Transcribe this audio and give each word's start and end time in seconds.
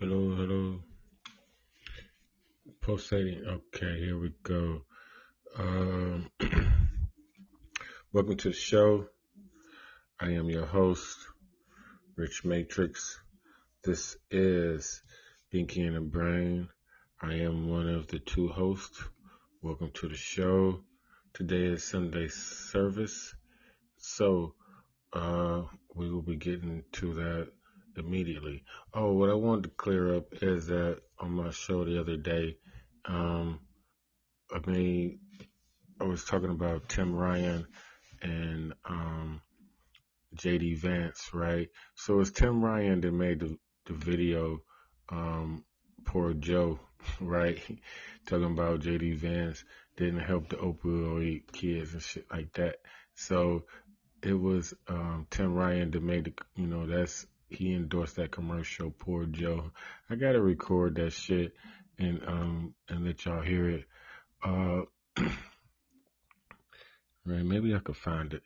Hello, 0.00 0.34
hello. 0.36 0.80
Pulsating. 2.80 3.44
Okay, 3.46 3.98
here 3.98 4.18
we 4.18 4.32
go. 4.42 4.82
Um, 5.56 6.30
welcome 8.12 8.36
to 8.36 8.48
the 8.50 8.54
show. 8.54 9.06
I 10.20 10.32
am 10.32 10.50
your 10.50 10.66
host, 10.66 11.18
Rich 12.16 12.44
Matrix. 12.44 13.18
This 13.84 14.16
is 14.30 15.02
Binky 15.52 15.86
and 15.86 15.96
the 15.96 16.00
Brain. 16.00 16.68
I 17.20 17.34
am 17.34 17.68
one 17.68 17.88
of 17.88 18.06
the 18.08 18.18
two 18.18 18.48
hosts. 18.48 19.02
Welcome 19.62 19.92
to 19.94 20.08
the 20.08 20.16
show. 20.16 20.80
Today 21.34 21.64
is 21.64 21.84
Sunday 21.84 22.28
service. 22.28 23.34
So, 23.96 24.54
uh, 25.12 25.62
we 25.94 26.10
will 26.10 26.22
be 26.22 26.36
getting 26.36 26.84
to 26.92 27.14
that 27.14 27.48
immediately. 27.96 28.64
Oh, 28.94 29.12
what 29.12 29.30
I 29.30 29.34
wanted 29.34 29.64
to 29.64 29.70
clear 29.70 30.16
up 30.16 30.26
is 30.42 30.66
that 30.66 31.00
on 31.18 31.32
my 31.32 31.50
show 31.50 31.84
the 31.84 32.00
other 32.00 32.16
day, 32.16 32.56
um, 33.04 33.60
I 34.52 34.70
mean, 34.70 35.18
I 36.00 36.04
was 36.04 36.24
talking 36.24 36.50
about 36.50 36.88
Tim 36.88 37.14
Ryan 37.14 37.66
and 38.22 38.72
um, 38.84 39.40
JD 40.36 40.78
Vance, 40.78 41.30
right? 41.32 41.68
So 41.96 42.20
it's 42.20 42.30
Tim 42.30 42.64
Ryan 42.64 43.00
that 43.00 43.12
made 43.12 43.40
the, 43.40 43.58
the 43.86 43.94
video, 43.94 44.60
um, 45.08 45.64
Poor 46.04 46.32
Joe, 46.34 46.78
right? 47.20 47.60
Talking 48.26 48.52
about 48.52 48.80
JD 48.80 49.16
Vance 49.16 49.64
didn't 49.96 50.20
help 50.20 50.48
the 50.48 50.56
opioid 50.56 51.50
kids 51.52 51.92
and 51.92 52.02
shit 52.02 52.26
like 52.30 52.52
that. 52.54 52.76
So 53.14 53.64
it 54.22 54.34
was 54.34 54.74
um, 54.88 55.26
Tim 55.30 55.54
Ryan 55.54 55.90
that 55.92 56.02
made 56.02 56.24
the, 56.24 56.32
you 56.56 56.66
know, 56.66 56.86
that's 56.86 57.26
he 57.48 57.74
endorsed 57.74 58.16
that 58.16 58.30
commercial. 58.30 58.90
Poor 58.90 59.24
Joe. 59.24 59.70
I 60.10 60.16
gotta 60.16 60.40
record 60.40 60.96
that 60.96 61.12
shit 61.12 61.54
and 61.98 62.20
um 62.26 62.74
and 62.88 63.04
let 63.04 63.24
y'all 63.24 63.42
hear 63.42 63.70
it. 63.70 63.84
Uh, 64.44 64.82
right? 67.24 67.44
Maybe 67.44 67.74
I 67.74 67.78
could 67.78 67.96
find 67.96 68.34
it. 68.34 68.42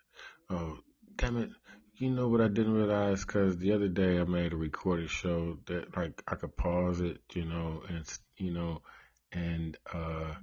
Oh, 0.50 0.78
damn 1.16 1.36
it! 1.36 1.50
You 1.96 2.10
know 2.10 2.28
what 2.28 2.40
I 2.40 2.48
didn't 2.48 2.74
realize? 2.74 3.24
Cause 3.24 3.58
the 3.58 3.72
other 3.72 3.88
day 3.88 4.18
I 4.20 4.24
made 4.24 4.52
a 4.52 4.56
recorded 4.56 5.10
show 5.10 5.58
that 5.66 5.96
like 5.96 6.22
I 6.28 6.36
could 6.36 6.56
pause 6.56 7.00
it, 7.00 7.18
you 7.34 7.44
know, 7.44 7.82
and 7.88 8.04
you 8.36 8.52
know, 8.52 8.82
and 9.32 9.76
uh 9.92 10.34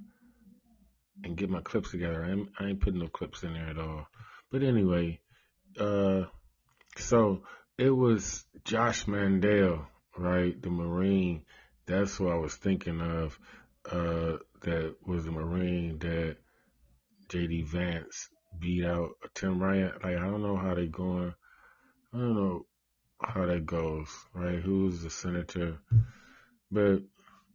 and 1.24 1.36
get 1.36 1.50
my 1.50 1.60
clips 1.60 1.90
together. 1.90 2.24
I 2.24 2.30
ain't, 2.30 2.48
I 2.58 2.66
ain't 2.66 2.80
putting 2.80 3.00
no 3.00 3.08
clips 3.08 3.42
in 3.42 3.52
there 3.52 3.68
at 3.68 3.78
all. 3.78 4.06
But 4.50 4.62
anyway, 4.62 5.20
uh, 5.78 6.24
so 6.96 7.42
it 7.78 7.90
was 7.90 8.44
Josh 8.64 9.06
Mandel, 9.06 9.86
right? 10.16 10.60
The 10.60 10.70
Marine. 10.70 11.44
That's 11.86 12.16
who 12.16 12.28
I 12.28 12.36
was 12.36 12.54
thinking 12.54 13.00
of. 13.00 13.38
Uh, 13.90 14.38
that 14.62 14.96
was 15.06 15.24
the 15.24 15.30
Marine 15.30 15.98
that 16.00 16.36
JD 17.28 17.66
Vance 17.68 18.28
beat 18.58 18.84
out 18.84 19.10
Tim 19.34 19.62
Ryan. 19.62 19.92
Like 20.02 20.16
I 20.16 20.26
don't 20.26 20.42
know 20.42 20.56
how 20.56 20.74
they 20.74 20.86
going. 20.86 21.32
I 22.12 22.18
don't 22.18 22.34
know 22.34 22.66
how 23.22 23.46
that 23.46 23.64
goes, 23.64 24.08
right? 24.34 24.58
Who's 24.58 25.02
the 25.02 25.10
senator? 25.10 25.78
But 26.70 27.02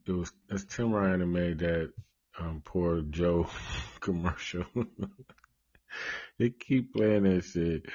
it 0.07 0.11
was 0.11 0.31
it's 0.49 0.65
Tim 0.65 0.91
Ryan 0.91 1.19
that 1.19 1.25
made 1.25 1.59
that 1.59 1.91
um, 2.39 2.61
poor 2.63 3.01
Joe 3.01 3.47
commercial. 3.99 4.65
they 6.39 6.49
keep 6.49 6.93
playing 6.93 7.23
that 7.23 7.43
shit. 7.43 7.85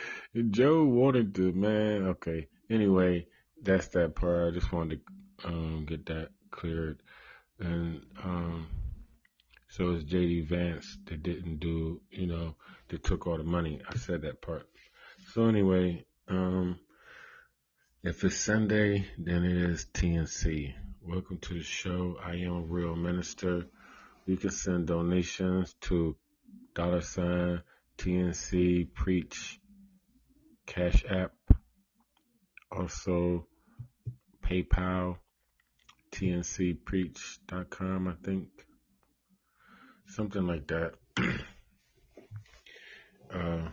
Joe 0.50 0.84
wanted 0.84 1.34
to, 1.36 1.52
man. 1.52 2.06
Okay. 2.08 2.48
Anyway, 2.68 3.26
that's 3.62 3.88
that 3.88 4.14
part. 4.14 4.48
I 4.48 4.50
just 4.54 4.72
wanted 4.72 5.00
to 5.42 5.48
um, 5.48 5.86
get 5.86 6.06
that 6.06 6.30
cleared. 6.50 7.02
And 7.58 8.02
um, 8.22 8.68
so 9.68 9.90
it's 9.90 10.04
JD 10.04 10.48
Vance 10.48 10.98
that 11.06 11.22
didn't 11.22 11.60
do, 11.60 12.00
you 12.10 12.26
know, 12.26 12.56
that 12.88 13.04
took 13.04 13.26
all 13.26 13.36
the 13.36 13.44
money. 13.44 13.80
I 13.88 13.96
said 13.96 14.22
that 14.22 14.40
part. 14.40 14.68
So 15.32 15.46
anyway, 15.46 16.04
um, 16.28 16.78
if 18.02 18.24
it's 18.24 18.36
Sunday, 18.36 19.06
then 19.18 19.44
it 19.44 19.56
is 19.56 19.86
TNC. 19.92 20.74
Welcome 21.02 21.38
to 21.38 21.54
the 21.54 21.62
show. 21.62 22.16
I 22.24 22.36
am 22.36 22.52
a 22.56 22.60
real 22.60 22.96
minister. 22.96 23.66
You 24.26 24.36
can 24.36 24.50
send 24.50 24.86
donations 24.86 25.74
to 25.82 26.16
dollar 26.74 27.02
sign 27.02 27.62
TNC 28.00 28.94
Preach 28.94 29.60
Cash 30.66 31.04
App. 31.06 31.32
Also 32.72 33.46
PayPal 34.42 35.18
TNCPreach.com, 36.10 38.08
I 38.08 38.14
think. 38.24 38.48
Something 40.06 40.46
like 40.46 40.66
that. 40.68 40.94
uh, 43.34 43.68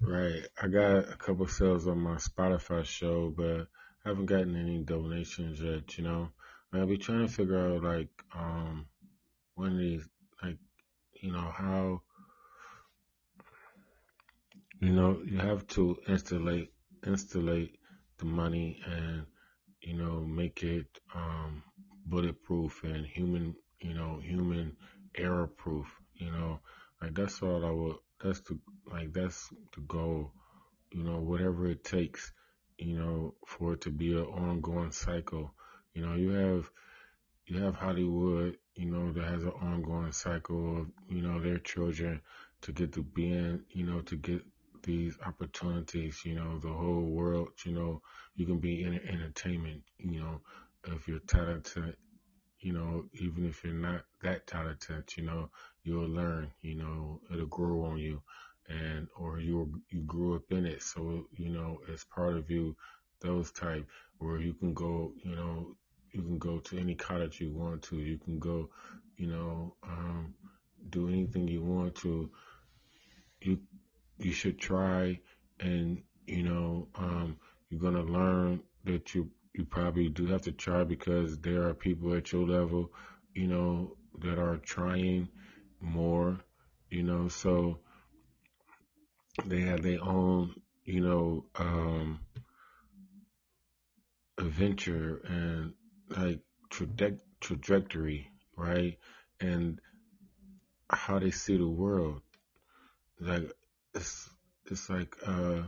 right. 0.00 0.42
I 0.60 0.66
got 0.66 0.96
a 1.08 1.16
couple 1.16 1.46
sales 1.46 1.86
on 1.86 2.00
my 2.00 2.16
Spotify 2.16 2.84
show, 2.84 3.32
but 3.36 3.68
I 4.04 4.08
haven't 4.08 4.26
gotten 4.26 4.56
any 4.56 4.82
donations 4.82 5.60
yet, 5.60 5.96
you 5.96 6.02
know. 6.02 6.30
I'll 6.72 6.86
be 6.88 6.98
trying 6.98 7.28
to 7.28 7.32
figure 7.32 7.68
out 7.68 7.84
like 7.84 8.10
um 8.34 8.86
when 9.54 9.78
these 9.78 10.06
like 10.42 10.58
you 11.22 11.32
know 11.32 11.52
how 11.56 12.02
you 14.80 14.92
know 14.92 15.20
you 15.24 15.38
have 15.38 15.66
to 15.66 15.96
installate 16.08 16.70
installate 17.06 17.76
the 18.18 18.24
money 18.24 18.80
and 18.86 19.24
you 19.82 19.94
know 19.94 20.20
make 20.20 20.62
it 20.62 20.86
um 21.14 21.62
bulletproof 22.06 22.82
and 22.84 23.04
human 23.06 23.54
you 23.80 23.94
know 23.94 24.20
human 24.22 24.76
error 25.16 25.46
proof 25.46 25.86
you 26.14 26.30
know. 26.30 26.60
Like 27.00 27.14
that's 27.14 27.42
all 27.42 27.64
I 27.64 27.70
would 27.70 27.96
that's 28.22 28.40
the 28.40 28.58
like 28.92 29.12
that's 29.12 29.50
the 29.74 29.80
goal 29.82 30.32
you 30.92 31.02
know 31.04 31.18
whatever 31.18 31.68
it 31.68 31.84
takes 31.84 32.32
you 32.78 32.98
know 32.98 33.34
for 33.46 33.74
it 33.74 33.80
to 33.82 33.90
be 33.90 34.12
an 34.14 34.24
ongoing 34.26 34.92
cycle. 34.92 35.52
You 35.94 36.06
know 36.06 36.14
you 36.14 36.30
have 36.30 36.70
you 37.46 37.58
have 37.62 37.74
Hollywood 37.74 38.56
you 38.76 38.86
know 38.86 39.12
that 39.12 39.24
has 39.24 39.44
an 39.44 39.52
ongoing 39.62 40.12
cycle 40.12 40.80
of 40.82 40.86
you 41.08 41.22
know 41.22 41.40
their 41.40 41.58
children 41.58 42.20
to 42.62 42.72
get 42.72 42.92
to 42.94 43.02
being 43.02 43.62
you 43.70 43.84
know 43.84 44.00
to 44.02 44.16
get 44.16 44.42
these 44.82 45.16
opportunities 45.26 46.20
you 46.24 46.34
know 46.34 46.58
the 46.58 46.68
whole 46.72 47.02
world 47.04 47.48
you 47.64 47.72
know 47.72 48.00
you 48.36 48.46
can 48.46 48.58
be 48.58 48.82
in 48.84 48.94
entertainment 49.08 49.82
you 49.98 50.20
know 50.20 50.40
if 50.88 51.06
you're 51.08 51.18
talented 51.20 51.96
you 52.60 52.72
know 52.72 53.04
even 53.14 53.46
if 53.46 53.62
you're 53.64 53.72
not 53.74 54.02
that 54.22 54.46
talented 54.46 55.04
you 55.16 55.24
know 55.24 55.50
you'll 55.82 56.08
learn 56.08 56.50
you 56.62 56.74
know 56.74 57.20
it'll 57.32 57.46
grow 57.46 57.84
on 57.84 57.98
you. 57.98 58.22
And 58.68 59.08
or 59.16 59.40
you 59.40 59.80
you 59.90 60.02
grew 60.02 60.36
up 60.36 60.50
in 60.50 60.66
it. 60.66 60.82
So 60.82 61.26
you 61.32 61.48
know 61.50 61.78
it's 61.88 62.04
part 62.04 62.36
of 62.36 62.50
you 62.50 62.76
those 63.20 63.50
type 63.50 63.86
where 64.18 64.40
you 64.40 64.52
can 64.54 64.74
go 64.74 65.12
you 65.24 65.34
know 65.34 65.74
you 66.12 66.22
can 66.22 66.38
go 66.38 66.58
to 66.60 66.78
any 66.78 66.94
college 66.94 67.40
you 67.40 67.50
want 67.50 67.82
to. 67.84 67.96
You 67.98 68.18
can 68.18 68.38
go 68.38 68.68
you 69.16 69.26
know 69.26 69.74
um 69.82 70.34
do 70.90 71.08
anything 71.08 71.48
you 71.48 71.62
want 71.62 71.94
to. 71.96 72.30
You 73.40 73.58
you 74.18 74.32
should 74.32 74.58
try 74.58 75.18
and 75.60 76.02
you 76.26 76.42
know 76.42 76.88
um 76.96 77.36
you're 77.70 77.80
gonna 77.80 78.02
learn 78.02 78.60
that 78.84 79.14
you 79.14 79.30
you 79.54 79.64
probably 79.64 80.08
do 80.08 80.26
have 80.26 80.42
to 80.42 80.52
try 80.52 80.84
because 80.84 81.38
there 81.40 81.62
are 81.68 81.74
people 81.74 82.14
at 82.14 82.32
your 82.32 82.46
level 82.46 82.90
you 83.34 83.46
know 83.46 83.96
that 84.20 84.38
are 84.38 84.56
trying 84.58 85.28
more 85.80 86.38
you 86.90 87.02
know 87.02 87.28
so 87.28 87.78
they 89.46 89.60
have 89.60 89.82
their 89.82 90.02
own 90.02 90.54
you 90.84 91.00
know 91.00 91.44
um 91.56 92.20
adventure 94.38 95.20
and 95.24 95.74
like 96.10 96.40
traje- 96.70 97.20
trajectory 97.40 98.30
right? 98.56 98.98
And 99.40 99.80
how 100.90 101.18
they 101.18 101.30
see 101.30 101.56
the 101.56 101.68
world. 101.68 102.20
Like 103.20 103.50
it's 103.94 104.30
it's 104.70 104.90
like 104.90 105.14
uh 105.26 105.62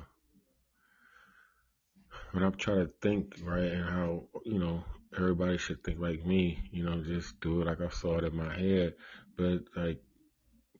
when 2.32 2.42
I'm 2.44 2.54
trying 2.54 2.86
to 2.86 2.92
think 3.00 3.36
right 3.42 3.72
and 3.72 3.84
how 3.84 4.24
you 4.44 4.58
know 4.58 4.84
everybody 5.16 5.58
should 5.58 5.82
think 5.82 5.98
like 6.00 6.24
me 6.24 6.58
you 6.70 6.84
know 6.84 7.02
just 7.02 7.40
do 7.40 7.60
it 7.60 7.66
like 7.66 7.80
I 7.80 7.88
saw 7.88 8.18
it 8.18 8.24
in 8.24 8.36
my 8.36 8.54
head. 8.56 8.94
But 9.36 9.64
like 9.76 10.00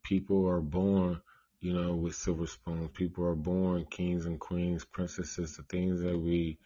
people 0.02 0.46
are 0.48 0.60
born 0.60 1.20
you 1.60 1.72
know 1.72 1.94
with 1.94 2.14
silver 2.14 2.46
spoons. 2.46 2.90
People 2.94 3.24
are 3.24 3.34
born 3.34 3.86
kings 3.90 4.26
and 4.26 4.38
queens 4.38 4.84
princesses 4.84 5.56
the 5.56 5.62
things 5.64 6.00
that 6.02 6.18
we 6.18 6.58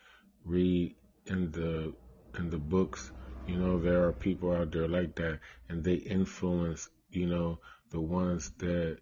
read 0.45 0.97
in 1.27 1.51
the 1.53 1.95
in 2.39 2.51
the 2.51 2.59
books. 2.59 3.13
You 3.47 3.59
know 3.59 3.79
there 3.81 4.05
are 4.05 4.13
people 4.13 4.53
out 4.53 4.73
there 4.73 4.89
like 4.89 5.15
that 5.17 5.41
and 5.69 5.85
they 5.85 5.95
influence 5.95 6.89
you 7.11 7.27
know 7.27 7.61
the 7.91 8.01
ones 8.01 8.51
that 8.59 8.99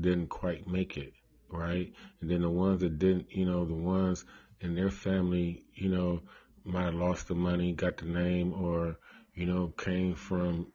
didn't 0.00 0.28
quite 0.28 0.66
make 0.66 0.96
it 0.96 1.12
right? 1.52 1.92
And 2.20 2.30
then 2.30 2.40
the 2.40 2.50
ones 2.50 2.80
that 2.80 2.98
didn't, 2.98 3.30
you 3.30 3.44
know, 3.44 3.64
the 3.64 3.74
ones 3.74 4.24
in 4.60 4.74
their 4.74 4.90
family, 4.90 5.64
you 5.74 5.90
know, 5.90 6.22
might 6.64 6.86
have 6.86 6.94
lost 6.94 7.28
the 7.28 7.34
money, 7.34 7.72
got 7.72 7.98
the 7.98 8.06
name, 8.06 8.54
or 8.54 8.96
you 9.34 9.46
know, 9.46 9.72
came 9.76 10.14
from 10.14 10.72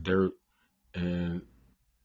dirt, 0.00 0.32
and 0.94 1.42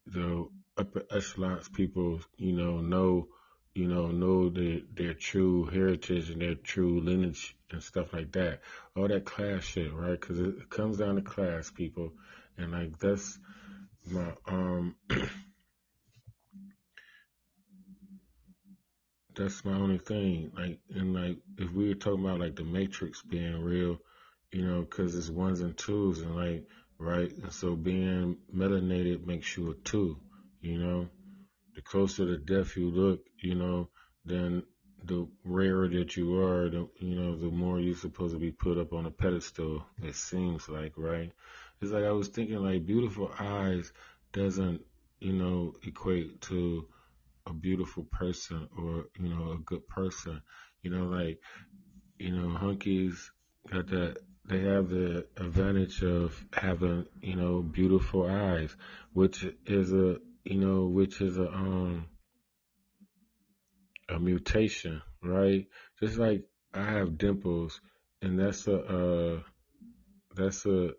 the 0.06 0.48
upper 0.78 1.04
echelons 1.12 1.69
people, 1.69 2.19
you 2.38 2.54
know, 2.54 2.80
know, 2.80 3.28
you 3.74 3.88
know, 3.88 4.07
know 4.07 4.50
their 4.50 4.81
their 4.94 5.14
true 5.14 5.66
heritage 5.66 6.30
and 6.30 6.42
their 6.42 6.56
true 6.56 7.00
lineage 7.02 7.56
and 7.72 7.81
stuff 7.81 8.14
like 8.14 8.31
that. 8.34 8.62
All 8.96 9.07
that 9.07 9.25
class 9.25 9.64
shit, 9.64 9.94
right? 9.94 10.19
Because 10.19 10.40
it, 10.40 10.69
comes 10.69 10.98
down 10.98 11.16
to 11.16 11.22
class, 11.22 11.72
people, 11.72 12.14
and 12.57 12.72
like 12.72 13.00
that's 13.00 13.40
my 14.06 14.34
um. 14.48 14.96
that's 19.36 19.63
my 19.66 19.74
only 19.74 19.98
thing. 19.98 20.51
Like, 20.56 20.80
and 20.94 21.13
like, 21.13 21.38
if 21.57 21.72
we 21.72 21.89
were 21.89 21.95
talking 21.95 22.25
about 22.25 22.39
like 22.39 22.56
the 22.56 22.63
Matrix 22.63 23.22
being 23.22 23.62
real, 23.62 23.98
you 24.51 24.66
know, 24.66 24.81
because 24.81 25.16
it's 25.16 25.30
ones 25.30 25.62
and 25.62 25.78
twos, 25.78 26.19
and 26.19 26.36
like, 26.36 26.68
right, 26.98 27.31
and 27.31 27.51
so 27.51 27.75
being 27.75 28.38
melanated 28.54 29.25
makes 29.25 29.56
you 29.57 29.72
a 29.72 29.75
two, 29.75 30.18
you 30.62 30.78
know. 30.78 31.07
The 31.75 31.81
closer 31.81 32.25
to 32.25 32.38
death 32.38 32.75
you 32.75 32.89
look, 32.89 33.22
you 33.38 33.56
know, 33.56 33.88
then 34.25 34.63
the 35.06 35.28
rarer 35.45 35.88
that 35.88 36.18
you 36.18 36.38
are, 36.39 36.69
the 36.69 36.88
you 37.00 37.16
know, 37.16 37.38
the 37.38 37.50
more 37.50 37.80
you're 37.80 37.95
supposed 37.95 38.33
to 38.33 38.39
be 38.39 38.51
put 38.51 38.78
up 38.78 38.94
on 38.94 39.06
a 39.06 39.12
pedestal. 39.12 39.86
It 40.04 40.16
seems 40.16 40.68
like, 40.68 40.94
right? 40.98 41.31
It's 41.81 41.92
like 41.92 42.04
I 42.04 42.12
was 42.12 42.28
thinking, 42.28 42.57
like, 42.57 42.86
beautiful 42.86 43.31
eyes 43.39 43.92
doesn't, 44.33 44.81
you 45.19 45.33
know, 45.33 45.74
equate 45.83 46.42
to 46.42 46.86
a 47.51 47.53
beautiful 47.53 48.03
person 48.06 48.68
or 48.77 49.06
you 49.19 49.30
know 49.30 49.51
a 49.51 49.57
good 49.59 49.88
person. 49.88 50.42
You 50.81 50.92
know, 50.92 51.06
like 51.06 51.39
you 52.18 52.31
know, 52.36 52.57
hunkies 52.57 53.30
got 53.71 53.88
that. 53.88 54.18
They 54.45 54.62
have 54.62 54.89
the 54.89 55.27
advantage 55.38 56.01
of 56.03 56.33
having 56.53 57.06
you 57.21 57.36
know 57.36 57.62
beautiful 57.62 58.25
eyes, 58.30 58.75
which 59.13 59.45
is 59.65 59.94
a 59.94 60.18
you 60.44 60.57
know 60.57 60.86
which 60.86 61.21
is 61.21 61.38
a 61.38 61.48
um 61.48 62.07
a 64.09 64.19
mutation, 64.19 65.01
right? 65.21 65.68
Just 66.00 66.18
like 66.18 66.44
I 66.74 66.83
have 66.83 67.18
dimples, 67.18 67.81
and 68.21 68.39
that's 68.39 68.68
a 68.68 68.77
uh, 68.77 69.39
that's 70.36 70.65
a 70.65 70.92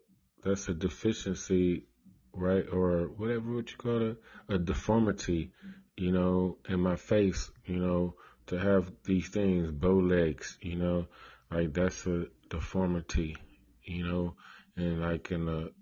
that's 0.45 0.69
a 0.69 0.75
deficiency, 0.75 1.87
right? 2.33 2.65
Or 2.73 3.09
whatever 3.09 3.55
what 3.55 3.71
you 3.71 3.77
call 3.77 4.03
it, 4.11 4.17
a 4.49 4.59
deformity 4.59 5.53
you 5.97 6.11
know, 6.11 6.59
in 6.69 6.81
my 6.81 6.97
face, 6.97 7.51
you 7.67 7.77
know, 7.77 8.15
to 8.47 8.59
have 8.59 8.91
these 9.05 9.29
things, 9.29 9.71
bow 9.71 9.99
legs, 10.01 10.59
you 10.61 10.77
know, 10.77 11.07
like 11.51 11.73
that's 11.75 12.07
a 12.07 12.27
deformity, 12.49 13.37
you 13.85 14.07
know, 14.07 14.35
and 14.77 15.01
like 15.03 15.31
in 15.31 15.45
the 15.45 15.73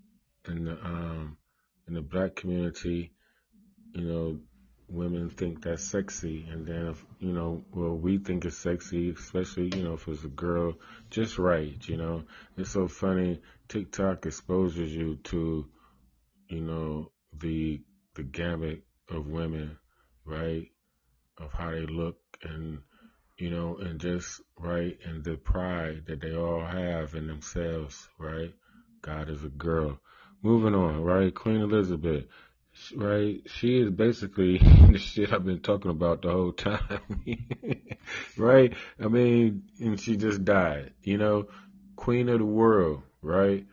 in 0.47 0.65
the 0.65 0.73
um 0.85 1.37
in 1.87 1.93
the 1.93 2.01
black 2.01 2.35
community, 2.35 3.13
you 3.93 4.03
know, 4.03 4.39
women 4.89 5.29
think 5.29 5.63
that's 5.63 5.83
sexy, 5.83 6.45
and 6.51 6.65
then 6.67 6.87
if 6.87 7.05
you 7.19 7.31
know, 7.31 7.63
well, 7.73 7.95
we 7.95 8.17
think 8.17 8.43
it's 8.45 8.57
sexy, 8.57 9.09
especially 9.11 9.71
you 9.75 9.83
know 9.83 9.93
if 9.93 10.07
it's 10.07 10.25
a 10.25 10.27
girl, 10.27 10.73
just 11.09 11.39
right, 11.39 11.77
you 11.87 11.97
know. 11.97 12.23
It's 12.57 12.71
so 12.71 12.87
funny. 12.87 13.41
TikTok 13.69 14.25
exposes 14.25 14.93
you 14.93 15.15
to, 15.23 15.65
you 16.49 16.61
know, 16.61 17.11
the 17.39 17.81
the 18.15 18.23
gamut 18.23 18.83
of 19.09 19.27
women 19.27 19.77
right? 20.25 20.67
Of 21.37 21.53
how 21.53 21.71
they 21.71 21.85
look 21.85 22.17
and, 22.43 22.79
you 23.37 23.49
know, 23.49 23.77
and 23.77 23.99
just, 23.99 24.41
right? 24.59 24.97
And 25.05 25.23
the 25.23 25.35
pride 25.35 26.03
that 26.07 26.21
they 26.21 26.35
all 26.35 26.65
have 26.65 27.15
in 27.15 27.27
themselves, 27.27 28.07
right? 28.17 28.53
God 29.01 29.29
is 29.29 29.43
a 29.43 29.49
girl. 29.49 29.99
Moving 30.43 30.75
on, 30.75 31.03
right? 31.03 31.33
Queen 31.33 31.61
Elizabeth, 31.61 32.25
right? 32.95 33.41
She 33.47 33.79
is 33.79 33.91
basically 33.91 34.57
the 34.91 34.97
shit 34.97 35.33
I've 35.33 35.45
been 35.45 35.61
talking 35.61 35.91
about 35.91 36.21
the 36.21 36.31
whole 36.31 36.51
time, 36.51 37.01
right? 38.37 38.73
I 38.99 39.07
mean, 39.07 39.63
and 39.79 39.99
she 39.99 40.17
just 40.17 40.43
died, 40.43 40.93
you 41.03 41.17
know? 41.17 41.47
Queen 41.95 42.29
of 42.29 42.39
the 42.39 42.45
world, 42.45 43.03
right? 43.21 43.65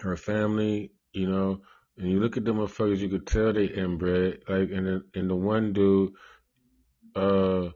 Her 0.00 0.16
family, 0.16 0.92
you 1.12 1.28
know, 1.28 1.60
and 1.98 2.10
you 2.10 2.20
look 2.20 2.36
at 2.36 2.44
them 2.44 2.56
motherfuckers, 2.56 2.98
you 2.98 3.08
could 3.08 3.26
tell 3.26 3.52
they 3.52 3.66
inbred. 3.66 4.42
Like, 4.48 4.70
and 4.70 4.86
the, 4.86 5.04
and 5.14 5.28
the 5.28 5.36
one 5.36 5.72
dude, 5.72 6.12
uh, 7.14 7.68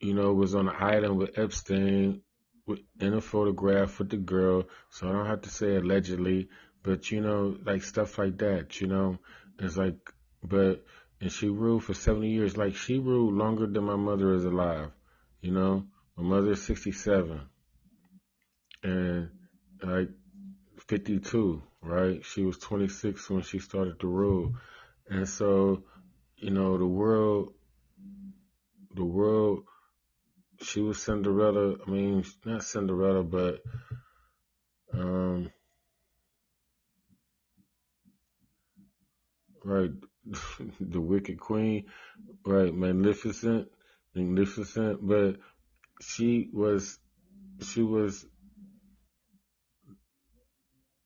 you 0.00 0.14
know, 0.14 0.32
was 0.32 0.54
on 0.54 0.68
an 0.68 0.76
island 0.78 1.18
with 1.18 1.38
Epstein 1.38 2.22
with, 2.66 2.80
in 3.00 3.14
a 3.14 3.20
photograph 3.20 3.98
with 3.98 4.10
the 4.10 4.16
girl. 4.16 4.64
So 4.90 5.08
I 5.08 5.12
don't 5.12 5.26
have 5.26 5.42
to 5.42 5.50
say 5.50 5.76
allegedly, 5.76 6.48
but 6.82 7.10
you 7.10 7.20
know, 7.20 7.56
like 7.64 7.82
stuff 7.82 8.18
like 8.18 8.38
that, 8.38 8.80
you 8.80 8.86
know, 8.86 9.18
it's 9.58 9.76
like, 9.76 9.98
but, 10.42 10.84
and 11.20 11.30
she 11.30 11.48
ruled 11.48 11.84
for 11.84 11.92
70 11.92 12.30
years. 12.30 12.56
Like 12.56 12.76
she 12.76 12.98
ruled 12.98 13.34
longer 13.34 13.66
than 13.66 13.84
my 13.84 13.96
mother 13.96 14.32
is 14.34 14.44
alive, 14.44 14.90
you 15.42 15.52
know, 15.52 15.86
my 16.16 16.22
mother 16.22 16.52
is 16.52 16.62
67 16.62 17.40
and 18.82 19.30
like 19.82 20.08
52 20.86 21.62
right? 21.82 22.24
She 22.24 22.42
was 22.42 22.58
26 22.58 23.30
when 23.30 23.42
she 23.42 23.58
started 23.58 24.00
to 24.00 24.06
rule. 24.06 24.54
And 25.08 25.28
so, 25.28 25.84
you 26.36 26.50
know, 26.50 26.78
the 26.78 26.86
world, 26.86 27.54
the 28.94 29.04
world, 29.04 29.64
she 30.62 30.80
was 30.80 31.02
Cinderella. 31.02 31.76
I 31.86 31.90
mean, 31.90 32.24
not 32.44 32.64
Cinderella, 32.64 33.22
but, 33.22 33.62
um, 34.92 35.50
right, 39.64 39.90
the 40.80 41.00
Wicked 41.00 41.40
Queen, 41.40 41.86
right, 42.44 42.74
magnificent, 42.74 43.68
magnificent, 44.14 45.06
but 45.06 45.36
she 46.00 46.50
was, 46.52 46.98
she 47.62 47.82
was 47.82 48.26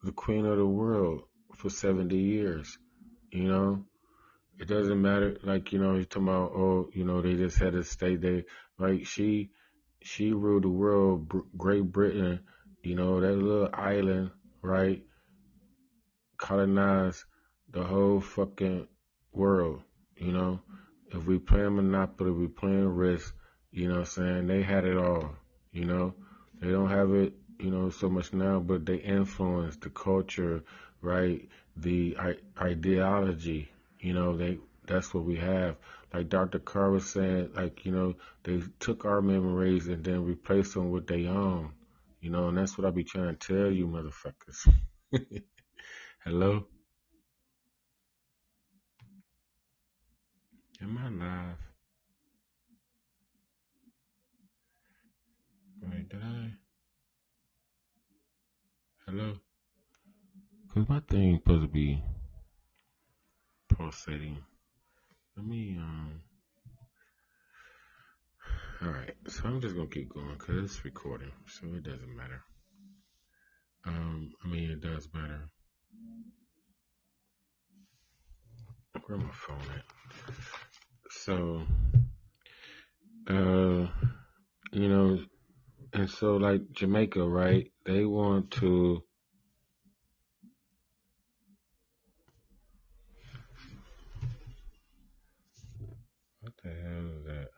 the 0.04 0.12
queen 0.12 0.44
of 0.44 0.58
the 0.58 0.66
world 0.66 1.22
for 1.56 1.70
70 1.70 2.16
years. 2.16 2.78
You 3.30 3.44
know, 3.44 3.84
it 4.58 4.68
doesn't 4.68 5.00
matter. 5.00 5.38
Like, 5.42 5.72
you 5.72 5.78
know, 5.78 5.94
you're 5.94 6.04
talking 6.04 6.28
about, 6.28 6.52
oh, 6.54 6.88
you 6.92 7.04
know, 7.04 7.23
they 7.23 7.34
just 7.34 7.58
had 7.58 7.73
to 7.73 7.82
stay 7.82 8.16
there. 8.16 8.42
Like, 8.78 9.06
she, 9.06 9.50
she 10.02 10.32
ruled 10.32 10.64
the 10.64 10.68
world, 10.68 11.32
Great 11.56 11.90
Britain, 11.90 12.40
you 12.82 12.94
know, 12.94 13.20
that 13.20 13.32
little 13.32 13.70
island, 13.73 14.30
right? 14.62 15.02
Colonized 16.38 17.25
the 17.70 17.82
whole 17.82 18.20
fucking 18.20 18.87
world, 19.32 19.82
you 20.16 20.32
know? 20.32 20.61
If 21.08 21.26
we 21.26 21.38
playing 21.38 21.76
Monopoly, 21.76 22.30
we 22.30 22.49
playing 22.49 22.88
Risk, 22.88 23.34
you 23.70 23.88
know 23.88 24.00
what 24.00 24.00
I'm 24.00 24.06
saying? 24.06 24.46
They 24.49 24.62
had 24.62 24.84
it 24.84 24.96
all, 24.96 25.34
you 25.73 25.87
know? 25.87 26.14
They 26.61 26.70
don't 26.70 26.90
have 26.90 27.12
it 27.12 27.34
you 27.58 27.70
know, 27.70 27.90
so 27.90 28.08
much 28.08 28.32
now, 28.32 28.61
but 28.61 28.87
they 28.87 28.96
influence 28.96 29.76
the 29.76 29.90
culture, 29.90 30.62
right? 31.02 31.49
The 31.76 32.16
ideology, 32.61 33.70
you 34.00 34.12
know, 34.14 34.37
they 34.37 34.58
that's 34.87 35.12
what 35.14 35.25
we 35.25 35.37
have. 35.37 35.76
Like 36.12 36.28
Dr. 36.28 36.58
Carr 36.58 36.90
was 36.90 37.08
saying, 37.11 37.50
like, 37.54 37.84
you 37.84 37.92
know, 37.92 38.14
they 38.44 38.62
took 38.80 39.04
our 39.04 39.20
memories 39.23 39.88
and 39.88 40.04
then 40.04 40.25
replaced 40.25 40.75
them 40.75 40.90
with 40.90 41.06
their 41.06 41.28
own, 41.30 41.73
you 42.20 42.30
know, 42.30 42.49
and 42.49 42.58
that's 42.58 42.78
what 42.78 42.87
I 42.87 42.90
be 42.90 43.04
trying 43.04 43.37
to 43.37 43.46
tell 43.54 43.70
you, 43.73 43.87
motherfuckers. 43.87 44.68
Hello? 46.25 46.66
Am 50.80 50.96
I 50.99 51.08
live? 51.08 51.58
Wait, 55.82 56.08
did 56.08 56.23
I? 56.23 56.63
Hello? 59.16 59.33
Because 60.66 60.88
my 60.88 60.99
thing 61.09 61.38
supposed 61.38 61.62
to 61.62 61.68
be 61.68 62.02
pulsating. 63.68 64.38
Let 65.37 65.47
me, 65.47 65.76
um... 65.78 66.21
Alright, 68.83 69.14
so 69.28 69.44
I'm 69.44 69.61
just 69.61 69.76
gonna 69.76 69.87
keep 69.87 70.12
going 70.12 70.35
because 70.37 70.64
it's 70.64 70.85
recording, 70.85 71.30
so 71.47 71.68
it 71.76 71.85
doesn't 71.85 72.16
matter. 72.16 72.42
Um, 73.87 74.33
I 74.44 74.49
mean, 74.49 74.73
it 74.73 74.80
does 74.80 75.09
matter. 75.14 75.49
Where 79.06 79.18
my 79.18 79.30
phone 79.33 79.61
at? 79.76 80.35
So, 81.11 81.62
uh, 83.28 83.87
you 84.73 84.88
know, 84.88 85.21
and 85.94 86.10
so 86.10 86.36
like 86.36 86.60
Jamaica, 86.72 87.22
right? 87.22 87.70
They 87.86 88.04
want 88.04 88.50
to 88.52 89.02
what 96.40 96.52
the 96.62 96.70
hell 96.70 97.06
is 97.16 97.24
that? 97.26 97.48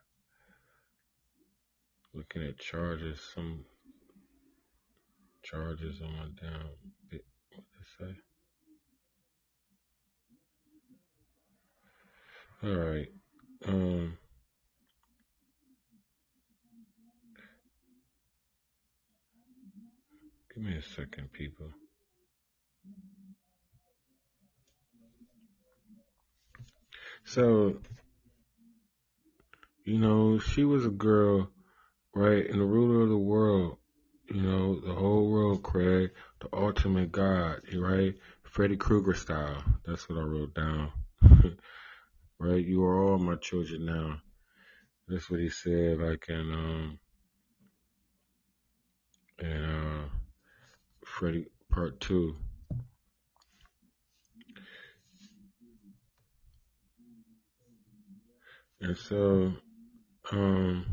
Looking 2.15 2.43
at 2.45 2.59
charges, 2.59 3.21
some 3.35 3.65
charges 5.43 6.01
on 6.03 6.13
my 6.13 6.49
down 6.49 6.69
bit 7.11 7.25
what 7.55 7.65
they 7.73 8.07
say. 8.07 8.15
All 12.69 12.77
right. 12.77 13.09
Um 13.67 14.19
Give 20.57 20.65
me 20.65 20.75
a 20.79 20.83
second, 20.83 21.31
people. 21.35 21.71
So, 27.25 27.77
you 29.85 29.99
know, 29.99 30.39
she 30.39 30.65
was 30.65 30.87
a 30.87 30.91
girl, 30.91 31.51
right, 32.15 32.49
and 32.49 32.59
the 32.59 32.65
ruler 32.65 33.03
of 33.03 33.11
the 33.11 33.19
world, 33.19 33.77
you 34.31 34.41
know, 34.41 34.81
the 34.81 34.95
whole 34.95 35.31
world, 35.31 35.63
Craig, 35.63 36.13
the 36.41 36.49
ultimate 36.55 37.13
God, 37.13 37.61
right? 37.77 38.15
Freddy 38.45 38.79
Krueger 38.79 39.13
style. 39.13 39.63
That's 39.85 40.09
what 40.09 40.19
I 40.19 40.23
wrote 40.23 40.55
down. 40.55 40.91
right? 42.39 42.65
You 42.65 42.83
are 42.83 43.05
all 43.05 43.19
my 43.19 43.37
children 43.37 43.85
now. 43.85 44.23
That's 45.07 45.29
what 45.29 45.41
he 45.41 45.51
said, 45.51 45.99
like 45.99 46.25
in, 46.31 46.51
um, 46.51 46.99
in, 49.39 49.65
uh, 49.65 50.09
Freddy 51.17 51.47
Part 51.71 51.99
2. 52.01 52.37
And 58.83 58.99
so, 58.99 59.51
um, 60.31 60.85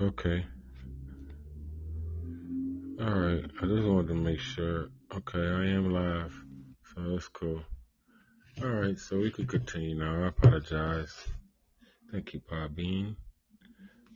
okay. 0.00 0.46
Alright, 2.98 3.44
I 3.60 3.66
just 3.66 3.84
wanted 3.84 4.08
to 4.08 4.14
make 4.14 4.40
sure. 4.40 4.88
Okay, 5.14 5.38
I 5.38 5.66
am 5.66 5.92
live, 5.92 6.34
so 6.94 7.02
that's 7.02 7.28
cool. 7.28 7.60
Alright, 8.62 8.98
so 8.98 9.18
we 9.18 9.30
could 9.30 9.46
continue 9.50 9.98
now. 9.98 10.24
I 10.24 10.28
apologize. 10.28 11.14
Thank 12.10 12.32
you, 12.32 12.40
Pa 12.40 12.68
Bean. 12.68 13.14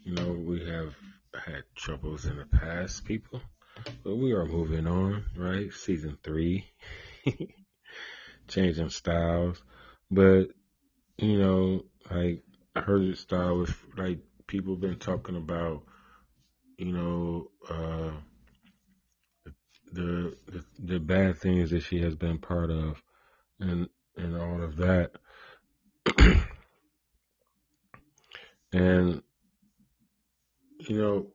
You 0.04 0.14
know, 0.14 0.32
we 0.32 0.64
have 0.64 0.94
had 1.34 1.64
troubles 1.74 2.26
in 2.26 2.36
the 2.36 2.46
past, 2.46 3.04
people, 3.04 3.40
but 4.04 4.16
we 4.16 4.32
are 4.32 4.46
moving 4.46 4.86
on, 4.86 5.24
right? 5.36 5.72
Season 5.72 6.18
three. 6.22 6.66
changing 8.48 8.90
styles. 8.90 9.62
But, 10.10 10.48
you 11.18 11.38
know, 11.38 11.84
like 12.10 12.42
I 12.74 12.80
heard 12.80 13.06
her 13.08 13.14
style 13.16 13.56
was 13.56 13.72
like 13.96 14.18
people 14.46 14.76
been 14.76 14.98
talking 14.98 15.36
about, 15.36 15.82
you 16.78 16.92
know, 16.92 17.50
uh, 17.68 18.12
the, 19.92 20.36
the 20.46 20.64
the 20.78 20.98
bad 21.00 21.38
things 21.38 21.70
that 21.70 21.82
she 21.82 22.00
has 22.00 22.14
been 22.14 22.38
part 22.38 22.70
of 22.70 23.02
and 23.60 23.88
and 24.16 24.36
all 24.36 24.62
of 24.62 24.76
that. 24.76 25.12
and 28.72 29.22
you 30.88 30.98
know, 30.98 31.26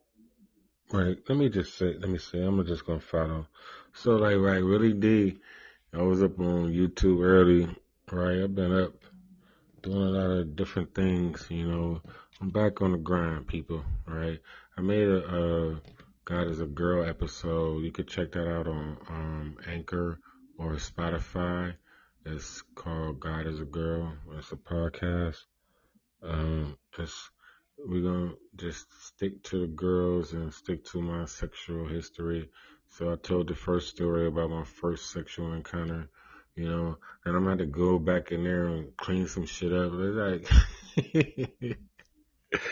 right, 0.92 1.16
let 1.28 1.38
me 1.38 1.48
just 1.48 1.76
say 1.76 1.94
let 1.98 2.08
me 2.08 2.18
say 2.18 2.42
I'm 2.42 2.64
just 2.66 2.86
gonna 2.86 3.00
follow. 3.00 3.46
So 3.94 4.16
like 4.16 4.36
right, 4.36 4.64
Willie 4.64 4.94
D 4.94 5.38
I 5.94 6.00
was 6.00 6.22
up 6.22 6.38
on 6.40 6.72
YouTube 6.72 7.22
early, 7.22 7.68
right? 8.10 8.42
I've 8.42 8.54
been 8.54 8.72
up 8.72 8.94
doing 9.82 9.98
a 9.98 10.10
lot 10.10 10.30
of 10.30 10.56
different 10.56 10.94
things, 10.94 11.46
you 11.50 11.66
know. 11.66 12.00
I'm 12.40 12.48
back 12.48 12.80
on 12.80 12.92
the 12.92 12.98
grind, 12.98 13.46
people, 13.46 13.84
right? 14.06 14.40
I 14.76 14.80
made 14.80 15.06
a, 15.06 15.18
a 15.18 15.80
God 16.24 16.48
is 16.48 16.60
a 16.60 16.66
Girl 16.66 17.04
episode. 17.04 17.82
You 17.82 17.92
could 17.92 18.08
check 18.08 18.32
that 18.32 18.48
out 18.48 18.66
on 18.66 18.96
um, 19.08 19.56
Anchor 19.66 20.18
or 20.56 20.76
Spotify. 20.76 21.74
It's 22.24 22.62
called 22.74 23.20
God 23.20 23.46
is 23.46 23.60
a 23.60 23.66
Girl. 23.66 24.14
It's 24.38 24.52
a 24.52 24.56
podcast. 24.56 25.44
Um, 26.22 26.78
it's 26.98 27.30
we're 27.78 28.02
gonna 28.02 28.34
just 28.56 28.86
stick 29.06 29.42
to 29.44 29.60
the 29.60 29.66
girls 29.66 30.32
and 30.32 30.52
stick 30.52 30.84
to 30.86 31.00
my 31.00 31.24
sexual 31.24 31.86
history. 31.86 32.50
So 32.88 33.12
I 33.12 33.16
told 33.16 33.48
the 33.48 33.54
first 33.54 33.88
story 33.88 34.26
about 34.26 34.50
my 34.50 34.64
first 34.64 35.10
sexual 35.10 35.52
encounter, 35.54 36.08
you 36.54 36.68
know, 36.68 36.98
and 37.24 37.36
I'm 37.36 37.44
gonna 37.44 37.50
have 37.50 37.58
to 37.58 37.66
go 37.66 37.98
back 37.98 38.32
in 38.32 38.44
there 38.44 38.66
and 38.66 38.96
clean 38.96 39.26
some 39.26 39.46
shit 39.46 39.72
up. 39.72 39.92
It's 39.94 40.46
like, 41.14 41.78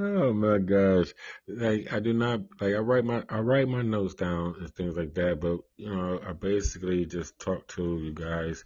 oh 0.00 0.32
my 0.32 0.58
gosh, 0.58 1.12
like 1.46 1.92
I 1.92 2.00
do 2.00 2.12
not 2.12 2.40
like 2.60 2.74
I 2.74 2.78
write 2.78 3.04
my 3.04 3.22
I 3.28 3.38
write 3.38 3.68
my 3.68 3.82
notes 3.82 4.14
down 4.14 4.56
and 4.58 4.74
things 4.74 4.96
like 4.96 5.14
that, 5.14 5.40
but 5.40 5.58
you 5.76 5.94
know 5.94 6.20
I 6.26 6.32
basically 6.32 7.06
just 7.06 7.38
talk 7.38 7.68
to 7.68 7.98
you 7.98 8.12
guys 8.12 8.64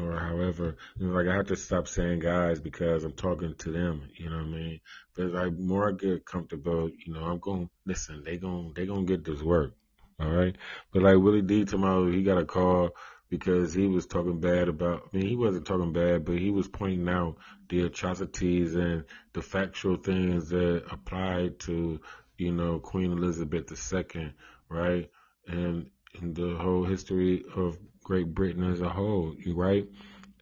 or 0.00 0.18
however, 0.18 0.76
you 0.96 1.06
know, 1.06 1.14
like 1.14 1.28
I 1.28 1.36
have 1.36 1.46
to 1.46 1.56
stop 1.56 1.88
saying 1.88 2.20
guys 2.20 2.60
because 2.60 3.04
I'm 3.04 3.12
talking 3.12 3.54
to 3.54 3.70
them, 3.70 4.08
you 4.16 4.30
know 4.30 4.36
what 4.36 4.46
I 4.46 4.48
mean? 4.48 4.80
But 5.14 5.32
like 5.32 5.52
more 5.58 5.88
I 5.88 5.92
get 5.92 6.24
comfortable, 6.24 6.90
you 6.90 7.12
know, 7.12 7.24
I'm 7.24 7.38
going 7.38 7.68
listen, 7.86 8.22
they 8.24 8.36
going 8.36 8.72
they 8.74 8.86
gonna 8.86 9.04
get 9.04 9.24
this 9.24 9.42
work. 9.42 9.74
All 10.20 10.30
right. 10.30 10.56
But 10.92 11.02
like 11.02 11.16
Willie 11.16 11.42
D 11.42 11.64
tomorrow 11.64 12.10
he 12.10 12.22
got 12.22 12.38
a 12.38 12.44
call 12.44 12.90
because 13.28 13.74
he 13.74 13.86
was 13.86 14.06
talking 14.06 14.40
bad 14.40 14.68
about 14.68 15.10
I 15.12 15.16
mean 15.16 15.26
he 15.26 15.36
wasn't 15.36 15.66
talking 15.66 15.92
bad, 15.92 16.24
but 16.24 16.38
he 16.38 16.50
was 16.50 16.68
pointing 16.68 17.08
out 17.08 17.36
the 17.68 17.82
atrocities 17.82 18.74
and 18.74 19.04
the 19.32 19.42
factual 19.42 19.96
things 19.96 20.48
that 20.50 20.84
applied 20.90 21.58
to, 21.60 22.00
you 22.38 22.52
know, 22.52 22.78
Queen 22.78 23.12
Elizabeth 23.12 23.72
II, 23.92 24.32
right? 24.68 25.10
And, 25.46 25.90
and 26.20 26.34
the 26.34 26.56
whole 26.56 26.84
history 26.84 27.44
of 27.56 27.76
Great 28.04 28.32
Britain 28.32 28.70
as 28.70 28.80
a 28.80 28.88
whole, 28.88 29.34
you 29.38 29.54
right? 29.54 29.88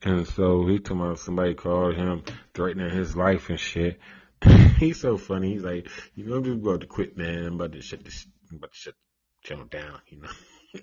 And 0.02 0.26
so 0.26 0.66
he 0.66 0.81
told 0.81 1.00
me 1.00 1.16
somebody 1.16 1.54
called 1.54 1.95
him 1.95 2.25
threatening 2.54 2.90
his 2.90 3.16
life 3.16 3.49
and 3.50 3.59
shit. 3.59 4.00
He's 4.78 5.00
so 5.00 5.16
funny. 5.16 5.52
He's 5.52 5.62
like, 5.62 5.88
you 6.16 6.26
know, 6.26 6.37
I'm 6.37 6.45
just 6.45 6.59
about 6.59 6.81
to 6.81 6.87
quit, 6.88 7.16
man. 7.16 7.47
I'm 7.47 7.54
about 7.54 7.73
to 7.73 7.81
shut 7.81 8.04
this, 8.04 8.26
I'm 8.50 8.57
about 8.57 8.73
to 8.73 8.76
shut 8.76 8.95
the 8.95 9.49
channel 9.49 9.66
down, 9.66 10.00
you 10.09 10.21
know. 10.21 10.28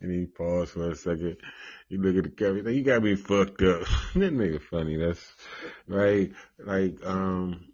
and 0.00 0.12
he 0.12 0.24
paused 0.24 0.72
for 0.72 0.90
a 0.90 0.96
second. 0.96 1.36
You 1.88 2.00
look 2.00 2.16
at 2.16 2.24
the 2.24 2.30
camera, 2.30 2.62
like, 2.62 2.74
you 2.74 2.82
got 2.82 3.02
me 3.02 3.14
fucked 3.14 3.60
up. 3.60 3.82
that 4.14 4.34
nigga 4.34 4.62
funny. 4.62 4.96
That's 4.96 5.32
right. 5.86 6.32
Like, 6.58 7.04
um, 7.04 7.66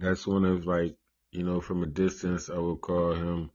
that's 0.00 0.26
one 0.26 0.46
of 0.46 0.66
like, 0.66 0.96
you 1.30 1.44
know, 1.44 1.60
from 1.60 1.82
a 1.82 1.86
distance, 1.86 2.48
I 2.48 2.58
would 2.58 2.80
call 2.80 3.12
him, 3.12 3.50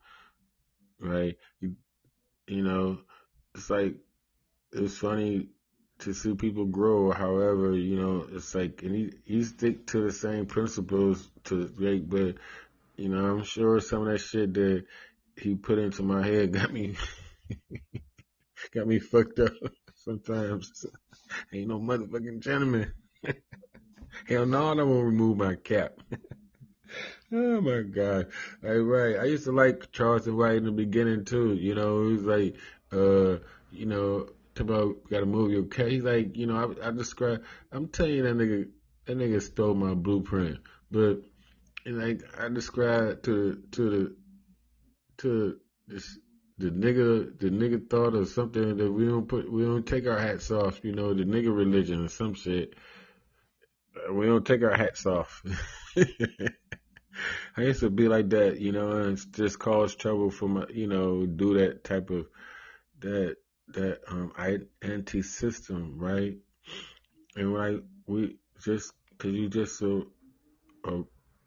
right? 0.99 1.35
You, 1.59 1.75
you 2.47 2.63
know, 2.63 2.99
it's 3.55 3.69
like 3.69 3.95
it's 4.71 4.97
funny 4.97 5.47
to 5.99 6.13
see 6.13 6.35
people 6.35 6.65
grow. 6.65 7.11
However, 7.11 7.75
you 7.75 7.99
know, 7.99 8.27
it's 8.31 8.53
like 8.53 8.83
and 8.83 8.95
he 8.95 9.13
he 9.23 9.43
stick 9.43 9.87
to 9.87 10.01
the 10.01 10.11
same 10.11 10.45
principles 10.45 11.29
to 11.45 11.71
like, 11.77 12.07
but 12.07 12.35
you 12.97 13.09
know, 13.09 13.25
I'm 13.25 13.43
sure 13.43 13.79
some 13.79 14.01
of 14.01 14.07
that 14.07 14.19
shit 14.19 14.53
that 14.53 14.85
he 15.37 15.55
put 15.55 15.79
into 15.79 16.03
my 16.03 16.25
head 16.25 16.53
got 16.59 16.71
me 16.71 16.95
got 18.73 18.87
me 18.87 18.99
fucked 18.99 19.39
up. 19.39 19.53
Sometimes 19.95 20.85
ain't 21.51 21.69
no 21.69 21.79
motherfucking 21.79 22.41
gentleman. 22.41 22.93
Hell 24.27 24.45
no, 24.45 24.71
I 24.71 24.75
to 24.75 24.83
remove 24.83 25.37
my 25.37 25.55
cap. 25.55 25.99
oh 27.33 27.61
my 27.61 27.81
god! 27.81 28.27
Like, 28.61 28.77
right, 28.81 29.17
I 29.17 29.25
used 29.25 29.45
to 29.45 29.51
like 29.51 29.91
Charleston 29.91 30.37
White 30.37 30.57
in 30.57 30.65
the 30.65 30.71
beginning 30.71 31.25
too. 31.25 31.55
You 31.55 31.73
know, 31.73 32.01
it 32.01 32.11
was 32.11 32.21
like 32.21 32.55
uh, 32.95 33.39
you 33.71 33.85
know, 33.85 34.27
about 34.59 34.95
gotta 35.09 35.25
move 35.25 35.51
your 35.51 35.63
cat. 35.63 35.91
He's 35.91 36.03
like, 36.03 36.35
you 36.37 36.47
know, 36.47 36.75
I, 36.81 36.87
I 36.87 36.91
describe. 36.91 37.43
I'm 37.71 37.87
telling 37.87 38.13
you 38.13 38.23
that 38.23 38.37
nigga, 38.37 38.69
that 39.05 39.17
nigga 39.17 39.41
stole 39.41 39.73
my 39.73 39.93
blueprint. 39.93 40.59
But 40.91 41.21
and 41.85 41.99
like 41.99 42.21
I 42.39 42.49
described 42.49 43.25
to 43.25 43.61
to 43.71 43.89
the 43.89 44.15
to 45.17 45.57
this 45.87 46.17
the 46.57 46.69
nigga 46.69 47.37
the 47.39 47.49
nigga 47.49 47.89
thought 47.89 48.15
of 48.15 48.29
something 48.29 48.77
that 48.77 48.91
we 48.91 49.05
don't 49.05 49.27
put 49.27 49.51
we 49.51 49.63
don't 49.63 49.85
take 49.85 50.07
our 50.07 50.19
hats 50.19 50.51
off. 50.51 50.79
You 50.83 50.93
know, 50.93 51.13
the 51.13 51.23
nigga 51.23 51.55
religion 51.55 52.05
or 52.05 52.09
some 52.09 52.33
shit. 52.33 52.73
We 54.11 54.25
don't 54.25 54.45
take 54.45 54.61
our 54.61 54.75
hats 54.75 55.05
off. 55.05 55.41
I 57.57 57.61
used 57.61 57.79
to 57.79 57.89
be 57.89 58.09
like 58.09 58.29
that, 58.31 58.59
you 58.59 58.73
know, 58.73 58.91
and 58.91 59.17
just 59.33 59.57
cause 59.57 59.95
trouble 59.95 60.29
for 60.29 60.49
my, 60.49 60.65
you 60.69 60.87
know, 60.87 61.25
do 61.25 61.57
that 61.59 61.85
type 61.85 62.09
of 62.09 62.27
that 62.99 63.37
that 63.69 63.99
um 64.07 64.31
anti 64.81 65.21
system, 65.21 65.97
right? 65.97 66.37
And 67.35 67.53
right, 67.53 67.81
we 68.07 68.37
just 68.63 68.93
cause 69.17 69.31
you 69.31 69.49
just 69.49 69.81
a 69.81 70.03
a, 70.85 71.03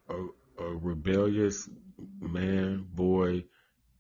a 0.08 0.26
a 0.58 0.76
rebellious 0.76 1.68
man, 2.20 2.86
boy 2.92 3.44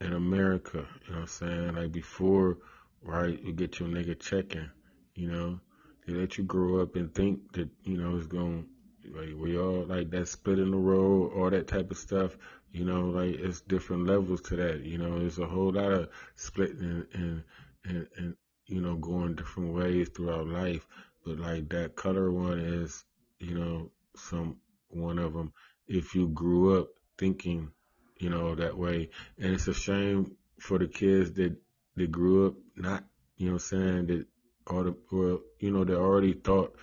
in 0.00 0.12
America, 0.12 0.86
you 1.06 1.12
know 1.12 1.20
what 1.20 1.20
I'm 1.20 1.26
saying? 1.26 1.74
Like 1.74 1.92
before, 1.92 2.58
right, 3.02 3.40
you 3.42 3.52
get 3.52 3.80
your 3.80 3.88
nigga 3.88 4.18
checking, 4.18 4.70
you 5.14 5.30
know, 5.30 5.60
they 6.06 6.14
let 6.14 6.38
you 6.38 6.44
grow 6.44 6.80
up 6.80 6.96
and 6.96 7.14
think 7.14 7.52
that, 7.52 7.68
you 7.84 7.96
know, 7.96 8.16
it's 8.16 8.26
gonna 8.26 8.62
like 9.10 9.30
we 9.36 9.58
all 9.58 9.84
like 9.86 10.10
that 10.10 10.28
split 10.28 10.58
in 10.58 10.70
the 10.70 10.76
road, 10.76 11.32
all 11.34 11.50
that 11.50 11.66
type 11.68 11.90
of 11.90 11.96
stuff. 11.96 12.36
You 12.72 12.84
know, 12.84 13.06
like 13.06 13.34
it's 13.34 13.60
different 13.62 14.06
levels 14.06 14.42
to 14.42 14.56
that. 14.56 14.80
You 14.80 14.98
know, 14.98 15.18
there's 15.18 15.38
a 15.38 15.46
whole 15.46 15.72
lot 15.72 15.92
of 15.92 16.08
splitting 16.36 17.06
and 17.14 17.42
and 17.84 18.06
and 18.16 18.36
you 18.66 18.80
know 18.80 18.96
going 18.96 19.34
different 19.34 19.74
ways 19.74 20.08
throughout 20.10 20.46
life. 20.46 20.86
But 21.24 21.38
like 21.38 21.68
that 21.70 21.96
color 21.96 22.30
one 22.30 22.58
is, 22.58 23.04
you 23.38 23.54
know, 23.54 23.90
some 24.16 24.56
one 24.88 25.18
of 25.18 25.32
them. 25.32 25.52
If 25.86 26.14
you 26.14 26.28
grew 26.28 26.78
up 26.78 26.88
thinking, 27.16 27.70
you 28.18 28.30
know, 28.30 28.54
that 28.54 28.76
way, 28.76 29.10
and 29.38 29.54
it's 29.54 29.68
a 29.68 29.74
shame 29.74 30.36
for 30.60 30.78
the 30.78 30.88
kids 30.88 31.32
that 31.32 31.56
that 31.96 32.10
grew 32.12 32.48
up 32.48 32.54
not, 32.76 33.04
you 33.36 33.50
know, 33.50 33.58
saying 33.58 34.06
that 34.06 34.26
all 34.66 34.84
the 34.84 34.94
well, 35.10 35.40
you 35.58 35.70
know 35.70 35.84
they 35.84 35.94
already 35.94 36.34
thought 36.34 36.74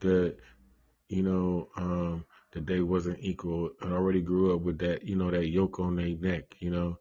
that 0.00 0.36
you 1.08 1.22
know 1.22 1.68
um 1.76 2.24
that 2.52 2.66
they 2.66 2.80
wasn't 2.80 3.18
equal 3.20 3.70
and 3.80 3.92
already 3.92 4.20
grew 4.20 4.54
up 4.54 4.60
with 4.60 4.78
that 4.78 5.04
you 5.04 5.16
know 5.16 5.30
that 5.30 5.48
yoke 5.48 5.78
on 5.80 5.96
their 5.96 6.08
neck 6.08 6.54
you 6.58 6.70
know 6.70 6.98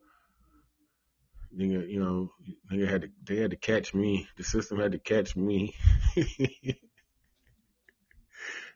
nigga 1.55 1.89
you 1.89 1.99
know 1.99 2.31
nigga 2.71 2.87
had 2.87 3.01
to 3.01 3.09
they 3.23 3.37
had 3.37 3.51
to 3.51 3.57
catch 3.57 3.93
me 3.93 4.27
the 4.37 4.43
system 4.43 4.79
had 4.79 4.91
to 4.91 4.99
catch 4.99 5.35
me 5.35 5.73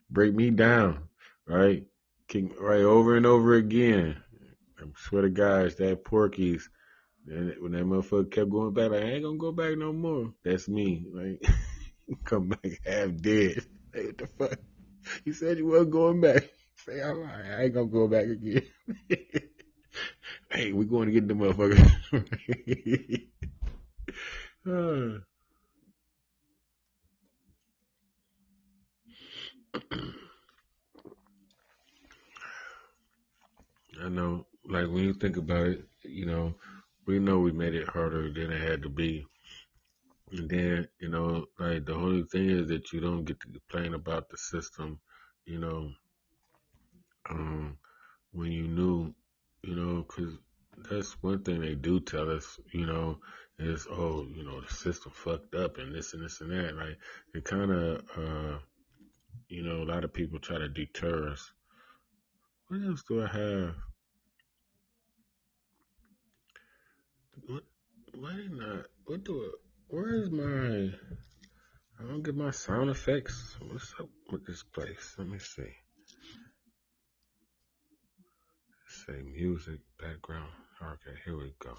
break 0.09 0.33
me 0.33 0.49
down 0.49 1.07
right 1.45 1.85
right 2.59 2.81
over 2.81 3.15
and 3.15 3.25
over 3.27 3.53
again 3.53 4.15
I 4.79 4.85
swear 4.97 5.21
to 5.21 5.29
guys 5.29 5.75
that 5.75 6.03
Porky's 6.03 6.69
and 7.27 7.53
when 7.59 7.71
that 7.71 7.85
motherfucker 7.85 8.31
kept 8.31 8.49
going 8.49 8.73
back, 8.73 8.91
like, 8.91 9.03
I 9.03 9.05
ain't 9.05 9.23
gonna 9.23 9.37
go 9.37 9.51
back 9.51 9.77
no 9.77 9.93
more. 9.93 10.33
That's 10.43 10.67
me. 10.67 11.05
Like, 11.13 11.45
come 12.25 12.49
back 12.49 12.81
half 12.85 13.15
dead. 13.15 13.65
Hey, 13.93 14.07
what 14.07 14.17
the 14.17 14.27
fuck? 14.27 14.59
You 15.23 15.33
said 15.33 15.57
you 15.57 15.67
wasn't 15.67 15.91
going 15.91 16.21
back. 16.21 16.49
Say, 16.85 17.01
oh, 17.01 17.13
right, 17.13 17.59
I 17.59 17.63
ain't 17.63 17.73
gonna 17.73 17.85
go 17.85 18.07
back 18.09 18.25
again. 18.25 18.63
hey, 20.49 20.73
we're 20.73 20.83
going 20.83 21.07
to 21.07 21.13
get 21.13 21.29
the 21.29 21.33
motherfucker. 21.33 21.79
I 34.03 34.09
know, 34.09 34.45
like 34.65 34.87
when 34.87 35.03
you 35.05 35.13
think 35.13 35.37
about 35.37 35.67
it, 35.67 35.85
you 36.03 36.25
know, 36.25 36.53
we 37.05 37.17
know 37.19 37.39
we 37.39 37.53
made 37.53 37.75
it 37.75 37.87
harder 37.87 38.29
than 38.29 38.51
it 38.51 38.61
had 38.61 38.81
to 38.83 38.89
be. 38.89 39.25
And 40.31 40.49
then, 40.49 40.89
you 40.99 41.07
know, 41.07 41.45
like 41.59 41.85
the 41.85 41.93
only 41.93 42.23
thing 42.23 42.49
is 42.49 42.67
that 42.67 42.91
you 42.91 42.99
don't 42.99 43.23
get 43.23 43.39
to 43.39 43.47
complain 43.47 43.93
about 43.93 44.29
the 44.29 44.37
system, 44.37 44.99
you 45.45 45.59
know, 45.59 45.89
um, 47.29 47.77
when 48.31 48.51
you 48.51 48.67
knew, 48.67 49.13
you 49.63 49.75
know, 49.75 50.05
because 50.07 50.37
that's 50.89 51.21
one 51.23 51.43
thing 51.43 51.61
they 51.61 51.75
do 51.75 51.99
tell 51.99 52.29
us, 52.29 52.59
you 52.71 52.85
know, 52.85 53.19
is, 53.59 53.87
oh, 53.89 54.25
you 54.35 54.43
know, 54.43 54.61
the 54.61 54.73
system 54.73 55.11
fucked 55.15 55.55
up 55.55 55.77
and 55.77 55.93
this 55.93 56.13
and 56.13 56.23
this 56.23 56.41
and 56.41 56.51
that. 56.51 56.75
Like, 56.75 56.97
it 57.33 57.45
kind 57.45 57.71
of, 57.71 58.01
uh, 58.17 58.57
you 59.47 59.63
know, 59.63 59.83
a 59.83 59.89
lot 59.89 60.03
of 60.03 60.13
people 60.13 60.39
try 60.39 60.57
to 60.57 60.67
deter 60.67 61.29
us. 61.29 61.51
What 62.67 62.81
else 62.81 63.03
do 63.07 63.23
I 63.23 63.27
have? 63.27 63.75
What? 67.47 67.63
Why 68.15 68.35
didn't 68.35 68.61
I? 68.61 68.81
What 69.05 69.23
do? 69.23 69.41
I, 69.41 69.51
where 69.87 70.15
is 70.15 70.29
my? 70.29 70.97
I 71.99 72.07
don't 72.07 72.23
get 72.23 72.35
my 72.35 72.51
sound 72.51 72.89
effects. 72.89 73.55
What's 73.69 73.93
up 73.99 74.09
with 74.31 74.45
this 74.45 74.63
place? 74.63 75.15
Let 75.17 75.27
me 75.27 75.39
see. 75.39 75.71
Say 79.05 79.21
music 79.21 79.79
background. 79.99 80.49
Okay, 80.81 81.17
here 81.25 81.37
we 81.37 81.53
go. 81.59 81.75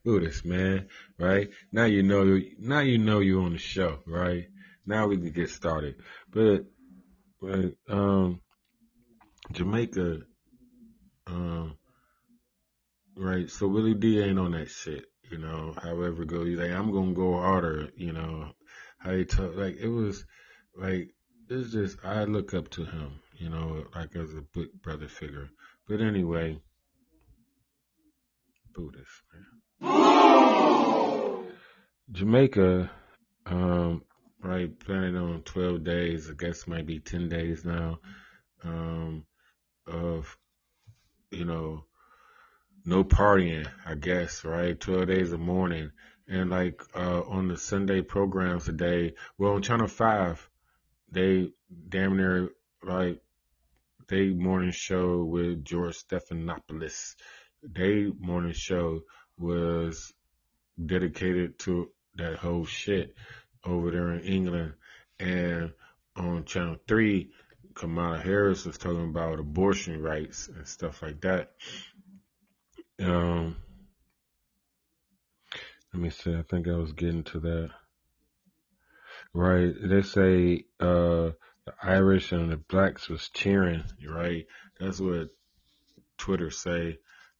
Buddhist 0.03 0.43
man, 0.45 0.87
right? 1.19 1.51
Now 1.71 1.85
you 1.85 2.01
know. 2.01 2.39
Now 2.57 2.79
you 2.79 2.97
know 2.97 3.19
you're 3.19 3.43
on 3.43 3.53
the 3.53 3.59
show, 3.59 3.99
right? 4.07 4.47
Now 4.85 5.07
we 5.07 5.17
can 5.17 5.31
get 5.31 5.51
started. 5.51 5.95
But, 6.31 6.65
but 7.39 7.75
um, 7.87 8.41
Jamaica, 9.51 10.21
um, 11.27 11.77
right? 13.15 13.47
So 13.49 13.67
Willie 13.67 13.93
D 13.93 14.23
ain't 14.23 14.39
on 14.39 14.53
that 14.53 14.69
shit, 14.69 15.05
you 15.29 15.37
know. 15.37 15.75
However, 15.79 16.25
go 16.25 16.45
he's 16.45 16.57
like, 16.57 16.71
I'm 16.71 16.91
gonna 16.91 17.13
go 17.13 17.33
harder, 17.33 17.89
you 17.95 18.13
know. 18.13 18.53
How 18.97 19.11
he 19.11 19.25
talk, 19.25 19.55
like 19.55 19.77
it 19.77 19.87
was, 19.87 20.25
like 20.75 21.13
it's 21.47 21.71
just 21.71 22.03
I 22.03 22.23
look 22.23 22.55
up 22.55 22.69
to 22.71 22.85
him, 22.85 23.19
you 23.39 23.49
know, 23.49 23.85
like 23.95 24.15
as 24.15 24.33
a 24.33 24.41
big 24.53 24.67
brother 24.81 25.07
figure. 25.07 25.49
But 25.87 26.01
anyway, 26.01 26.59
Buddhist 28.73 29.23
man. 29.33 29.45
Jamaica, 32.11 32.91
um, 33.45 34.03
right, 34.43 34.77
planning 34.79 35.15
on 35.15 35.41
12 35.43 35.83
days, 35.83 36.29
I 36.29 36.33
guess 36.33 36.67
might 36.67 36.85
be 36.85 36.99
10 36.99 37.29
days 37.29 37.63
now, 37.63 37.99
um, 38.63 39.25
of, 39.87 40.37
you 41.31 41.45
know, 41.45 41.85
no 42.83 43.03
partying, 43.03 43.67
I 43.85 43.95
guess, 43.95 44.43
right? 44.43 44.79
12 44.79 45.07
days 45.07 45.31
of 45.31 45.39
mourning. 45.39 45.91
And 46.27 46.49
like, 46.49 46.81
uh, 46.95 47.21
on 47.21 47.47
the 47.47 47.57
Sunday 47.57 48.01
programs 48.01 48.65
today, 48.65 49.13
well, 49.37 49.53
on 49.53 49.61
Channel 49.61 49.87
5, 49.87 50.49
they 51.11 51.51
damn 51.89 52.17
near, 52.17 52.49
like, 52.83 53.21
they 54.09 54.29
morning 54.29 54.71
show 54.71 55.23
with 55.23 55.63
George 55.63 56.03
Stephanopoulos. 56.03 57.15
They 57.61 58.11
morning 58.19 58.53
show 58.53 59.01
was 59.37 60.11
dedicated 60.83 61.59
to 61.59 61.89
that 62.15 62.37
whole 62.37 62.65
shit 62.65 63.15
over 63.63 63.91
there 63.91 64.13
in 64.13 64.21
England. 64.21 64.73
And 65.19 65.73
on 66.15 66.45
Channel 66.45 66.77
3, 66.87 67.29
Kamala 67.75 68.17
Harris 68.19 68.65
was 68.65 68.77
talking 68.77 69.09
about 69.09 69.39
abortion 69.39 70.01
rights 70.01 70.47
and 70.47 70.67
stuff 70.67 71.01
like 71.01 71.21
that. 71.21 71.51
Um, 72.99 73.57
let 75.93 76.01
me 76.01 76.09
see. 76.09 76.33
I 76.33 76.43
think 76.49 76.67
I 76.67 76.75
was 76.75 76.93
getting 76.93 77.23
to 77.25 77.39
that. 77.41 77.69
Right. 79.33 79.73
They 79.81 80.01
say 80.01 80.65
uh, 80.79 81.31
the 81.69 81.89
Irish 81.89 82.31
and 82.31 82.51
the 82.51 82.57
blacks 82.57 83.09
was 83.09 83.29
cheering. 83.29 83.83
Right. 84.07 84.45
That's 84.79 84.99
what 84.99 85.29
Twitter 86.17 86.51
say. 86.51 86.97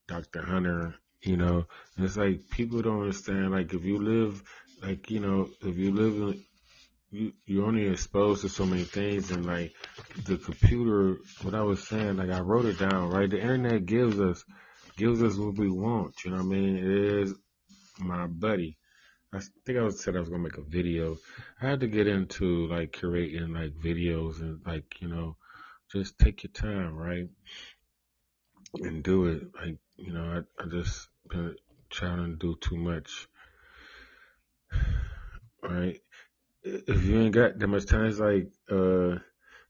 Dr. 0.08 0.42
Hunter. 0.42 0.94
You 1.22 1.36
know, 1.36 1.66
and 1.96 2.06
it's 2.06 2.16
like 2.16 2.48
people 2.50 2.80
don't 2.80 3.02
understand. 3.02 3.50
Like 3.50 3.74
if 3.74 3.84
you 3.84 3.98
live, 3.98 4.42
like 4.82 5.10
you 5.10 5.20
know, 5.20 5.48
if 5.60 5.76
you 5.76 5.92
live 5.92 6.14
in 6.14 6.44
you 7.10 7.32
you're 7.44 7.66
only 7.66 7.88
exposed 7.88 8.42
to 8.42 8.48
so 8.48 8.64
many 8.64 8.84
things 8.84 9.30
and 9.30 9.44
like 9.44 9.72
the 10.24 10.38
computer 10.38 11.16
what 11.42 11.54
I 11.54 11.62
was 11.62 11.86
saying, 11.86 12.16
like 12.16 12.30
I 12.30 12.40
wrote 12.40 12.64
it 12.64 12.78
down, 12.78 13.10
right? 13.10 13.28
The 13.28 13.40
internet 13.40 13.84
gives 13.84 14.18
us 14.18 14.44
gives 14.96 15.22
us 15.22 15.36
what 15.36 15.58
we 15.58 15.70
want, 15.70 16.24
you 16.24 16.30
know 16.30 16.38
what 16.38 16.44
I 16.44 16.48
mean? 16.48 16.76
It 16.76 17.20
is 17.22 17.34
my 17.98 18.26
buddy. 18.26 18.78
I 19.32 19.40
think 19.64 19.78
I 19.78 19.88
said 19.90 20.16
I 20.16 20.20
was 20.20 20.28
gonna 20.28 20.42
make 20.42 20.58
a 20.58 20.62
video. 20.62 21.16
I 21.60 21.68
had 21.68 21.80
to 21.80 21.86
get 21.86 22.08
into 22.08 22.66
like 22.66 22.92
curating 22.92 23.54
like 23.54 23.74
videos 23.74 24.40
and 24.40 24.60
like, 24.66 25.00
you 25.00 25.08
know, 25.08 25.36
just 25.92 26.18
take 26.18 26.42
your 26.42 26.50
time, 26.50 26.96
right? 26.96 27.28
And 28.74 29.04
do 29.04 29.26
it. 29.26 29.42
Like, 29.54 29.76
you 29.96 30.12
know, 30.12 30.44
I, 30.58 30.62
I 30.62 30.66
just 30.68 31.08
been 31.28 31.54
trying 31.90 32.24
to 32.24 32.36
do 32.36 32.56
too 32.60 32.76
much. 32.76 33.28
Right? 35.62 36.00
If 36.62 37.04
you 37.04 37.20
ain't 37.20 37.34
got 37.34 37.58
that 37.58 37.68
much 37.68 37.84
time, 37.84 38.06
it's 38.06 38.18
like 38.18 38.50
uh 38.70 39.18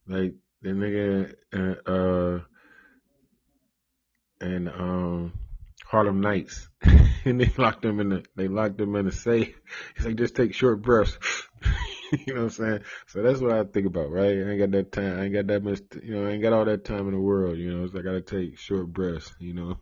like 0.07 0.35
the 0.63 0.71
nigga 0.71 1.35
uh, 1.53 1.91
uh 1.91 2.41
and 4.41 4.69
um 4.69 5.40
Harlem 5.91 6.21
Nights. 6.21 6.69
and 7.25 7.41
they 7.41 7.53
locked 7.59 7.83
them 7.83 7.99
in 7.99 8.11
the 8.11 8.25
they 8.37 8.47
locked 8.47 8.79
them 8.79 8.95
in 8.95 9.07
the 9.07 9.13
safe. 9.13 9.61
He's 9.97 10.07
like, 10.07 10.15
just 10.15 10.37
take 10.37 10.55
short 10.55 10.83
breaths. 10.83 11.19
you 12.13 12.35
know 12.35 12.43
what 12.43 12.45
I'm 12.45 12.51
saying? 12.51 12.81
So 13.09 13.23
that's 13.23 13.41
what 13.41 13.51
I 13.51 13.65
think 13.65 13.87
about, 13.87 14.11
right? 14.11 14.39
I 14.39 14.51
ain't 14.51 14.61
got 14.61 14.71
that 14.71 14.93
time. 14.93 15.19
I 15.19 15.25
ain't 15.25 15.35
got 15.35 15.49
that 15.49 15.65
much. 15.65 15.81
You 16.01 16.15
know, 16.15 16.29
I 16.29 16.31
ain't 16.31 16.43
got 16.43 16.53
all 16.53 16.65
that 16.65 16.85
time 16.85 17.09
in 17.09 17.15
the 17.15 17.21
world. 17.21 17.59
You 17.59 17.75
know, 17.75 17.89
so 17.89 17.99
I 17.99 18.03
gotta 18.03 18.21
take 18.21 18.57
short 18.57 18.87
breaths. 18.87 19.33
You 19.41 19.55
know, 19.55 19.79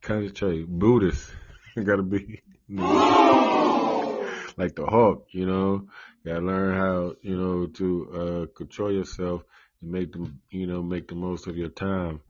concentrate. 0.00 0.68
Buddhist. 0.68 1.28
I 1.76 1.80
gotta 1.80 2.04
be 2.04 2.40
you 2.68 2.76
know, 2.76 4.30
like 4.56 4.76
the 4.76 4.86
Hulk. 4.86 5.26
You 5.32 5.46
know, 5.46 5.88
gotta 6.24 6.40
learn 6.40 6.76
how 6.76 7.16
you 7.22 7.36
know 7.36 7.66
to 7.66 8.12
uh 8.14 8.56
control 8.56 8.92
yourself 8.92 9.42
and 9.82 9.90
make 9.90 10.12
the 10.12 10.30
you 10.50 10.68
know 10.68 10.84
make 10.84 11.08
the 11.08 11.16
most 11.16 11.48
of 11.48 11.56
your 11.56 11.70
time. 11.70 12.20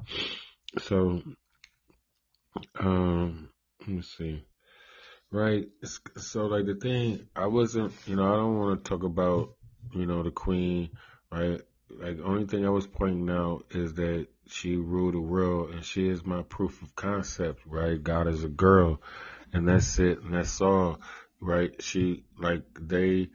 So, 0.79 1.23
um, 2.79 3.49
let 3.81 3.89
me 3.89 4.03
see. 4.03 4.45
Right. 5.31 5.67
So, 6.17 6.47
like 6.47 6.67
the 6.67 6.75
thing, 6.75 7.27
I 7.35 7.47
wasn't, 7.47 7.93
you 8.07 8.17
know, 8.17 8.33
I 8.33 8.37
don't 8.37 8.59
want 8.59 8.85
to 8.85 8.89
talk 8.89 9.03
about 9.03 9.57
you 9.95 10.07
know, 10.07 10.23
the 10.23 10.31
queen, 10.31 10.91
right? 11.31 11.61
Like, 11.91 12.19
only 12.25 12.47
thing 12.47 12.67
I 12.67 12.71
was 12.71 12.87
pointing 12.87 13.31
out 13.31 13.67
is 13.71 13.95
that 13.95 14.27
she 14.49 14.77
ruled 14.77 15.15
the 15.15 15.21
world 15.21 15.71
and 15.71 15.85
she 15.85 16.09
is 16.09 16.25
my 16.25 16.43
proof 16.43 16.83
of 16.83 16.95
concept, 16.97 17.61
right? 17.67 18.03
God 18.03 18.29
is 18.29 18.45
a 18.45 18.49
girl 18.49 19.01
and 19.53 19.69
that's 19.69 19.99
it 19.99 20.21
and 20.23 20.35
that's 20.35 20.61
all, 20.61 21.01
right? 21.41 21.81
She, 21.83 22.25
like, 22.39 22.63
they, 22.81 23.29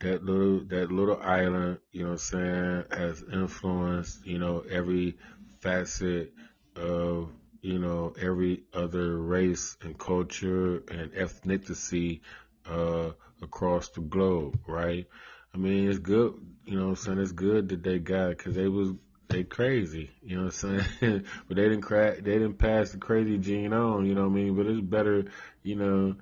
that 0.00 0.24
little, 0.24 0.64
that 0.68 0.90
little 0.90 1.20
island, 1.20 1.78
you 1.92 2.04
know 2.04 2.10
what 2.10 2.32
I'm 2.32 2.84
saying, 2.84 2.84
has 2.92 3.24
influenced, 3.32 4.24
you 4.24 4.38
know, 4.38 4.64
every 4.70 5.18
facet 5.60 6.32
of, 6.76 7.30
you 7.62 7.78
know, 7.78 8.14
every 8.20 8.64
other 8.72 9.18
race 9.18 9.76
and 9.82 9.98
culture 9.98 10.76
and 10.88 11.12
ethnicity, 11.12 12.20
uh, 12.68 13.10
across 13.42 13.88
the 13.90 14.00
globe, 14.00 14.58
right? 14.66 15.06
I 15.54 15.58
mean, 15.58 15.88
it's 15.88 15.98
good, 15.98 16.34
you 16.64 16.76
know 16.78 16.84
what 16.84 16.90
I'm 16.90 16.96
saying? 16.96 17.18
It's 17.18 17.32
good 17.32 17.68
that 17.70 17.82
they 17.82 17.98
got 17.98 18.30
because 18.30 18.54
they 18.54 18.68
was 18.68 18.92
they 19.28 19.44
crazy, 19.44 20.10
you 20.22 20.36
know 20.36 20.44
what 20.46 20.64
I'm 20.64 20.80
saying? 21.00 21.24
but 21.48 21.56
they 21.56 21.62
didn't 21.62 21.82
crack, 21.82 22.16
they 22.16 22.32
didn't 22.32 22.58
pass 22.58 22.90
the 22.90 22.98
crazy 22.98 23.38
gene 23.38 23.72
on, 23.72 24.06
you 24.06 24.14
know 24.14 24.22
what 24.22 24.32
I 24.32 24.42
mean? 24.42 24.56
But 24.56 24.66
it's 24.66 24.80
better, 24.80 25.24
you 25.62 25.76
know, 25.76 26.16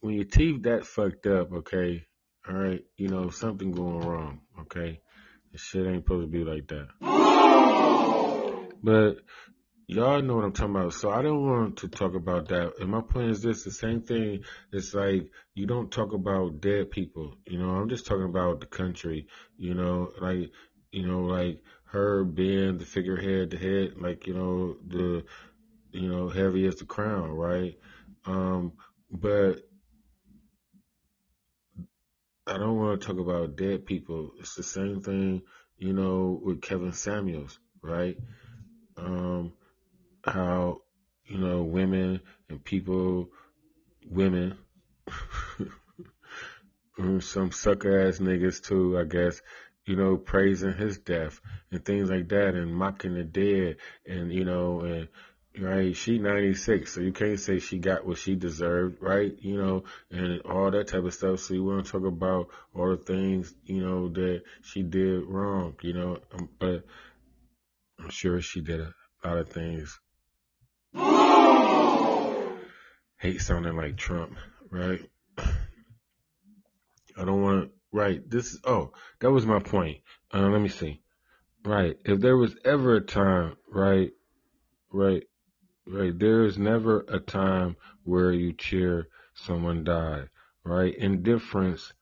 when 0.00 0.14
your 0.14 0.24
teeth 0.24 0.62
that 0.62 0.86
fucked 0.86 1.26
up, 1.26 1.52
okay, 1.52 2.06
all 2.48 2.54
right, 2.54 2.84
you 2.96 3.08
know 3.08 3.30
something 3.30 3.72
going 3.72 4.00
wrong, 4.00 4.40
okay. 4.60 5.00
This 5.52 5.62
shit 5.62 5.86
ain't 5.86 6.04
supposed 6.04 6.30
to 6.30 6.38
be 6.38 6.44
like 6.44 6.66
that. 6.68 7.45
But 8.86 9.16
y'all 9.88 10.22
know 10.22 10.36
what 10.36 10.44
I'm 10.44 10.52
talking 10.52 10.76
about. 10.76 10.94
So 10.94 11.10
I 11.10 11.22
don't 11.22 11.46
want 11.50 11.78
to 11.78 11.88
talk 11.88 12.14
about 12.14 12.48
that. 12.48 12.74
And 12.80 12.90
my 12.90 13.02
point 13.02 13.30
is 13.30 13.42
this: 13.42 13.64
the 13.64 13.72
same 13.72 14.00
thing. 14.02 14.44
It's 14.72 14.94
like 14.94 15.30
you 15.54 15.66
don't 15.66 15.90
talk 15.90 16.12
about 16.12 16.60
dead 16.60 16.90
people. 16.90 17.36
You 17.46 17.58
know, 17.58 17.70
I'm 17.70 17.88
just 17.88 18.06
talking 18.06 18.24
about 18.34 18.60
the 18.60 18.66
country. 18.66 19.26
You 19.58 19.74
know, 19.74 20.12
like 20.20 20.50
you 20.92 21.06
know, 21.08 21.22
like 21.22 21.60
her 21.86 22.24
being 22.24 22.78
the 22.78 22.86
figurehead, 22.86 23.50
the 23.50 23.58
head, 23.58 23.94
like 24.00 24.26
you 24.26 24.34
know, 24.34 24.76
the 24.86 25.24
you 25.92 26.08
know, 26.08 26.28
heavy 26.28 26.66
as 26.66 26.76
the 26.76 26.86
crown, 26.86 27.30
right? 27.30 27.74
Um, 28.26 28.74
but 29.10 29.60
I 32.46 32.58
don't 32.58 32.76
want 32.78 33.00
to 33.00 33.06
talk 33.06 33.18
about 33.18 33.56
dead 33.56 33.86
people. 33.86 34.32
It's 34.38 34.54
the 34.54 34.62
same 34.62 35.00
thing, 35.00 35.42
you 35.78 35.92
know, 35.92 36.40
with 36.42 36.60
Kevin 36.62 36.92
Samuels, 36.92 37.58
right? 37.82 38.16
Um, 38.96 39.52
how, 40.24 40.82
you 41.26 41.38
know, 41.38 41.62
women 41.62 42.20
and 42.48 42.64
people, 42.64 43.28
women, 44.08 44.56
some 47.20 47.52
sucker 47.52 48.06
ass 48.06 48.18
niggas 48.18 48.62
too, 48.62 48.98
I 48.98 49.04
guess, 49.04 49.40
you 49.84 49.96
know, 49.96 50.16
praising 50.16 50.72
his 50.72 50.98
death 50.98 51.40
and 51.70 51.84
things 51.84 52.10
like 52.10 52.28
that 52.30 52.54
and 52.54 52.74
mocking 52.74 53.14
the 53.14 53.24
dead 53.24 53.76
and, 54.06 54.32
you 54.32 54.44
know, 54.44 54.80
and, 54.80 55.08
right? 55.58 55.96
She 55.96 56.18
96, 56.18 56.92
so 56.92 57.00
you 57.00 57.12
can't 57.12 57.40
say 57.40 57.58
she 57.58 57.78
got 57.78 58.06
what 58.06 58.18
she 58.18 58.34
deserved, 58.34 58.98
right? 59.00 59.34
You 59.40 59.56
know, 59.56 59.84
and 60.10 60.40
all 60.42 60.70
that 60.70 60.88
type 60.88 61.04
of 61.04 61.14
stuff. 61.14 61.40
So 61.40 61.54
you 61.54 61.64
want 61.64 61.86
to 61.86 61.92
talk 61.92 62.04
about 62.04 62.48
all 62.74 62.90
the 62.90 62.96
things, 62.96 63.54
you 63.64 63.80
know, 63.80 64.08
that 64.08 64.42
she 64.62 64.82
did 64.82 65.24
wrong, 65.24 65.74
you 65.82 65.92
know, 65.92 66.18
um, 66.32 66.48
but 66.58 66.84
I'm 68.06 68.10
sure 68.10 68.40
she 68.40 68.60
did 68.60 68.78
a 68.78 68.94
lot 69.24 69.38
of 69.38 69.48
things. 69.48 69.98
Hate 73.18 73.40
sounding 73.40 73.74
like 73.74 73.96
Trump, 73.96 74.36
right? 74.70 75.00
I 75.36 77.24
don't 77.24 77.42
want, 77.42 77.72
right? 77.90 78.20
This 78.30 78.52
is, 78.52 78.60
oh, 78.62 78.92
that 79.18 79.32
was 79.32 79.44
my 79.44 79.58
point. 79.58 80.02
Uh, 80.32 80.46
let 80.46 80.60
me 80.60 80.68
see. 80.68 81.02
Right. 81.64 81.96
If 82.04 82.20
there 82.20 82.36
was 82.36 82.54
ever 82.64 82.94
a 82.94 83.00
time, 83.00 83.56
right, 83.68 84.12
right, 84.92 85.24
right, 85.84 86.16
there 86.16 86.44
is 86.44 86.58
never 86.58 87.04
a 87.08 87.18
time 87.18 87.74
where 88.04 88.30
you 88.30 88.52
cheer 88.52 89.08
someone 89.34 89.82
die, 89.82 90.26
right? 90.62 90.94
Indifference, 90.94 91.92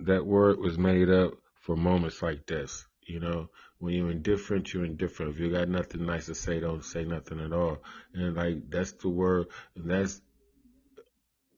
that 0.00 0.26
word 0.26 0.58
was 0.58 0.76
made 0.76 1.08
up 1.08 1.34
for 1.60 1.76
moments 1.76 2.22
like 2.22 2.44
this. 2.48 2.84
You 3.02 3.20
know, 3.20 3.50
when 3.78 3.94
you're 3.94 4.10
indifferent, 4.10 4.72
you're 4.72 4.84
indifferent. 4.84 5.34
If 5.34 5.40
you 5.40 5.50
got 5.50 5.68
nothing 5.68 6.04
nice 6.06 6.26
to 6.26 6.34
say, 6.34 6.60
don't 6.60 6.84
say 6.84 7.04
nothing 7.04 7.40
at 7.40 7.52
all. 7.52 7.78
And 8.14 8.36
like, 8.36 8.70
that's 8.70 8.92
the 8.92 9.08
word, 9.08 9.46
and 9.76 9.90
that's 9.90 10.20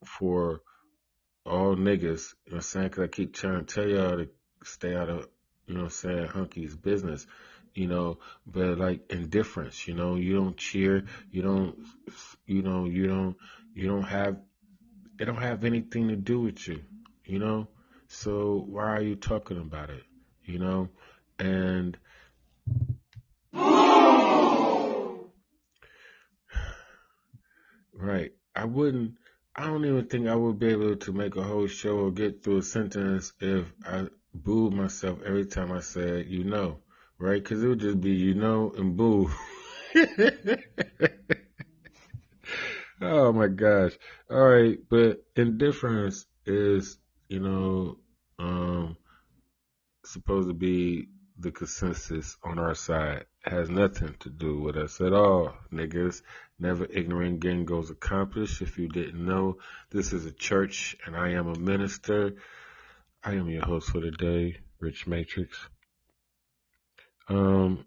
for 0.04 0.62
all 1.46 1.76
niggas. 1.76 2.34
You 2.46 2.52
know 2.52 2.56
what 2.56 2.56
I'm 2.56 2.60
saying? 2.62 2.90
Cause 2.90 3.04
I 3.04 3.06
keep 3.08 3.34
trying 3.34 3.64
to 3.64 3.74
tell 3.74 3.88
y'all 3.88 4.18
to 4.18 4.28
stay 4.64 4.94
out 4.94 5.08
of, 5.08 5.28
you 5.66 5.74
know 5.74 5.80
what 5.80 5.86
I'm 5.86 5.90
saying, 5.90 6.26
hunky's 6.26 6.76
business 6.76 7.26
you 7.74 7.86
know, 7.86 8.18
but 8.46 8.78
like 8.78 9.10
indifference, 9.10 9.86
you 9.86 9.94
know, 9.94 10.16
you 10.16 10.34
don't 10.34 10.56
cheer, 10.56 11.04
you 11.30 11.42
don't, 11.42 11.78
you 12.46 12.62
know, 12.62 12.86
you 12.86 13.06
don't, 13.06 13.36
you 13.74 13.88
don't 13.88 14.02
have, 14.02 14.36
it 15.18 15.24
don't 15.24 15.42
have 15.42 15.64
anything 15.64 16.08
to 16.08 16.16
do 16.16 16.40
with 16.40 16.66
you, 16.66 16.80
you 17.24 17.38
know, 17.38 17.68
so 18.08 18.64
why 18.68 18.84
are 18.84 19.02
you 19.02 19.14
talking 19.14 19.58
about 19.58 19.90
it, 19.90 20.02
you 20.44 20.58
know, 20.58 20.88
and 21.38 21.96
right, 28.00 28.32
I 28.54 28.64
wouldn't, 28.64 29.14
I 29.54 29.66
don't 29.66 29.84
even 29.84 30.06
think 30.06 30.28
I 30.28 30.34
would 30.34 30.58
be 30.58 30.68
able 30.68 30.96
to 30.96 31.12
make 31.12 31.36
a 31.36 31.42
whole 31.42 31.66
show 31.66 31.98
or 31.98 32.10
get 32.10 32.42
through 32.42 32.58
a 32.58 32.62
sentence 32.62 33.32
if 33.40 33.72
I 33.86 34.06
booed 34.34 34.72
myself 34.72 35.20
every 35.24 35.46
time 35.46 35.72
I 35.72 35.80
said, 35.80 36.26
you 36.26 36.44
know 36.44 36.80
right? 37.20 37.40
Because 37.42 37.62
it 37.62 37.68
would 37.68 37.78
just 37.78 38.00
be, 38.00 38.12
you 38.12 38.34
know, 38.34 38.72
and 38.76 38.96
boo. 38.96 39.30
oh 43.00 43.32
my 43.32 43.46
gosh. 43.46 43.92
All 44.28 44.48
right. 44.48 44.78
But 44.88 45.22
indifference 45.36 46.26
is, 46.46 46.98
you 47.28 47.40
know, 47.40 47.98
um, 48.38 48.96
supposed 50.04 50.48
to 50.48 50.54
be 50.54 51.08
the 51.38 51.52
consensus 51.52 52.36
on 52.42 52.58
our 52.58 52.74
side. 52.74 53.26
It 53.46 53.52
has 53.52 53.70
nothing 53.70 54.16
to 54.20 54.30
do 54.30 54.58
with 54.58 54.76
us 54.76 55.00
at 55.00 55.12
all, 55.12 55.54
niggas. 55.72 56.22
Never 56.60 56.84
ignorant 56.84 57.40
gain 57.40 57.64
goes 57.64 57.90
accomplished. 57.90 58.60
If 58.60 58.78
you 58.78 58.86
didn't 58.86 59.24
know, 59.24 59.56
this 59.90 60.12
is 60.12 60.26
a 60.26 60.30
church 60.30 60.94
and 61.06 61.16
I 61.16 61.30
am 61.30 61.48
a 61.48 61.58
minister. 61.58 62.34
I 63.24 63.32
am 63.32 63.48
your 63.48 63.64
host 63.64 63.88
for 63.88 64.02
today, 64.02 64.58
Rich 64.78 65.06
Matrix. 65.06 65.58
Um, 67.28 67.86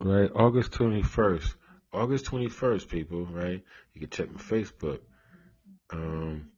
right, 0.00 0.28
August 0.34 0.72
21st. 0.72 1.54
August 1.92 2.24
21st, 2.26 2.88
people, 2.88 3.26
right? 3.26 3.62
You 3.94 4.00
can 4.00 4.10
check 4.10 4.32
my 4.32 4.40
Facebook. 4.40 4.98
Um, 5.92 6.50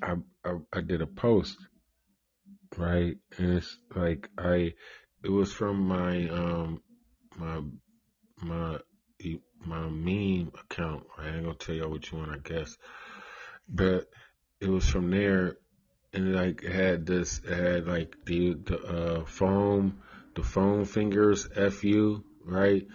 I, 0.00 0.14
I, 0.44 0.58
I 0.72 0.80
did 0.80 1.02
a 1.02 1.08
post, 1.08 1.58
right? 2.76 3.16
And 3.38 3.58
it's 3.58 3.78
like 3.96 4.28
I, 4.38 4.74
it 5.24 5.30
was 5.30 5.52
from 5.52 5.80
my, 5.80 6.28
um, 6.28 6.82
my, 7.36 7.60
my, 8.40 8.78
my 9.66 9.86
meme 9.88 10.52
account. 10.62 11.04
I 11.18 11.28
ain't 11.28 11.44
gonna 11.44 11.54
tell 11.54 11.74
y'all 11.74 11.90
which 11.90 12.12
one, 12.12 12.30
I 12.30 12.38
guess, 12.38 12.76
but 13.68 14.08
it 14.60 14.68
was 14.68 14.88
from 14.88 15.10
there, 15.10 15.56
and 16.12 16.34
like 16.34 16.62
had 16.62 17.06
this, 17.06 17.40
it 17.44 17.56
had 17.56 17.86
like 17.86 18.14
the 18.26 18.54
the 18.54 18.78
uh, 18.78 19.24
foam 19.24 20.00
the 20.34 20.42
phone 20.42 20.84
fingers 20.84 21.46
fu 21.70 22.22
right 22.44 22.86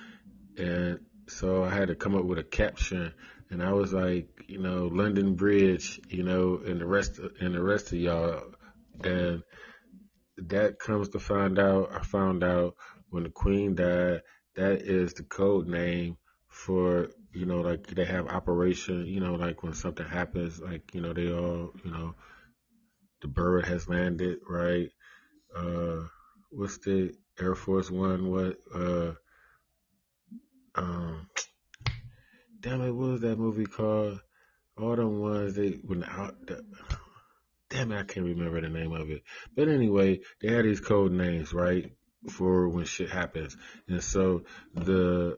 and 0.58 1.00
so 1.28 1.64
i 1.64 1.70
had 1.70 1.88
to 1.88 1.96
come 1.96 2.16
up 2.16 2.26
with 2.26 2.38
a 2.38 2.44
caption 2.44 3.14
and 3.50 3.64
i 3.64 3.72
was 3.72 3.94
like 3.94 4.28
you 4.48 4.60
know 4.60 4.90
london 4.92 5.36
bridge 5.36 6.00
you 6.10 6.24
know 6.24 6.60
and 6.66 6.82
the 6.82 6.86
rest 6.86 7.20
and 7.40 7.56
the 7.56 7.64
rest 7.64 7.88
of 7.88 8.00
y'all 8.00 8.44
and 9.04 9.42
that 10.38 10.80
comes 10.80 11.10
to 11.10 11.20
find 11.20 11.58
out 11.60 11.90
i 11.94 12.02
found 12.02 12.44
out 12.44 12.76
when 13.10 13.24
the 13.24 13.30
queen 13.30 13.76
died 13.76 14.22
that 14.56 14.82
is 14.82 15.14
the 15.14 15.24
code 15.24 15.68
name 15.68 16.18
for 16.66 17.10
you 17.34 17.46
know 17.46 17.62
like 17.62 17.88
they 17.88 18.06
have 18.06 18.28
operation 18.28 19.06
you 19.06 19.20
know 19.20 19.36
like 19.36 19.64
when 19.64 19.74
something 19.74 20.06
happens 20.06 20.60
like 20.60 20.94
you 20.94 21.02
know 21.02 21.14
they 21.14 21.32
all 21.32 21.72
you 21.84 21.92
know 21.92 22.14
the 23.22 23.28
bird 23.28 23.66
has 23.66 23.88
landed 23.88 24.40
right 24.48 24.90
uh 25.56 26.02
what's 26.52 26.78
the 26.80 27.14
Air 27.40 27.56
Force 27.56 27.90
One, 27.90 28.30
what, 28.30 28.58
uh, 28.74 29.14
um, 30.76 31.30
damn 32.60 32.82
it, 32.82 32.92
what 32.92 33.12
was 33.12 33.22
that 33.22 33.40
movie 33.40 33.66
called? 33.66 34.20
All 34.78 34.96
them 34.96 35.20
ones 35.20 35.56
they 35.56 35.72
when 35.84 36.04
out 36.04 36.36
the, 36.46 36.64
damn 37.70 37.92
it, 37.92 38.00
I 38.00 38.04
can't 38.04 38.26
remember 38.26 38.62
the 38.62 38.70
name 38.70 38.94
of 38.94 39.10
it. 39.10 39.24
But 39.56 39.68
anyway, 39.68 40.22
they 40.42 40.54
had 40.54 40.66
these 40.66 40.80
code 40.80 41.12
names, 41.12 41.54
right, 41.54 41.92
for 42.30 42.70
when 42.70 42.86
shit 42.86 43.10
happens. 43.10 43.58
And 43.88 44.02
so 44.04 44.44
the 44.74 45.38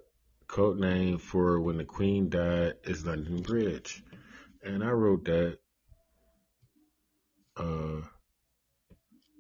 code 0.52 0.78
name 0.78 1.18
for 1.18 1.60
when 1.62 1.78
the 1.78 1.86
Queen 1.86 2.30
died 2.30 2.74
is 2.84 3.06
London 3.06 3.42
Bridge. 3.42 4.04
And 4.62 4.84
I 4.84 4.90
wrote 4.90 5.24
that 5.26 5.58
uh 7.56 8.02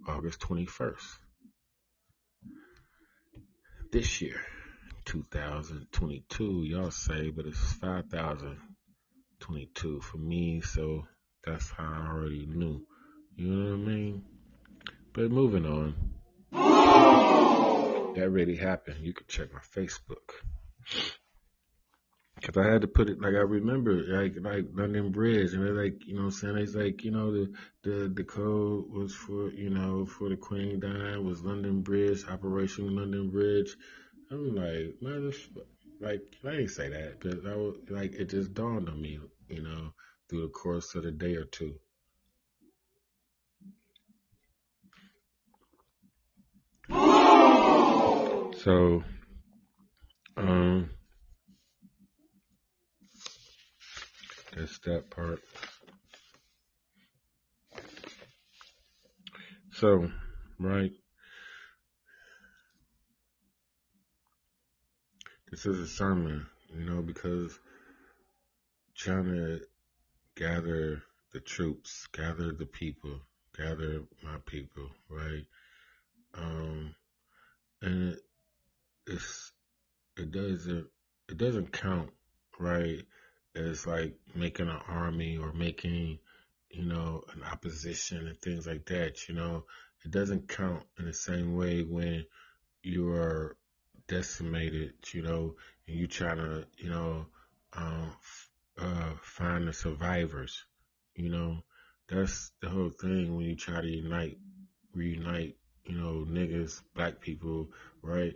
August 0.08 0.39
21st. 0.39 1.04
This 3.91 4.21
year, 4.21 4.39
2022, 5.04 6.63
y'all 6.63 6.91
say, 6.91 7.30
but 7.30 7.45
it's 7.45 7.74
5022 7.74 10.00
for 10.00 10.17
me, 10.17 10.62
so 10.62 11.06
that's 11.43 11.69
how 11.71 11.84
I 11.84 12.08
already 12.08 12.45
knew. 12.45 12.88
You 13.36 13.47
know 13.47 13.71
what 13.71 13.74
I 13.74 13.78
mean? 13.93 14.24
But 15.12 15.30
moving 15.30 15.65
on. 15.65 15.93
That 18.15 18.30
really 18.30 18.56
happened. 18.56 19.06
You 19.06 19.13
could 19.13 19.28
check 19.28 19.52
my 19.54 19.60
Facebook. 19.60 20.32
Cause 22.41 22.58
I 22.58 22.71
had 22.71 22.82
to 22.82 22.88
put 22.88 23.08
it 23.08 23.21
like 23.21 23.36
I 23.36 23.45
remember 23.45 23.93
like 23.93 24.34
like 24.41 24.65
London 24.73 25.12
Bridge 25.12 25.54
and 25.54 25.63
they're 25.63 25.84
like 25.84 26.08
you 26.08 26.15
know 26.15 26.21
what 26.21 26.25
I'm 26.25 26.32
saying 26.32 26.58
it's 26.58 26.73
like 26.73 27.04
you 27.04 27.12
know 27.12 27.32
the 27.32 27.54
the 27.84 28.12
the 28.12 28.23
code 28.23 28.86
was 28.89 29.13
for 29.13 29.51
you 29.51 29.69
know 29.69 30.08
for 30.08 30.27
the 30.27 30.38
Queen 30.38 30.80
Dime 30.80 31.23
was 31.23 31.43
London 31.43 31.82
Bridge 31.82 32.27
Operation 32.27 32.95
London 32.95 33.30
Bridge. 33.30 33.75
I'm 34.32 34.56
like 34.56 34.95
like 35.99 36.21
I 36.43 36.51
didn't 36.51 36.69
say 36.69 36.89
that 36.89 37.19
but 37.19 37.45
I 37.47 37.56
was 37.56 37.75
like 37.89 38.13
it 38.13 38.30
just 38.30 38.56
dawned 38.56 38.89
on 38.89 38.99
me 38.99 39.19
you 39.47 39.62
know 39.62 39.93
through 40.27 40.41
the 40.41 40.47
course 40.47 40.95
of 40.95 41.04
the 41.04 41.12
day 41.12 41.36
or 41.36 41.45
two. 41.45 41.75
So 48.63 49.04
um 50.38 50.89
That's 54.56 54.78
that 54.80 55.10
part. 55.10 55.41
So, 59.72 60.12
right. 60.60 60.91
This 65.50 65.65
is 65.65 65.80
a 65.80 65.88
sermon, 65.88 66.46
you 66.78 66.84
know, 66.84 67.02
because 67.02 67.58
trying 68.96 69.26
to 69.26 69.62
gather 70.36 71.02
the 71.32 71.39
troops, 71.39 72.08
gather 72.12 72.52
the 72.52 72.65
people, 72.65 73.22
gather 73.58 74.02
my 74.22 74.36
people, 74.46 74.89
right? 75.10 75.46
Um, 76.34 76.94
and 77.82 78.13
it, 78.13 78.20
it's, 79.08 79.40
it 80.17 80.32
doesn't, 80.32 80.88
it 81.30 81.38
doesn't 81.38 81.71
count, 81.71 82.12
right? 82.60 83.04
as 83.56 83.86
like 83.86 84.15
making 84.36 84.67
an 84.69 84.80
army 84.88 85.38
or 85.38 85.52
making, 85.54 86.19
you 86.69 86.84
know, 86.86 87.24
an 87.34 87.43
opposition 87.43 88.28
and 88.28 88.39
things 88.41 88.65
like 88.65 88.86
that. 88.86 89.28
You 89.28 89.36
know, 89.36 89.65
it 90.06 90.12
doesn't 90.12 90.47
count 90.47 90.84
in 90.97 91.06
the 91.06 91.13
same 91.13 91.56
way 91.56 91.84
when 91.84 92.26
you 92.84 93.10
are 93.12 93.58
decimated, 94.08 94.93
you 95.13 95.21
know, 95.24 95.56
and 95.88 95.97
you 95.97 96.08
trying 96.08 96.38
to, 96.38 96.65
you 96.78 96.89
know, 96.89 97.26
um, 97.74 98.12
uh, 98.78 99.13
find 99.21 99.67
the 99.67 99.74
survivors. 99.74 100.63
You 101.15 101.30
know, 101.30 101.63
that's 102.08 102.52
the 102.62 102.69
whole 102.69 102.89
thing 102.89 103.36
when 103.36 103.45
you 103.45 103.56
try 103.56 103.82
to 103.82 103.88
unite, 103.88 104.38
reunite, 104.93 105.58
you 105.86 105.97
know, 105.97 106.26
niggas, 106.28 106.82
black 106.95 107.19
people, 107.19 107.69
right? 108.02 108.34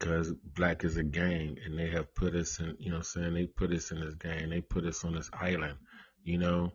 Because 0.00 0.32
black 0.56 0.82
is 0.82 0.96
a 0.96 1.02
gang 1.02 1.58
and 1.64 1.78
they 1.78 1.90
have 1.90 2.14
put 2.14 2.34
us 2.34 2.58
in, 2.58 2.74
you 2.78 2.90
know 2.90 2.98
I'm 2.98 3.02
saying? 3.02 3.34
They 3.34 3.46
put 3.46 3.70
us 3.70 3.90
in 3.90 4.00
this 4.00 4.14
gang. 4.14 4.48
They 4.48 4.62
put 4.62 4.86
us 4.86 5.04
on 5.04 5.14
this 5.14 5.30
island, 5.38 5.76
you 6.24 6.38
know? 6.38 6.72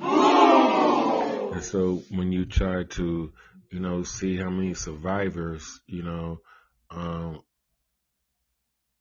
And 0.00 1.62
so 1.62 2.02
when 2.10 2.32
you 2.32 2.44
try 2.44 2.82
to, 2.82 3.32
you 3.70 3.80
know, 3.80 4.02
see 4.02 4.36
how 4.36 4.50
many 4.50 4.74
survivors, 4.74 5.80
you 5.86 6.02
know, 6.02 6.40
um, 6.90 7.42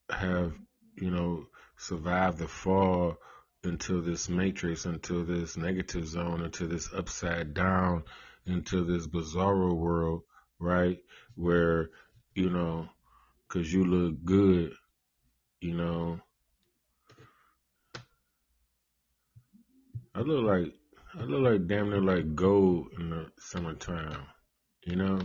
have, 0.10 0.54
you 0.96 1.10
know, 1.10 1.48
survived 1.78 2.38
the 2.38 2.48
fall 2.48 3.18
into 3.64 4.02
this 4.02 4.30
matrix, 4.30 4.86
into 4.86 5.26
this 5.26 5.58
negative 5.58 6.08
zone, 6.08 6.44
into 6.44 6.68
this 6.68 6.90
upside 6.94 7.56
down, 7.56 8.04
into 8.46 8.84
this 8.84 9.08
bizarro 9.08 9.74
world, 9.74 10.22
right? 10.60 11.00
Where 11.36 11.90
you 12.34 12.50
know, 12.50 12.88
cause 13.48 13.72
you 13.72 13.84
look 13.84 14.24
good, 14.24 14.74
you 15.60 15.74
know. 15.74 16.20
I 20.13 20.20
look 20.22 20.44
like, 20.44 20.74
I 21.20 21.24
look 21.24 21.41
like 21.41 21.67
damn 21.67 21.89
near 21.89 22.02
like 22.02 22.36
gold 22.36 22.88
in 23.00 23.10
the 23.10 23.28
summertime, 23.39 24.26
you 24.86 24.96
know. 24.96 25.20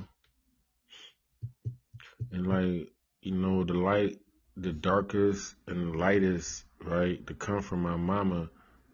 And 2.32 2.46
like, 2.46 2.88
you 3.20 3.34
know, 3.34 3.64
the 3.64 3.74
light, 3.74 4.18
the 4.56 4.72
darkest 4.72 5.54
and 5.66 5.92
the 5.92 5.98
lightest, 5.98 6.64
right, 6.84 7.24
to 7.26 7.34
come 7.34 7.62
from 7.62 7.82
my 7.82 7.96
mama, 7.96 8.48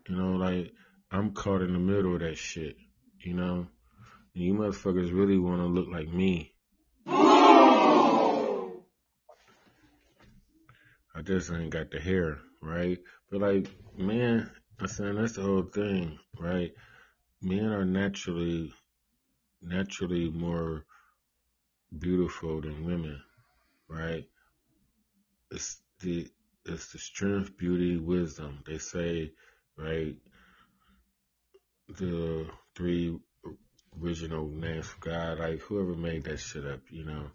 you 0.09 0.17
know, 0.17 0.33
like, 0.33 0.73
I'm 1.11 1.33
caught 1.33 1.63
in 1.63 1.73
the 1.73 1.79
middle 1.79 2.15
of 2.15 2.21
that 2.21 2.37
shit, 2.37 2.77
you 3.21 3.35
know. 3.35 3.67
And 4.35 4.45
you 4.45 4.55
motherfuckers 4.55 5.13
really 5.13 5.39
want 5.39 5.61
to 5.61 5.67
look 5.67 5.89
like 5.89 6.09
me, 6.09 6.55
I 11.15 11.23
just 11.23 11.51
ain't 11.53 11.71
got 11.71 11.91
the 11.91 12.01
hair, 12.01 12.39
right? 12.63 12.99
But 13.31 13.41
like, 13.41 13.71
man, 13.97 14.51
I'm 14.81 14.87
saying 14.87 15.17
that's 15.17 15.37
the 15.37 15.43
whole 15.43 15.63
thing, 15.65 16.19
right? 16.39 16.73
Men 17.43 17.67
are 17.67 17.85
naturally, 17.85 18.73
naturally 19.61 20.31
more 20.31 20.85
beautiful 21.99 22.63
than 22.63 22.87
women, 22.87 23.21
right? 23.89 24.25
It's 25.51 25.83
the, 26.01 26.29
it's 26.65 26.93
the 26.93 26.99
strength, 26.99 27.59
beauty, 27.59 27.99
wisdom. 27.99 28.63
They 28.67 28.79
say, 28.79 29.33
right? 29.77 30.17
The 31.99 32.47
three 32.75 33.19
original 34.01 34.49
names 34.49 34.87
for 34.87 35.01
God, 35.01 35.39
like 35.41 35.61
whoever 35.61 35.95
made 35.95 36.25
that 36.25 36.39
shit 36.39 36.65
up, 36.65 36.81
you 36.91 37.05
know. 37.05 37.27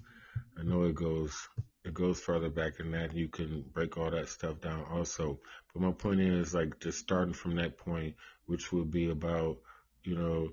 I 0.60 0.63
know 0.63 0.84
it 0.84 0.96
goes 0.96 1.48
it 1.88 1.93
goes 1.93 2.19
further 2.19 2.50
back 2.50 2.78
than 2.78 2.91
that. 2.91 3.15
You 3.15 3.30
can 3.30 3.63
break 3.73 3.97
all 3.97 4.12
that 4.12 4.28
stuff 4.28 4.60
down 4.60 4.84
also. 4.91 5.39
But 5.73 5.82
my 5.82 5.91
point 5.91 6.19
is 6.19 6.54
like 6.54 6.80
just 6.82 7.00
starting 7.00 7.34
from 7.34 7.56
that 7.56 7.78
point, 7.78 8.15
which 8.45 8.73
would 8.73 8.91
be 8.91 9.10
about, 9.10 9.58
you 10.04 10.15
know, 10.15 10.50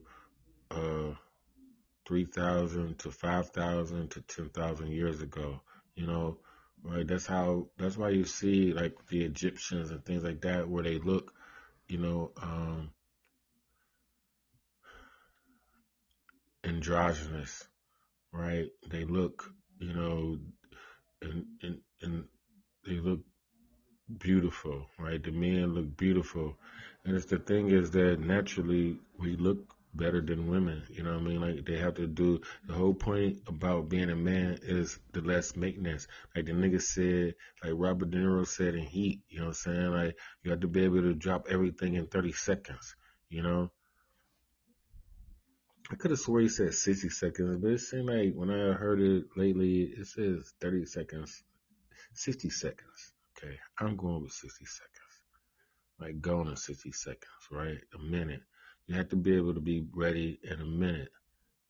uh, 0.70 1.14
3,000 2.06 2.98
to 3.00 3.10
5,000 3.10 4.10
to 4.12 4.20
10,000 4.20 4.88
years 4.92 5.22
ago, 5.22 5.60
you 5.96 6.06
know, 6.06 6.38
right? 6.84 7.06
That's 7.06 7.26
how, 7.26 7.66
that's 7.78 7.96
why 7.96 8.10
you 8.10 8.24
see 8.24 8.72
like 8.72 8.94
the 9.08 9.24
Egyptians 9.24 9.90
and 9.90 10.04
things 10.04 10.22
like 10.22 10.42
that 10.42 10.68
where 10.68 10.84
they 10.84 10.98
look, 10.98 11.34
you 11.88 11.98
know, 11.98 12.30
um, 12.40 12.90
androgynous, 16.62 17.66
right? 18.32 18.68
They 18.88 19.04
look, 19.04 19.50
you 19.80 19.94
know, 19.94 20.38
and, 21.24 21.44
and, 21.62 21.80
and 22.02 22.24
they 22.86 23.00
look 23.00 23.20
beautiful, 24.18 24.86
right? 24.98 25.22
The 25.22 25.32
men 25.32 25.74
look 25.74 25.96
beautiful. 25.96 26.56
And 27.04 27.16
it's 27.16 27.26
the 27.26 27.38
thing 27.38 27.70
is 27.70 27.90
that 27.92 28.20
naturally 28.20 28.98
we 29.18 29.36
look 29.36 29.74
better 29.94 30.20
than 30.20 30.50
women. 30.50 30.82
You 30.90 31.04
know 31.04 31.12
what 31.12 31.20
I 31.20 31.24
mean? 31.24 31.40
Like 31.40 31.64
they 31.64 31.78
have 31.78 31.94
to 31.94 32.06
do 32.06 32.40
the 32.66 32.74
whole 32.74 32.94
point 32.94 33.38
about 33.46 33.88
being 33.88 34.10
a 34.10 34.16
man 34.16 34.58
is 34.62 34.98
the 35.12 35.20
less 35.20 35.56
maintenance. 35.56 36.06
Like 36.34 36.46
the 36.46 36.52
nigga 36.52 36.82
said, 36.82 37.34
like 37.62 37.72
Robert 37.76 38.10
De 38.10 38.18
Niro 38.18 38.46
said 38.46 38.74
in 38.74 38.84
Heat, 38.84 39.20
you 39.28 39.38
know 39.38 39.46
what 39.46 39.58
I'm 39.66 39.74
saying? 39.74 39.90
Like 39.92 40.16
you 40.42 40.50
have 40.50 40.60
to 40.60 40.68
be 40.68 40.84
able 40.84 41.02
to 41.02 41.14
drop 41.14 41.46
everything 41.48 41.94
in 41.94 42.06
30 42.06 42.32
seconds, 42.32 42.96
you 43.28 43.42
know? 43.42 43.70
I 45.90 45.96
could 45.96 46.12
have 46.12 46.20
swore 46.20 46.40
he 46.40 46.48
said 46.48 46.72
60 46.72 47.10
seconds, 47.10 47.58
but 47.58 47.72
it 47.72 47.78
seemed 47.78 48.08
like 48.08 48.32
when 48.34 48.50
I 48.50 48.72
heard 48.72 49.00
it 49.00 49.24
lately, 49.36 49.82
it 49.82 50.06
says 50.06 50.52
30 50.60 50.86
seconds, 50.86 51.42
60 52.14 52.48
seconds. 52.48 53.12
Okay, 53.36 53.58
I'm 53.78 53.96
going 53.96 54.22
with 54.22 54.32
60 54.32 54.64
seconds. 54.64 54.94
Like 56.00 56.20
going 56.20 56.48
in 56.48 56.56
60 56.56 56.90
seconds, 56.92 57.48
right? 57.50 57.78
A 57.94 57.98
minute. 57.98 58.40
You 58.86 58.96
have 58.96 59.10
to 59.10 59.16
be 59.16 59.36
able 59.36 59.54
to 59.54 59.60
be 59.60 59.86
ready 59.94 60.40
in 60.42 60.60
a 60.60 60.64
minute, 60.64 61.10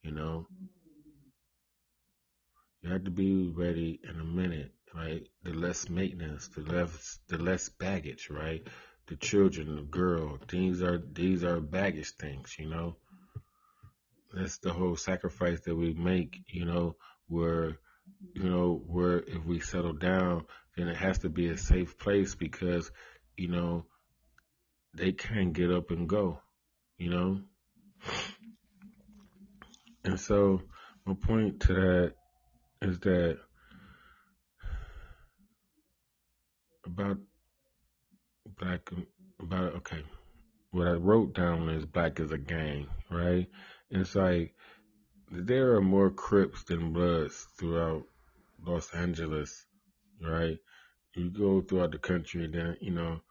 you 0.01 0.11
know? 0.11 0.47
You 2.81 2.91
have 2.91 3.03
to 3.03 3.11
be 3.11 3.49
ready 3.49 3.99
in 4.07 4.19
a 4.19 4.23
minute, 4.23 4.71
right? 4.93 5.27
The 5.43 5.51
less 5.53 5.89
maintenance, 5.89 6.47
the 6.49 6.61
less 6.61 7.19
the 7.27 7.37
less 7.37 7.67
baggage, 7.69 8.29
right? 8.29 8.65
The 9.07 9.15
children, 9.17 9.75
the 9.75 9.81
girl, 9.81 10.39
these 10.47 10.81
are 10.81 10.99
these 10.99 11.43
are 11.43 11.59
baggage 11.59 12.11
things, 12.11 12.55
you 12.57 12.69
know? 12.69 12.97
That's 14.35 14.57
the 14.59 14.73
whole 14.73 14.95
sacrifice 14.95 15.61
that 15.61 15.75
we 15.75 15.93
make, 15.93 16.37
you 16.47 16.65
know, 16.65 16.95
where, 17.27 17.77
you 18.33 18.43
know, 18.43 18.81
where 18.85 19.19
if 19.19 19.45
we 19.45 19.59
settle 19.59 19.93
down, 19.93 20.45
then 20.75 20.87
it 20.87 20.97
has 20.97 21.19
to 21.19 21.29
be 21.29 21.47
a 21.47 21.57
safe 21.57 21.97
place 21.97 22.35
because, 22.35 22.91
you 23.37 23.47
know, 23.47 23.85
they 24.93 25.11
can't 25.11 25.53
get 25.53 25.71
up 25.71 25.91
and 25.91 26.07
go, 26.07 26.39
you 26.97 27.09
know. 27.09 27.41
And 30.03 30.19
so 30.19 30.61
my 31.05 31.13
point 31.13 31.61
to 31.61 31.73
that 31.73 32.13
is 32.81 32.99
that 32.99 33.37
about 36.85 37.17
black 38.59 38.89
about 39.39 39.75
okay 39.75 40.03
what 40.71 40.87
i 40.87 40.91
wrote 40.91 41.33
down 41.33 41.67
is 41.69 41.85
black 41.85 42.19
is 42.19 42.31
a 42.31 42.37
gang 42.37 42.87
right 43.09 43.47
it's 43.89 44.15
like 44.15 44.53
there 45.31 45.75
are 45.75 45.81
more 45.81 46.09
crips 46.11 46.63
than 46.63 46.93
bloods 46.93 47.47
throughout 47.57 48.03
los 48.65 48.93
angeles 48.93 49.65
right? 50.21 50.57
You 51.15 51.29
go 51.29 51.61
throughout 51.61 51.91
the 51.91 51.97
country 51.99 52.47
then 52.47 52.77
you 52.81 52.91
know 52.91 53.21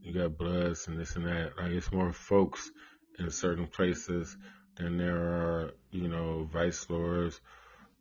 you 0.00 0.12
got 0.12 0.36
bloods 0.36 0.88
and 0.88 0.98
this 0.98 1.16
and 1.16 1.26
that. 1.26 1.52
Like 1.56 1.72
it's 1.72 1.92
more 1.92 2.12
folks 2.12 2.70
in 3.18 3.30
certain 3.30 3.66
places 3.66 4.36
than 4.76 4.96
there 4.98 5.16
are 5.16 5.74
you 5.90 6.08
know 6.08 6.48
vice 6.52 6.88
lords 6.90 7.40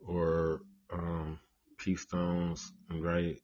or 0.07 0.61
um 0.91 1.39
peace 1.77 2.01
stones 2.01 2.71
right? 2.91 3.37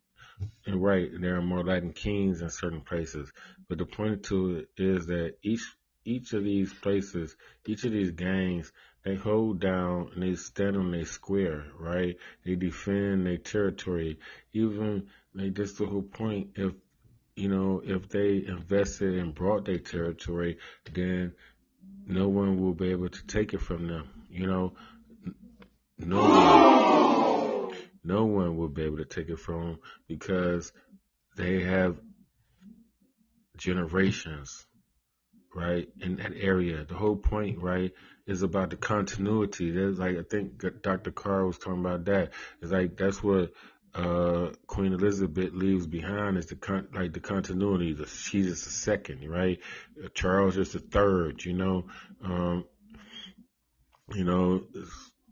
And 0.68 0.84
right, 0.84 1.10
there 1.20 1.38
are 1.38 1.42
more 1.42 1.64
Latin 1.64 1.94
kings 1.94 2.42
in 2.42 2.50
certain 2.52 2.82
places. 2.82 3.32
But 3.70 3.80
the 3.80 3.86
point 3.86 4.24
to 4.26 4.58
it 4.58 4.70
is 4.78 5.08
that 5.08 5.36
each 5.44 5.66
each 6.08 6.32
of 6.34 6.44
these 6.44 6.74
places, 6.74 7.36
each 7.66 7.84
of 7.84 7.92
these 7.92 8.12
gangs, 8.12 8.72
they 9.04 9.16
hold 9.16 9.60
down 9.60 10.10
and 10.14 10.24
they 10.24 10.36
stand 10.36 10.78
on 10.78 10.92
their 10.92 11.06
square, 11.06 11.66
right? 11.78 12.16
They 12.46 12.56
defend 12.56 13.26
their 13.26 13.38
territory. 13.38 14.20
Even 14.54 15.08
like 15.34 15.54
that's 15.56 15.74
the 15.74 15.86
whole 15.86 16.02
point. 16.02 16.52
If 16.56 16.74
you 17.36 17.50
know, 17.50 17.82
if 17.86 18.10
they 18.10 18.44
invested 18.48 19.20
and 19.20 19.36
brought 19.36 19.66
their 19.66 19.80
territory, 19.80 20.58
then 20.94 21.34
no 22.08 22.30
one 22.30 22.62
will 22.62 22.74
be 22.74 22.92
able 22.92 23.10
to 23.10 23.28
take 23.28 23.54
it 23.54 23.62
from 23.62 23.88
them. 23.88 24.10
You 24.30 24.48
know, 24.48 24.74
no 25.98 26.22
one 26.22 27.74
no 28.04 28.26
one 28.26 28.56
will 28.56 28.70
be 28.70 28.84
able 28.84 28.98
to 28.98 29.06
take 29.06 29.28
it 29.28 29.40
from 29.40 29.62
them 29.66 29.80
because 30.08 30.72
they 31.36 31.64
have 31.64 31.98
generations, 33.58 34.66
right, 35.56 35.88
in 36.00 36.18
that 36.18 36.34
area. 36.36 36.86
The 36.86 36.96
whole 36.96 37.16
point, 37.16 37.60
right, 37.60 37.92
is 38.26 38.42
about 38.42 38.70
the 38.70 38.78
continuity. 38.78 39.72
There's 39.72 40.00
like 40.00 40.18
I 40.18 40.24
think 40.24 40.82
Dr. 40.82 41.12
Carr 41.12 41.46
was 41.46 41.58
talking 41.58 41.80
about 41.80 42.06
that. 42.06 42.32
It's 42.62 42.72
like 42.72 42.98
that's 42.98 43.24
what 43.24 43.52
uh, 43.94 44.52
Queen 44.68 44.94
Elizabeth 44.94 45.54
leaves 45.54 45.88
behind 45.88 46.38
is 46.38 46.48
the 46.48 46.56
con- 46.56 46.90
like 46.94 47.14
the 47.14 47.20
continuity. 47.20 47.94
The, 47.94 48.08
she's 48.08 48.48
just 48.48 48.68
a 48.68 48.72
second, 48.72 49.30
right? 49.30 49.60
Charles 50.14 50.58
is 50.58 50.74
the 50.74 50.80
third. 50.80 51.44
You 51.46 51.54
know, 51.54 51.86
um, 52.24 52.66
you 54.14 54.24
know 54.24 54.64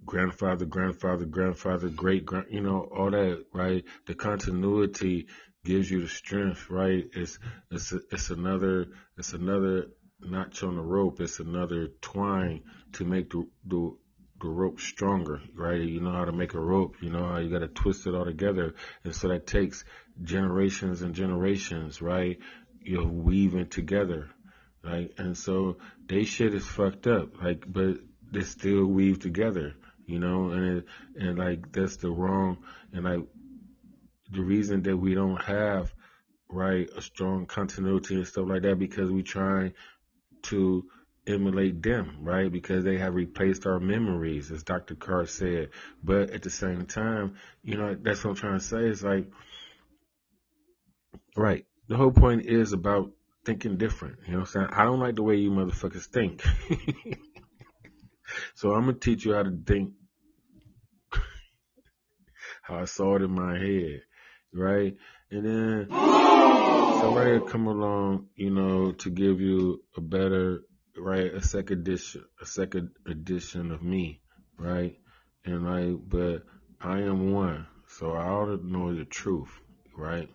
grandfather, 0.05 0.65
grandfather, 0.65 1.25
grandfather, 1.25 1.89
great 1.89 2.25
grand, 2.25 2.47
you 2.49 2.61
know, 2.61 2.87
all 2.95 3.11
that, 3.11 3.45
right? 3.53 3.83
The 4.05 4.15
continuity 4.15 5.27
gives 5.63 5.89
you 5.89 6.01
the 6.01 6.07
strength, 6.07 6.69
right? 6.69 7.05
It's, 7.13 7.39
it's, 7.71 7.91
it's 8.11 8.29
another, 8.29 8.87
it's 9.17 9.33
another 9.33 9.87
notch 10.25 10.63
on 10.63 10.75
the 10.75 10.81
rope. 10.81 11.21
It's 11.21 11.39
another 11.39 11.89
twine 12.01 12.63
to 12.93 13.05
make 13.05 13.31
the, 13.31 13.47
the, 13.65 13.95
the 14.41 14.47
rope 14.47 14.79
stronger, 14.79 15.41
right? 15.55 15.81
You 15.81 16.01
know 16.01 16.11
how 16.11 16.25
to 16.25 16.31
make 16.31 16.53
a 16.53 16.59
rope, 16.59 16.97
you 17.01 17.09
know 17.09 17.25
how 17.25 17.37
you 17.37 17.49
got 17.49 17.59
to 17.59 17.67
twist 17.67 18.07
it 18.07 18.15
all 18.15 18.25
together. 18.25 18.75
And 19.03 19.15
so 19.15 19.29
that 19.29 19.47
takes 19.47 19.85
generations 20.21 21.01
and 21.01 21.15
generations, 21.15 22.01
right? 22.01 22.39
You're 22.81 23.07
weaving 23.07 23.69
together, 23.69 24.29
right? 24.83 25.11
And 25.17 25.37
so 25.37 25.77
they 26.07 26.23
shit 26.23 26.53
is 26.53 26.65
fucked 26.65 27.07
up, 27.07 27.41
like, 27.41 27.63
but 27.67 27.97
they 28.31 28.41
still 28.41 28.85
weave 28.85 29.19
together 29.19 29.75
you 30.05 30.19
know, 30.19 30.51
and 30.51 30.77
it, 30.77 30.85
and 31.15 31.37
like 31.37 31.71
that's 31.71 31.97
the 31.97 32.11
wrong 32.11 32.57
and 32.93 33.05
like 33.05 33.21
the 34.31 34.41
reason 34.41 34.83
that 34.83 34.97
we 34.97 35.13
don't 35.13 35.41
have 35.43 35.93
right 36.49 36.89
a 36.95 37.01
strong 37.01 37.45
continuity 37.45 38.15
and 38.15 38.27
stuff 38.27 38.47
like 38.47 38.61
that 38.61 38.77
because 38.77 39.09
we 39.09 39.23
try 39.23 39.73
to 40.49 40.85
emulate 41.27 41.81
them, 41.81 42.17
right? 42.21 42.51
Because 42.51 42.83
they 42.83 42.97
have 42.97 43.15
replaced 43.15 43.65
our 43.65 43.79
memories, 43.79 44.51
as 44.51 44.63
Dr. 44.63 44.95
Carr 44.95 45.25
said. 45.25 45.69
But 46.03 46.31
at 46.31 46.43
the 46.43 46.49
same 46.49 46.85
time, 46.85 47.35
you 47.63 47.77
know, 47.77 47.95
that's 47.95 48.23
what 48.23 48.31
I'm 48.31 48.35
trying 48.37 48.59
to 48.59 48.63
say. 48.63 48.85
Is 48.85 49.03
like, 49.03 49.27
right. 51.35 51.65
The 51.87 51.97
whole 51.97 52.11
point 52.11 52.45
is 52.45 52.73
about 52.73 53.11
thinking 53.45 53.77
different. 53.77 54.17
You 54.25 54.33
know 54.33 54.39
what 54.39 54.55
I'm 54.55 54.67
saying? 54.67 54.67
I 54.71 54.83
don't 54.83 54.99
like 54.99 55.15
the 55.15 55.23
way 55.23 55.35
you 55.35 55.51
motherfuckers 55.51 56.05
think. 56.05 56.43
So 58.55 58.73
I'm 58.73 58.85
gonna 58.85 58.93
teach 58.93 59.25
you 59.25 59.33
how 59.33 59.43
to 59.43 59.57
think 59.65 59.93
how 62.61 62.79
I 62.79 62.85
saw 62.85 63.15
it 63.15 63.21
in 63.21 63.31
my 63.31 63.57
head, 63.57 64.01
right? 64.53 64.95
And 65.31 65.45
then 65.45 65.87
somebody 67.05 67.39
come 67.51 67.67
along, 67.67 68.27
you 68.35 68.49
know, 68.49 68.91
to 68.91 69.09
give 69.09 69.39
you 69.39 69.83
a 69.95 70.01
better, 70.01 70.61
right, 70.97 71.33
a 71.33 71.41
second 71.41 71.81
edition, 71.81 72.25
a 72.41 72.45
second 72.45 72.89
edition 73.07 73.71
of 73.71 73.83
me, 73.83 74.21
right? 74.57 74.97
And 75.45 75.65
like, 75.65 75.99
but 76.07 76.43
I 76.81 77.01
am 77.01 77.31
one, 77.31 77.67
so 77.87 78.13
I 78.13 78.25
ought 78.25 78.45
to 78.45 78.67
know 78.67 78.95
the 78.95 79.05
truth, 79.05 79.51
right? 79.95 80.29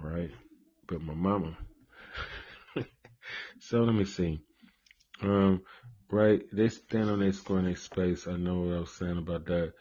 Right? 0.00 0.30
But 0.88 1.02
my 1.02 1.14
mama 1.14 1.56
so 3.60 3.80
let 3.82 3.94
me 3.94 4.04
see. 4.04 4.40
Um, 5.22 5.62
right, 6.10 6.40
they 6.52 6.68
stand 6.68 7.10
on 7.10 7.20
their 7.20 7.32
square 7.32 7.58
in 7.58 7.66
their 7.66 7.76
space. 7.76 8.26
I 8.26 8.36
know 8.36 8.60
what 8.60 8.76
I 8.76 8.80
was 8.80 8.92
saying 8.92 9.18
about 9.18 9.46
that. 9.46 9.72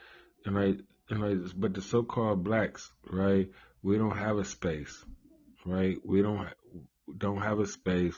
And 0.46 0.56
like, 0.56 0.80
but 1.10 1.74
the 1.74 1.82
so-called 1.82 2.44
blacks, 2.44 2.92
right? 3.10 3.50
We 3.82 3.98
don't 3.98 4.18
have 4.18 4.38
a 4.38 4.46
space, 4.46 5.04
right? 5.66 5.98
We 6.06 6.22
don't 6.22 6.48
don't 7.18 7.42
have 7.42 7.60
a 7.60 7.66
space. 7.66 8.16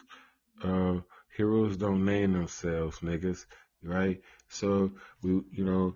Uh, 0.64 1.00
heroes 1.36 1.78
don't 1.78 2.06
name 2.06 2.34
themselves, 2.34 3.00
niggas, 3.00 3.46
right? 3.84 4.22
So 4.50 4.92
we, 5.22 5.42
you 5.52 5.66
know, 5.66 5.96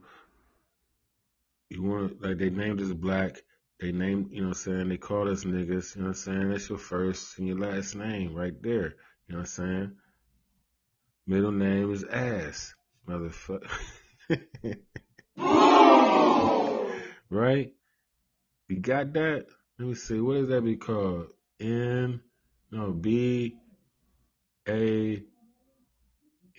you 1.70 1.84
want 1.84 2.22
like 2.22 2.38
they 2.38 2.50
named 2.50 2.82
us 2.82 2.94
black. 2.94 3.42
They 3.80 3.92
named, 3.92 4.32
you 4.32 4.42
know, 4.42 4.50
what 4.50 4.58
I'm 4.58 4.64
saying 4.64 4.90
they 4.90 4.98
called 4.98 5.28
us 5.28 5.44
niggas. 5.44 5.96
You 5.96 6.02
know, 6.02 6.08
what 6.08 6.10
I'm 6.10 6.14
saying 6.14 6.50
that's 6.50 6.70
your 6.70 6.78
first 6.78 7.38
and 7.38 7.48
your 7.48 7.60
last 7.60 7.96
name 7.96 8.34
right 8.34 8.54
there. 8.62 8.96
You 9.28 9.36
know 9.36 9.40
what 9.40 9.40
I'm 9.40 9.46
saying? 9.46 9.92
Middle 11.28 11.52
name 11.52 11.92
is 11.92 12.04
ass, 12.04 12.74
motherfucker. 13.08 13.70
right? 17.30 17.72
You 18.68 18.80
got 18.80 19.14
that? 19.14 19.46
Let 19.78 19.88
me 19.88 19.96
see. 19.96 20.20
What 20.20 20.36
does 20.36 20.50
that 20.50 20.64
be 20.64 20.76
called? 20.76 21.28
N, 21.60 22.22
no, 22.72 22.92
B, 22.92 23.56
A, 24.68 25.24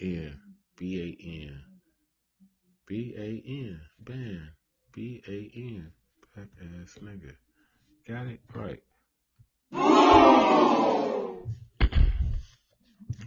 N, 0.00 0.40
B 0.76 1.00
A 1.00 1.48
N, 1.48 1.62
B 2.86 3.14
A 3.16 3.42
N, 3.48 3.80
ban, 3.98 4.50
B 4.92 5.22
A 5.26 5.50
N, 5.58 5.92
black 6.34 6.48
ass 6.60 6.98
nigga. 7.02 7.32
Got 8.06 8.26
it? 8.28 8.40
Right. 8.54 8.82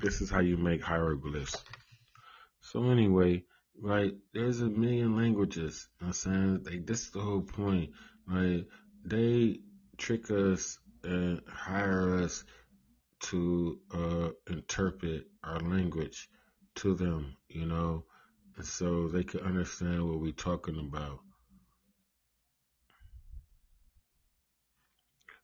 This 0.01 0.21
is 0.21 0.29
how 0.29 0.39
you 0.39 0.55
make 0.55 0.81
hieroglyphs. 0.81 1.57
So 2.61 2.89
anyway, 2.89 3.43
right, 3.81 4.13
there's 4.33 4.61
a 4.61 4.69
million 4.69 5.15
languages. 5.15 5.87
You 5.99 6.05
know 6.05 6.07
I'm 6.09 6.13
saying? 6.13 6.63
Like 6.65 6.85
this 6.85 7.01
is 7.01 7.11
the 7.11 7.21
whole 7.21 7.41
point. 7.41 7.91
Right? 8.27 8.65
They 9.05 9.59
trick 9.97 10.29
us 10.31 10.77
and 11.03 11.41
hire 11.47 12.23
us 12.23 12.43
to 13.21 13.79
uh, 13.93 14.29
interpret 14.47 15.25
our 15.43 15.59
language 15.59 16.29
to 16.75 16.95
them, 16.95 17.35
you 17.49 17.65
know, 17.65 18.05
so 18.61 19.07
they 19.07 19.23
can 19.23 19.41
understand 19.41 20.07
what 20.07 20.19
we're 20.19 20.31
talking 20.31 20.79
about. 20.79 21.19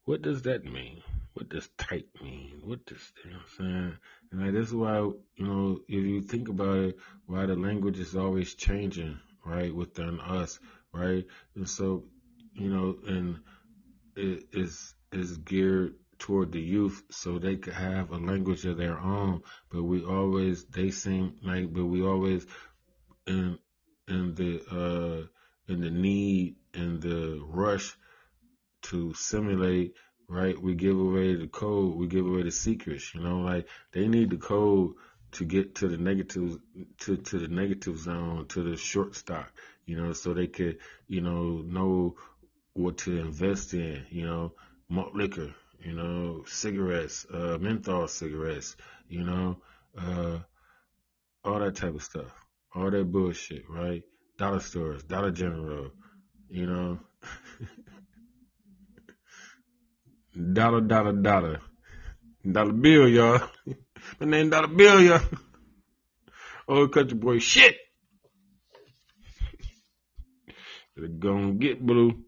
What 0.05 0.21
does 0.21 0.43
that 0.43 0.63
mean? 0.63 1.01
What 1.35 1.49
does 1.49 1.69
tight 1.77 2.07
mean? 2.23 2.61
What 2.63 2.85
does 2.85 3.11
you 3.25 3.31
know 3.31 3.37
what 3.37 3.45
I'm 3.59 3.65
saying? 3.65 3.97
And 4.31 4.41
like 4.41 4.53
this 4.53 4.69
is 4.69 4.73
why 4.73 4.99
you 4.99 5.45
know 5.45 5.79
if 5.85 6.03
you 6.05 6.21
think 6.21 6.47
about 6.47 6.77
it, 6.77 6.97
why 7.25 7.45
the 7.45 7.55
language 7.57 7.99
is 7.99 8.15
always 8.15 8.55
changing, 8.55 9.19
right, 9.45 9.75
within 9.75 10.21
us, 10.21 10.59
right? 10.93 11.25
And 11.55 11.69
so 11.69 12.05
you 12.53 12.69
know, 12.69 12.95
and 13.05 13.39
it 14.15 14.45
is 14.53 14.95
is 15.11 15.35
geared 15.39 15.95
toward 16.19 16.53
the 16.53 16.61
youth 16.61 17.03
so 17.11 17.37
they 17.37 17.57
could 17.57 17.73
have 17.73 18.11
a 18.11 18.17
language 18.17 18.63
of 18.63 18.77
their 18.77 18.97
own. 18.97 19.41
But 19.69 19.83
we 19.83 20.05
always 20.05 20.63
they 20.67 20.91
seem 20.91 21.35
like, 21.43 21.73
but 21.73 21.83
we 21.83 22.01
always 22.01 22.47
in 23.27 23.59
in 24.07 24.35
the 24.35 24.61
uh 24.71 25.27
in 25.67 25.81
the 25.81 25.91
need 25.91 26.55
and 26.73 27.01
the 27.01 27.41
rush 27.45 27.97
to 28.83 29.13
simulate, 29.15 29.95
right? 30.27 30.59
We 30.59 30.75
give 30.75 30.99
away 30.99 31.35
the 31.35 31.47
code, 31.47 31.95
we 31.95 32.07
give 32.07 32.25
away 32.25 32.43
the 32.43 32.51
secrets, 32.51 33.13
you 33.13 33.21
know, 33.21 33.39
like 33.39 33.67
they 33.91 34.07
need 34.07 34.29
the 34.29 34.37
code 34.37 34.93
to 35.33 35.45
get 35.45 35.75
to 35.75 35.87
the 35.87 35.97
negative 35.97 36.59
to 36.99 37.17
to 37.17 37.39
the 37.39 37.47
negative 37.47 37.97
zone 37.97 38.45
to 38.49 38.63
the 38.63 38.77
short 38.77 39.15
stock, 39.15 39.51
you 39.85 39.97
know, 39.97 40.13
so 40.13 40.33
they 40.33 40.47
could 40.47 40.77
you 41.07 41.21
know 41.21 41.61
know 41.65 42.15
what 42.73 42.97
to 42.99 43.17
invest 43.17 43.73
in, 43.73 44.05
you 44.09 44.25
know, 44.25 44.53
malt 44.89 45.15
liquor, 45.15 45.53
you 45.79 45.93
know, 45.93 46.43
cigarettes, 46.45 47.25
uh, 47.33 47.57
menthol 47.59 48.07
cigarettes, 48.07 48.75
you 49.07 49.23
know, 49.23 49.57
uh, 49.97 50.39
all 51.43 51.59
that 51.59 51.75
type 51.75 51.95
of 51.95 52.03
stuff, 52.03 52.33
all 52.73 52.91
that 52.91 53.11
bullshit, 53.11 53.63
right? 53.69 54.03
Dollar 54.37 54.59
stores, 54.59 55.03
Dollar 55.03 55.31
General, 55.31 55.91
you 56.49 56.65
know, 56.65 56.99
dollar, 60.35 60.81
dollar, 60.81 61.13
dollar, 61.13 61.61
dollar 62.49 62.73
bill, 62.73 63.07
y'all. 63.07 63.41
My 64.19 64.27
name 64.27 64.49
Dollar 64.49 64.67
Bill, 64.67 65.01
y'all. 65.01 65.21
Old 66.67 66.93
country 66.93 67.17
boy, 67.17 67.39
shit. 67.39 67.75
Better 70.95 71.07
go 71.07 71.35
and 71.35 71.59
get 71.59 71.85
blue. 71.85 72.23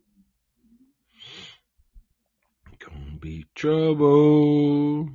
Gonna 2.79 3.17
be 3.19 3.45
trouble. 3.55 5.09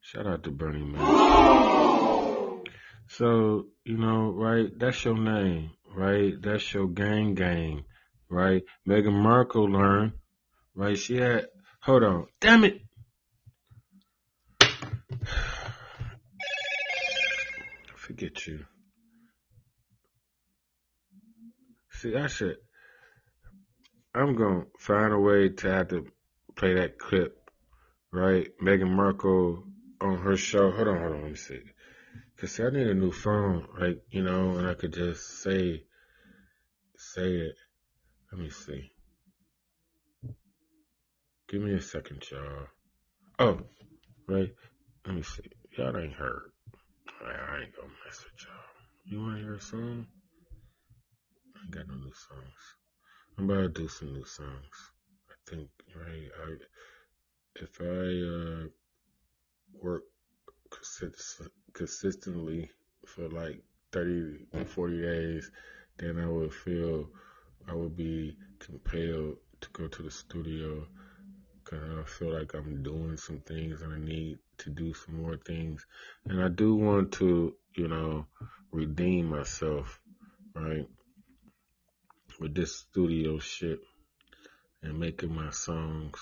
Shout 0.00 0.26
out 0.26 0.42
to 0.44 0.50
Bernie 0.50 0.84
man. 0.84 2.62
So, 3.08 3.66
you 3.84 3.96
know, 3.96 4.30
right, 4.32 4.66
that's 4.78 5.04
your 5.04 5.16
name, 5.16 5.70
right? 5.94 6.34
That's 6.40 6.74
your 6.74 6.88
gang 6.88 7.34
gang, 7.34 7.84
right? 8.28 8.62
Meghan 8.88 9.12
Markle 9.12 9.70
learned, 9.70 10.12
right? 10.76 10.96
She 10.96 11.16
had, 11.16 11.46
hold 11.80 12.04
on, 12.04 12.26
damn 12.40 12.64
it. 12.64 12.80
Forget 17.96 18.46
you. 18.46 18.64
See, 21.90 22.14
I 22.14 22.26
should, 22.28 22.58
I'm 24.14 24.36
gonna 24.36 24.66
find 24.78 25.12
a 25.12 25.18
way 25.18 25.48
to 25.48 25.68
have 25.70 25.88
to 25.88 26.06
play 26.54 26.74
that 26.74 26.98
clip, 26.98 27.50
right? 28.12 28.46
Meghan 28.62 28.90
Markle 28.90 29.64
on 30.00 30.18
her 30.18 30.36
show. 30.36 30.70
Hold 30.70 30.88
on, 30.88 30.98
hold 30.98 31.12
on, 31.12 31.22
let 31.22 31.30
me 31.30 31.36
see. 31.36 31.60
Cause 32.38 32.52
see, 32.52 32.62
I 32.64 32.70
need 32.70 32.86
a 32.86 32.94
new 32.94 33.12
phone, 33.12 33.66
like, 33.80 34.02
You 34.10 34.22
know, 34.22 34.58
and 34.58 34.68
I 34.68 34.74
could 34.74 34.92
just 34.92 35.42
say, 35.42 35.84
say 36.96 37.30
it. 37.30 37.56
Let 38.30 38.40
me 38.42 38.50
see. 38.50 38.92
Give 41.48 41.62
me 41.62 41.74
a 41.74 41.80
second, 41.80 42.28
y'all. 42.28 42.66
Oh, 43.38 43.60
right. 44.26 44.52
Let 45.06 45.14
me 45.14 45.22
see. 45.22 45.44
Y'all 45.78 45.96
ain't 45.96 46.12
heard. 46.12 46.50
I 47.24 47.60
ain't 47.62 47.76
gonna 47.76 47.88
mess 48.04 48.24
with 48.24 48.44
y'all. 48.44 48.64
You 49.04 49.20
wanna 49.20 49.38
hear 49.38 49.54
a 49.54 49.60
song? 49.60 50.08
I 51.54 51.60
ain't 51.62 51.70
got 51.70 51.86
no 51.86 51.94
new 51.94 52.12
songs. 52.12 52.74
I'm 53.38 53.48
about 53.48 53.62
to 53.62 53.68
do 53.68 53.86
some 53.86 54.12
new 54.12 54.24
songs. 54.24 54.90
I 55.30 55.34
think, 55.48 55.68
right? 55.94 56.30
I, 56.46 56.56
if 57.62 57.80
I 57.80 58.64
uh, 58.64 58.68
work 59.80 60.02
consist- 60.70 61.42
consistently 61.74 62.70
for 63.06 63.28
like 63.28 63.62
30 63.92 64.46
to 64.52 64.64
40 64.64 65.00
days, 65.00 65.50
then 65.98 66.18
I 66.18 66.26
would 66.26 66.52
feel 66.52 67.08
I 67.68 67.74
would 67.74 67.96
be 67.96 68.36
compelled 68.58 69.36
to 69.60 69.68
go 69.72 69.86
to 69.86 70.02
the 70.02 70.10
studio 70.10 70.88
because 71.66 71.84
I 71.98 72.02
feel 72.08 72.32
like 72.32 72.54
I'm 72.54 72.82
doing 72.82 73.16
some 73.16 73.40
things 73.40 73.82
and 73.82 73.92
I 73.92 73.98
need 73.98 74.38
to 74.58 74.70
do 74.70 74.94
some 74.94 75.20
more 75.20 75.36
things. 75.36 75.84
And 76.24 76.42
I 76.42 76.48
do 76.48 76.76
want 76.76 77.12
to, 77.14 77.54
you 77.74 77.88
know, 77.88 78.26
redeem 78.70 79.26
myself, 79.26 80.00
right? 80.54 80.86
With 82.38 82.54
this 82.54 82.76
studio 82.76 83.38
shit 83.40 83.80
and 84.82 85.00
making 85.00 85.34
my 85.34 85.50
songs. 85.50 86.18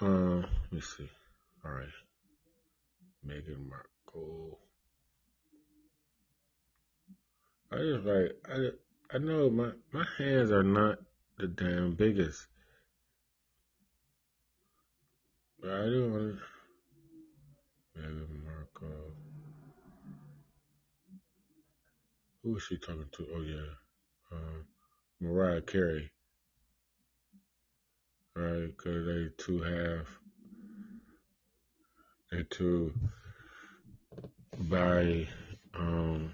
Uh, 0.00 0.40
let 0.40 0.72
me 0.72 0.80
see. 0.80 1.10
All 1.64 1.72
right. 1.72 1.86
Meghan 3.26 3.68
Markle. 3.68 4.58
I 7.70 7.76
just 7.76 8.04
like 8.04 8.32
I 8.50 9.16
I 9.16 9.18
know 9.18 9.50
my 9.50 9.70
my 9.92 10.04
hands 10.18 10.50
are 10.50 10.62
not 10.62 10.98
the 11.38 11.46
damn 11.46 11.94
biggest. 11.94 12.46
I 15.64 15.84
do 15.84 16.10
want 16.10 16.38
Meghan 17.96 18.44
Markle. 18.44 19.12
Who 22.42 22.56
is 22.56 22.64
she 22.64 22.78
talking 22.78 23.06
to? 23.12 23.26
Oh 23.32 23.42
yeah. 23.42 24.32
Um 24.32 24.64
Mariah 25.20 25.60
Carey. 25.60 26.10
Right, 28.34 28.66
because 28.76 29.06
they 29.06 29.28
two 29.38 29.62
have 29.62 30.08
they 32.32 32.42
two 32.50 32.92
by 34.58 35.28
um 35.74 36.32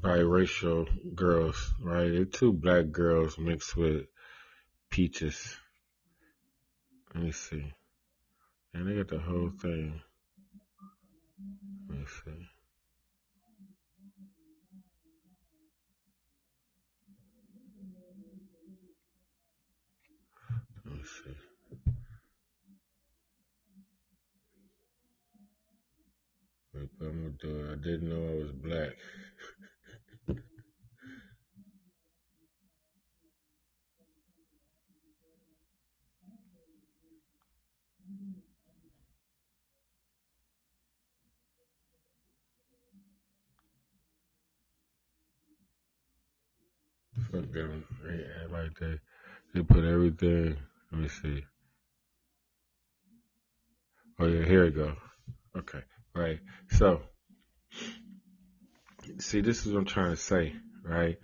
biracial 0.00 0.86
girls, 1.16 1.74
right? 1.80 2.08
They're 2.08 2.24
two 2.24 2.52
black 2.52 2.92
girls 2.92 3.36
mixed 3.36 3.76
with 3.76 4.06
peaches. 4.90 5.56
Let 7.14 7.24
me 7.24 7.32
see. 7.32 7.64
And 8.74 8.88
they 8.88 8.96
got 8.96 9.08
the 9.08 9.18
whole 9.18 9.50
thing. 9.60 10.00
Let 11.88 11.98
me 11.98 12.04
see. 12.06 12.48
Let 20.86 20.94
me 20.96 21.02
see. 21.04 21.36
I'm 26.76 26.88
gonna 27.00 27.30
do 27.40 27.60
it. 27.66 27.72
I 27.72 27.76
didn't 27.76 28.10
know 28.10 28.28
I 28.28 28.34
was 28.42 28.52
black. 28.52 28.92
Fuck 47.32 47.37
them. 47.52 47.84
They 49.54 49.62
put 49.62 49.84
everything. 49.84 50.56
Let 50.92 51.00
me 51.00 51.08
see. 51.08 51.44
Oh 54.20 54.26
yeah, 54.26 54.44
here 54.44 54.64
we 54.64 54.70
go. 54.70 54.94
Okay, 55.56 55.80
right. 56.14 56.40
So, 56.70 57.02
see, 59.18 59.40
this 59.40 59.64
is 59.64 59.72
what 59.72 59.78
I'm 59.80 59.84
trying 59.84 60.10
to 60.10 60.16
say, 60.16 60.54
right? 60.82 61.16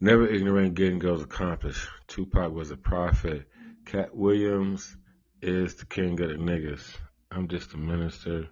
Never 0.00 0.28
ignorant 0.28 0.74
getting 0.74 1.00
goals 1.00 1.22
accomplished. 1.22 1.88
Tupac 2.06 2.52
was 2.52 2.70
a 2.70 2.76
prophet. 2.76 3.48
Katt 3.84 4.14
Williams 4.14 4.96
is 5.42 5.74
the 5.74 5.86
king 5.86 6.20
of 6.20 6.28
the 6.28 6.34
niggas. 6.36 6.96
I'm 7.32 7.48
just 7.48 7.74
a 7.74 7.76
minister. 7.76 8.48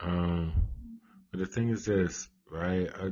Um, 0.00 0.52
but 1.30 1.38
the 1.38 1.46
thing 1.46 1.68
is 1.68 1.84
this, 1.84 2.28
right? 2.50 2.88
I 2.92 3.10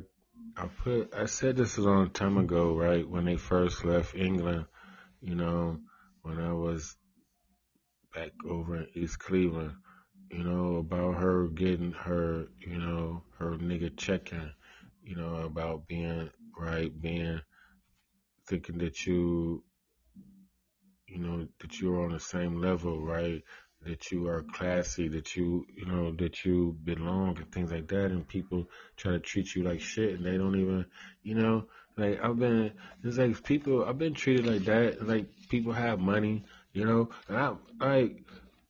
I 0.56 0.66
put 0.66 1.14
I 1.14 1.26
said 1.26 1.56
this 1.56 1.76
a 1.76 1.82
long 1.82 2.10
time 2.10 2.38
ago, 2.38 2.76
right? 2.76 3.08
When 3.08 3.24
they 3.24 3.36
first 3.36 3.84
left 3.84 4.14
England, 4.14 4.66
you 5.20 5.34
know, 5.34 5.78
when 6.22 6.38
I 6.38 6.52
was 6.52 6.96
back 8.14 8.32
over 8.48 8.76
in 8.76 8.88
East 8.94 9.18
Cleveland, 9.18 9.74
you 10.30 10.44
know, 10.44 10.76
about 10.76 11.16
her 11.16 11.48
getting 11.48 11.92
her, 11.92 12.46
you 12.58 12.78
know, 12.78 13.22
her 13.38 13.52
nigga 13.52 13.96
checking, 13.96 14.52
you 15.02 15.16
know, 15.16 15.36
about 15.36 15.86
being 15.86 16.30
right, 16.56 16.92
being 17.00 17.40
thinking 18.46 18.78
that 18.78 19.06
you, 19.06 19.62
you 21.06 21.18
know, 21.18 21.48
that 21.60 21.80
you're 21.80 22.04
on 22.04 22.12
the 22.12 22.20
same 22.20 22.60
level, 22.60 23.00
right? 23.00 23.42
That 23.86 24.10
you 24.10 24.28
are 24.28 24.42
classy, 24.42 25.08
that 25.08 25.36
you, 25.36 25.66
you 25.74 25.86
know, 25.86 26.12
that 26.16 26.44
you 26.44 26.76
belong 26.84 27.38
and 27.38 27.50
things 27.50 27.72
like 27.72 27.88
that. 27.88 28.06
And 28.06 28.28
people 28.28 28.66
try 28.96 29.12
to 29.12 29.18
treat 29.18 29.54
you 29.54 29.62
like 29.62 29.80
shit 29.80 30.14
and 30.14 30.24
they 30.24 30.36
don't 30.36 30.60
even, 30.60 30.84
you 31.22 31.34
know, 31.34 31.64
like 31.96 32.22
I've 32.22 32.38
been, 32.38 32.72
it's 33.02 33.16
like 33.16 33.42
people, 33.42 33.84
I've 33.84 33.98
been 33.98 34.14
treated 34.14 34.46
like 34.46 34.64
that. 34.64 35.06
Like 35.06 35.26
people 35.48 35.72
have 35.72 35.98
money, 35.98 36.44
you 36.72 36.84
know, 36.84 37.08
and 37.28 37.58
I, 37.80 38.10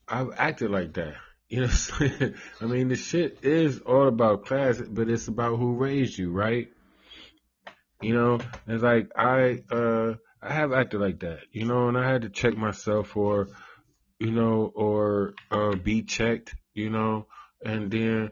I've 0.09 0.31
acted 0.37 0.71
like 0.71 0.95
that. 0.95 1.15
You 1.51 1.63
know? 1.63 2.33
I 2.61 2.67
mean, 2.67 2.87
the 2.87 2.95
shit 2.95 3.41
is 3.43 3.81
all 3.81 4.07
about 4.07 4.47
class, 4.47 4.81
but 4.81 5.11
it's 5.11 5.27
about 5.27 5.59
who 5.59 5.75
raised 5.75 6.17
you, 6.17 6.31
right? 6.31 6.69
You 8.01 8.15
know, 8.15 8.39
it's 8.69 8.85
like 8.85 9.11
I, 9.17 9.65
uh, 9.69 10.15
I 10.41 10.53
have 10.53 10.73
acted 10.73 11.01
like 11.01 11.19
that, 11.21 11.41
you 11.51 11.65
know, 11.67 11.89
and 11.89 11.99
I 11.99 12.09
had 12.09 12.23
to 12.23 12.29
check 12.29 12.57
myself 12.57 13.09
for, 13.09 13.49
you 14.21 14.31
know, 14.31 14.71
or 14.75 15.35
uh, 15.51 15.75
be 15.75 16.03
checked, 16.03 16.55
you 16.75 16.91
know, 16.91 17.27
and 17.64 17.91
then, 17.91 18.31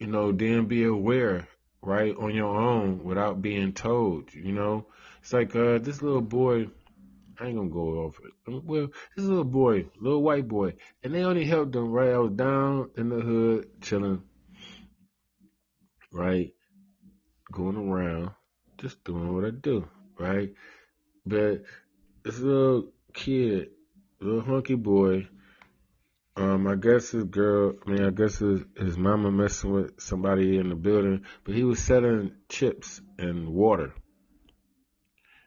you 0.00 0.06
know, 0.06 0.32
then 0.32 0.64
be 0.64 0.84
aware, 0.84 1.46
right, 1.82 2.16
on 2.16 2.34
your 2.34 2.56
own 2.56 3.04
without 3.04 3.42
being 3.42 3.74
told, 3.74 4.34
you 4.34 4.52
know. 4.52 4.86
It's 5.20 5.32
like 5.32 5.54
uh, 5.54 5.78
this 5.78 6.02
little 6.02 6.22
boy. 6.22 6.68
I 7.38 7.48
ain't 7.48 7.56
gonna 7.56 7.68
go 7.68 8.00
over 8.00 8.16
it. 8.28 8.64
Well, 8.64 8.88
this 9.14 9.26
little 9.26 9.44
boy, 9.44 9.86
little 10.00 10.22
white 10.22 10.48
boy, 10.48 10.74
and 11.02 11.14
they 11.14 11.22
only 11.22 11.44
helped 11.44 11.74
him, 11.74 11.92
right? 11.92 12.14
I 12.14 12.18
was 12.18 12.32
down 12.32 12.90
in 12.96 13.10
the 13.10 13.20
hood, 13.20 13.82
chilling, 13.82 14.22
right, 16.10 16.54
going 17.52 17.76
around, 17.76 18.30
just 18.78 19.04
doing 19.04 19.34
what 19.34 19.44
I 19.44 19.50
do, 19.50 19.86
right. 20.18 20.54
But 21.26 21.64
this 22.22 22.38
little 22.38 22.92
kid, 23.12 23.68
little 24.20 24.40
hunky 24.40 24.74
boy, 24.74 25.28
um, 26.36 26.66
I 26.66 26.74
guess 26.74 27.10
his 27.10 27.24
girl, 27.24 27.74
I 27.86 27.90
mean, 27.90 28.04
I 28.04 28.10
guess 28.10 28.38
his, 28.38 28.62
his 28.76 28.98
mama 28.98 29.30
messing 29.30 29.72
with 29.72 30.00
somebody 30.00 30.58
in 30.58 30.68
the 30.68 30.74
building, 30.74 31.24
but 31.44 31.54
he 31.54 31.64
was 31.64 31.82
selling 31.82 32.32
chips 32.48 33.00
and 33.18 33.48
water, 33.48 33.94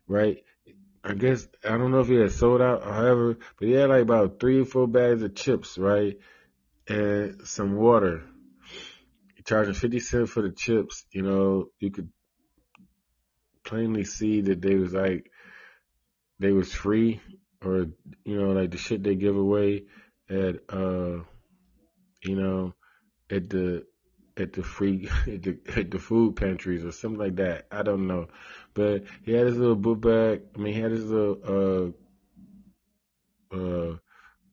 right? 0.07 0.43
I 1.03 1.13
guess, 1.13 1.47
I 1.63 1.77
don't 1.77 1.91
know 1.91 2.01
if 2.01 2.07
he 2.07 2.15
had 2.15 2.31
sold 2.31 2.61
out, 2.61 2.83
or 2.83 2.91
however, 2.91 3.37
but 3.57 3.67
he 3.67 3.73
had 3.73 3.89
like 3.89 4.01
about 4.01 4.39
three 4.39 4.61
or 4.61 4.65
four 4.65 4.87
bags 4.87 5.21
of 5.21 5.35
chips, 5.35 5.77
right? 5.77 6.17
And 6.87 7.47
some 7.47 7.75
water. 7.75 8.23
He 9.35 9.43
Charging 9.43 9.75
50 9.75 9.99
cents 9.99 10.31
for 10.31 10.41
the 10.41 10.51
chips, 10.51 11.05
you 11.11 11.21
know, 11.21 11.69
you 11.79 11.91
could 11.91 12.09
plainly 13.63 14.03
see 14.03 14.41
that 14.41 14.61
they 14.61 14.75
was 14.75 14.93
like, 14.93 15.31
they 16.39 16.51
was 16.51 16.73
free 16.73 17.21
or, 17.63 17.87
you 18.25 18.39
know, 18.39 18.51
like 18.51 18.71
the 18.71 18.77
shit 18.77 19.03
they 19.03 19.15
give 19.15 19.35
away 19.35 19.83
at 20.29 20.57
uh 20.69 21.17
you 22.23 22.35
know 22.35 22.73
at 23.29 23.49
the 23.49 23.85
at 24.37 24.53
the 24.53 24.63
free 24.63 25.09
at 25.27 25.43
the, 25.43 25.57
at 25.75 25.91
the 25.91 25.99
food 25.99 26.35
pantries 26.35 26.85
or 26.85 26.91
something 26.91 27.19
like 27.19 27.35
that. 27.37 27.67
I 27.71 27.83
don't 27.83 28.07
know, 28.07 28.27
but 28.73 29.03
he 29.23 29.33
had 29.33 29.47
his 29.47 29.57
little 29.57 29.75
book 29.75 30.01
bag. 30.01 30.41
I 30.55 30.59
mean, 30.59 30.73
he 30.73 30.81
had 30.81 30.91
his 30.91 31.05
little 31.05 31.93
uh 33.51 33.55
uh 33.55 33.97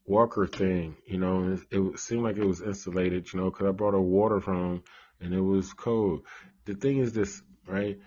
walker 0.06 0.46
thing, 0.46 0.96
you 1.06 1.18
know, 1.18 1.52
it, 1.52 1.76
it 1.76 1.98
seemed 1.98 2.22
like 2.22 2.36
it 2.36 2.46
was 2.46 2.62
insulated, 2.62 3.32
you 3.32 3.40
know, 3.40 3.50
because 3.50 3.66
I 3.66 3.72
brought 3.72 3.94
a 3.94 4.00
water 4.00 4.40
from 4.40 4.56
him 4.56 4.82
and 5.20 5.34
it 5.34 5.40
was 5.40 5.72
cold. 5.72 6.22
The 6.64 6.74
thing 6.74 6.98
is 6.98 7.12
this, 7.12 7.42
right? 7.66 7.98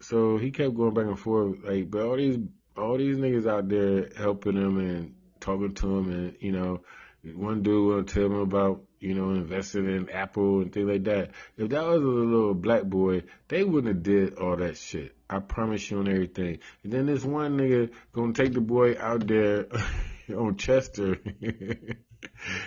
So 0.00 0.38
he 0.38 0.52
kept 0.52 0.76
going 0.76 0.94
back 0.94 1.06
and 1.06 1.18
forth, 1.18 1.58
like, 1.64 1.90
but 1.90 2.02
all 2.02 2.16
these 2.16 2.38
all 2.76 2.96
these 2.98 3.16
niggas 3.16 3.48
out 3.48 3.68
there 3.68 4.08
helping 4.16 4.56
him 4.56 4.78
and 4.78 5.14
talking 5.40 5.74
to 5.74 5.98
him, 5.98 6.12
and 6.12 6.36
you 6.40 6.52
know, 6.52 6.80
one 7.22 7.62
dude 7.62 7.86
will 7.86 8.04
tell 8.04 8.26
him 8.26 8.34
about, 8.34 8.82
you 8.98 9.14
know, 9.14 9.30
investing 9.30 9.86
in 9.86 10.08
Apple 10.10 10.60
and 10.60 10.72
things 10.72 10.88
like 10.88 11.04
that. 11.04 11.30
If 11.56 11.68
that 11.70 11.86
was 11.86 12.00
a 12.02 12.04
little 12.04 12.54
black 12.54 12.84
boy, 12.84 13.24
they 13.48 13.62
wouldn't 13.62 13.94
have 13.94 14.02
did 14.02 14.34
all 14.38 14.56
that 14.56 14.76
shit. 14.76 15.14
I 15.28 15.38
promise 15.40 15.90
you 15.90 15.98
on 15.98 16.08
everything. 16.08 16.58
And 16.82 16.92
then 16.92 17.06
this 17.06 17.24
one 17.24 17.58
nigga 17.58 17.90
gonna 18.12 18.32
take 18.32 18.52
the 18.52 18.60
boy 18.60 18.96
out 18.98 19.26
there 19.26 19.66
on 20.36 20.56
Chester 20.56 21.18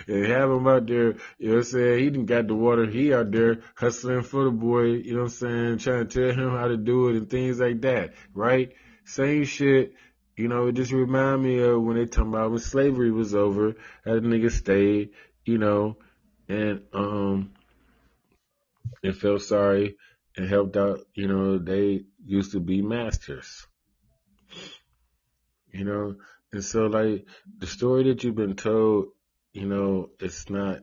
and 0.06 0.26
have 0.26 0.50
him 0.50 0.66
out 0.66 0.86
there, 0.86 1.14
you 1.38 1.48
know 1.48 1.54
what 1.54 1.58
I'm 1.58 1.64
saying? 1.64 1.98
He 1.98 2.10
didn't 2.10 2.26
got 2.26 2.46
the 2.46 2.54
water. 2.54 2.86
He 2.86 3.12
out 3.12 3.32
there 3.32 3.60
hustling 3.74 4.22
for 4.22 4.44
the 4.44 4.50
boy, 4.50 4.84
you 4.84 5.14
know 5.14 5.24
what 5.24 5.42
I'm 5.42 5.76
saying? 5.76 5.78
Trying 5.78 6.08
to 6.08 6.32
tell 6.32 6.44
him 6.44 6.50
how 6.50 6.68
to 6.68 6.76
do 6.76 7.08
it 7.08 7.16
and 7.16 7.30
things 7.30 7.58
like 7.58 7.80
that, 7.82 8.14
right? 8.34 8.72
Same 9.04 9.44
shit 9.44 9.94
you 10.36 10.48
know, 10.48 10.66
it 10.66 10.72
just 10.72 10.92
remind 10.92 11.42
me 11.42 11.60
of 11.60 11.80
when 11.80 11.96
they 11.96 12.06
talking 12.06 12.34
about 12.34 12.50
when 12.50 12.58
slavery 12.58 13.12
was 13.12 13.34
over, 13.34 13.76
how 14.04 14.14
the 14.14 14.20
nigga 14.20 14.50
stayed, 14.50 15.10
you 15.44 15.58
know, 15.58 15.96
and 16.48 16.82
um 16.92 17.52
and 19.02 19.16
felt 19.16 19.42
sorry 19.42 19.96
and 20.36 20.48
helped 20.48 20.76
out, 20.76 21.00
you 21.14 21.28
know, 21.28 21.58
they 21.58 22.02
used 22.24 22.52
to 22.52 22.60
be 22.60 22.82
masters. 22.82 23.66
You 25.72 25.84
know, 25.84 26.16
and 26.52 26.64
so 26.64 26.86
like 26.86 27.26
the 27.58 27.66
story 27.66 28.04
that 28.04 28.24
you've 28.24 28.34
been 28.34 28.56
told, 28.56 29.08
you 29.52 29.66
know, 29.66 30.10
it's 30.18 30.50
not 30.50 30.80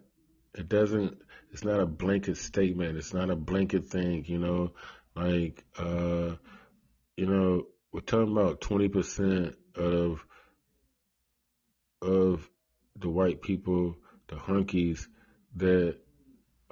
it 0.56 0.70
doesn't 0.70 1.18
it's 1.52 1.66
not 1.66 1.82
a 1.82 1.86
blanket 1.86 2.38
statement. 2.38 2.98
It's 2.98 3.14
not 3.14 3.30
a 3.30 3.36
blanket 3.36 3.88
thing, 3.88 4.24
you 4.28 4.40
know, 4.40 4.72
like 5.14 5.66
uh 5.78 6.36
you 7.18 7.26
know, 7.26 7.66
we're 7.92 8.02
talking 8.02 8.32
about 8.32 8.62
20% 8.62 9.56
of 9.76 10.26
of 12.02 12.50
the 12.96 13.10
white 13.10 13.42
people, 13.42 13.96
the 14.28 14.36
hunkies 14.36 15.08
that 15.56 15.98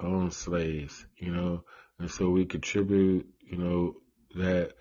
own 0.00 0.30
slaves, 0.30 1.06
you 1.16 1.32
know, 1.32 1.62
and 1.98 2.10
so 2.10 2.30
we 2.30 2.46
contribute, 2.46 3.26
you 3.40 3.58
know, 3.58 3.94
that 4.34 4.72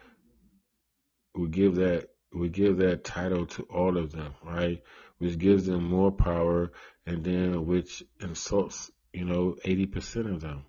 we 1.36 1.48
give 1.50 1.76
that 1.76 2.08
we 2.34 2.50
give 2.50 2.78
that 2.78 3.04
title 3.04 3.46
to 3.46 3.64
all 3.64 3.98
of 3.98 4.12
them, 4.12 4.34
right? 4.44 4.82
Which 5.18 5.38
gives 5.38 5.66
them 5.66 5.84
more 5.84 6.12
power, 6.12 6.72
and 7.06 7.24
then 7.24 7.66
which 7.66 8.04
insults, 8.22 8.92
you 9.12 9.26
know, 9.26 9.56
eighty 9.66 9.86
percent 9.86 10.28
of 10.28 10.42
them, 10.42 10.66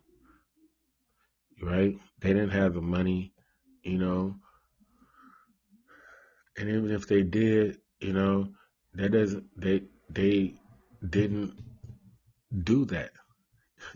right? 1.63 1.97
They 2.21 2.29
didn't 2.31 2.51
have 2.51 2.75
the 2.75 2.81
money, 2.81 3.33
you 3.83 3.99
know, 3.99 4.37
and 6.57 6.69
even 6.69 6.91
if 6.91 7.07
they 7.07 7.23
did, 7.23 7.79
you 8.01 8.13
know, 8.13 8.49
that 8.95 9.13
doesn't 9.13 9.45
they 9.61 9.83
they 10.09 10.55
didn't 11.09 11.55
do 12.65 12.85
that. 12.87 13.11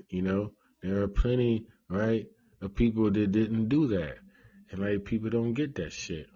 You 0.09 0.23
know, 0.23 0.53
there 0.83 1.03
are 1.03 1.09
plenty, 1.09 1.67
right, 1.89 2.27
of 2.61 2.75
people 2.75 3.11
that 3.11 3.33
didn't 3.33 3.69
do 3.69 3.89
that. 3.89 4.17
And 4.71 4.81
like 4.81 5.05
people 5.05 5.31
don't 5.31 5.55
get 5.55 5.75
that 5.77 5.93
shit. 5.93 6.27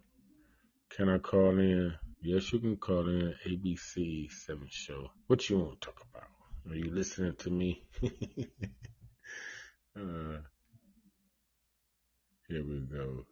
Can 0.91 1.09
I 1.09 1.19
call 1.19 1.59
in? 1.59 1.95
Yes, 2.21 2.53
you 2.53 2.59
can 2.59 2.77
call 2.77 3.09
in 3.09 3.35
ABC 3.47 4.31
seven 4.31 4.69
show. 4.71 5.11
What 5.29 5.49
you 5.49 5.59
want 5.59 5.81
to 5.81 5.87
talk 5.87 6.05
about? 6.11 6.29
Are 6.71 6.77
you 6.77 6.91
listening 6.93 7.35
to 7.37 7.51
me? 7.51 7.83
uh, 9.97 10.39
here 12.49 12.65
we 12.65 12.81
go. 12.81 13.25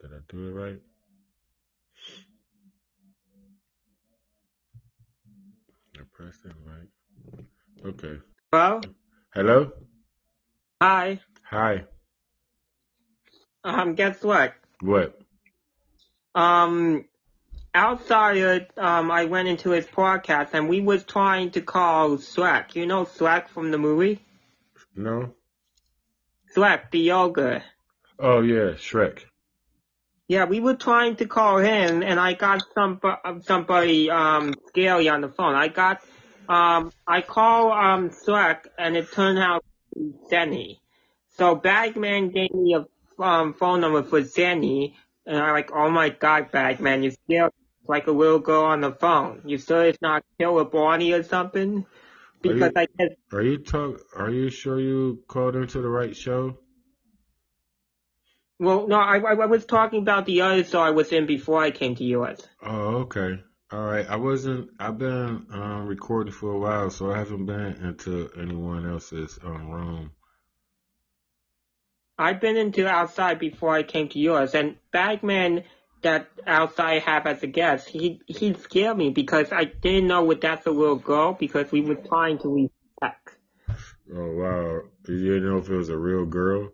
Did 0.00 0.12
I 0.12 0.18
do 0.28 0.48
it 0.48 0.52
right? 0.52 0.80
I 1.98 2.00
pressed 2.00 2.36
it 5.66 5.80
right. 5.80 5.87
Okay. 7.84 8.18
Hello? 8.52 8.80
Hello? 9.34 9.72
Hi. 10.80 11.20
Hi. 11.50 11.84
Um, 13.64 13.94
guess 13.94 14.22
what? 14.22 14.54
What? 14.80 15.18
Um, 16.34 17.04
outside, 17.74 18.68
um, 18.76 19.10
I 19.10 19.24
went 19.24 19.48
into 19.48 19.70
his 19.70 19.86
podcast 19.86 20.50
and 20.52 20.68
we 20.68 20.80
was 20.80 21.04
trying 21.04 21.50
to 21.52 21.60
call 21.60 22.18
Shrek. 22.18 22.74
You 22.74 22.86
know 22.86 23.04
Shrek 23.04 23.48
from 23.48 23.70
the 23.70 23.78
movie? 23.78 24.20
No? 24.94 25.34
Shrek, 26.54 26.90
the 26.90 27.00
yoga. 27.00 27.64
Oh 28.18 28.40
yeah, 28.40 28.72
Shrek. 28.74 29.24
Yeah, 30.28 30.44
we 30.44 30.60
were 30.60 30.74
trying 30.76 31.16
to 31.16 31.26
call 31.26 31.56
him, 31.56 32.02
and 32.02 32.20
I 32.20 32.34
got 32.34 32.62
some 32.74 33.00
somebody 33.40 34.10
um 34.10 34.52
scary 34.68 35.08
on 35.08 35.22
the 35.22 35.30
phone. 35.30 35.54
I 35.54 35.68
got 35.68 36.02
um 36.48 36.92
I 37.06 37.22
call 37.22 37.72
um 37.72 38.10
Shrek, 38.10 38.66
and 38.78 38.94
it 38.94 39.10
turned 39.10 39.38
out 39.38 39.64
Zenny. 40.30 40.80
So 41.38 41.54
Bagman 41.54 42.30
gave 42.30 42.52
me 42.52 42.76
a 42.76 43.22
um 43.22 43.54
phone 43.54 43.80
number 43.80 44.02
for 44.02 44.20
Zenny, 44.20 44.92
and 45.24 45.38
I'm 45.38 45.54
like, 45.54 45.70
oh 45.72 45.88
my 45.90 46.10
god, 46.10 46.52
Bagman, 46.52 47.04
you 47.04 47.12
scared 47.24 47.52
like 47.86 48.06
a 48.06 48.12
little 48.12 48.38
girl 48.38 48.64
on 48.64 48.82
the 48.82 48.92
phone. 48.92 49.40
You 49.46 49.56
sure 49.56 49.86
it's 49.86 50.02
not 50.02 50.24
Killer 50.38 50.66
Bonnie 50.66 51.12
or 51.12 51.22
something? 51.22 51.86
Because 52.42 52.72
you, 52.76 52.82
I 52.82 52.86
guess. 52.98 53.16
Are 53.32 53.42
you 53.42 53.58
talk? 53.58 54.00
Are 54.14 54.30
you 54.30 54.50
sure 54.50 54.78
you 54.78 55.24
called 55.26 55.56
into 55.56 55.80
the 55.80 55.88
right 55.88 56.14
show? 56.14 56.58
Well, 58.58 58.88
no, 58.88 58.96
I, 58.96 59.18
I, 59.18 59.34
I 59.34 59.46
was 59.46 59.64
talking 59.64 60.00
about 60.00 60.26
the 60.26 60.40
other 60.42 60.64
show 60.64 60.80
I 60.80 60.90
was 60.90 61.12
in 61.12 61.26
before 61.26 61.62
I 61.62 61.70
came 61.70 61.94
to 61.96 62.04
yours. 62.04 62.40
Oh, 62.60 63.06
okay. 63.06 63.40
All 63.70 63.84
right. 63.84 64.06
I 64.08 64.16
wasn't. 64.16 64.70
I've 64.80 64.98
been 64.98 65.46
um, 65.52 65.86
recording 65.86 66.32
for 66.32 66.50
a 66.50 66.58
while, 66.58 66.90
so 66.90 67.12
I 67.12 67.18
haven't 67.18 67.46
been 67.46 67.76
into 67.84 68.30
anyone 68.36 68.88
else's 68.88 69.38
um, 69.44 69.70
room. 69.70 70.10
I've 72.18 72.40
been 72.40 72.56
into 72.56 72.88
outside 72.88 73.38
before 73.38 73.74
I 73.74 73.84
came 73.84 74.08
to 74.08 74.18
yours, 74.18 74.54
and 74.54 74.76
Bagman 74.90 75.62
that 76.02 76.28
outside 76.46 77.02
have 77.02 77.26
as 77.26 77.42
a 77.42 77.46
guest, 77.46 77.88
he 77.88 78.20
he 78.26 78.54
scared 78.54 78.96
me 78.96 79.10
because 79.10 79.52
I 79.52 79.64
didn't 79.64 80.08
know 80.08 80.24
what 80.24 80.40
that's 80.40 80.66
a 80.66 80.70
little 80.70 80.96
girl 80.96 81.32
because 81.32 81.70
we 81.70 81.80
were 81.80 81.94
trying 81.94 82.38
to 82.38 82.48
respect. 82.48 83.36
Oh 84.12 84.32
wow! 84.32 84.80
You 85.06 85.34
didn't 85.34 85.48
know 85.48 85.58
if 85.58 85.68
it 85.68 85.76
was 85.76 85.90
a 85.90 85.98
real 85.98 86.24
girl. 86.24 86.72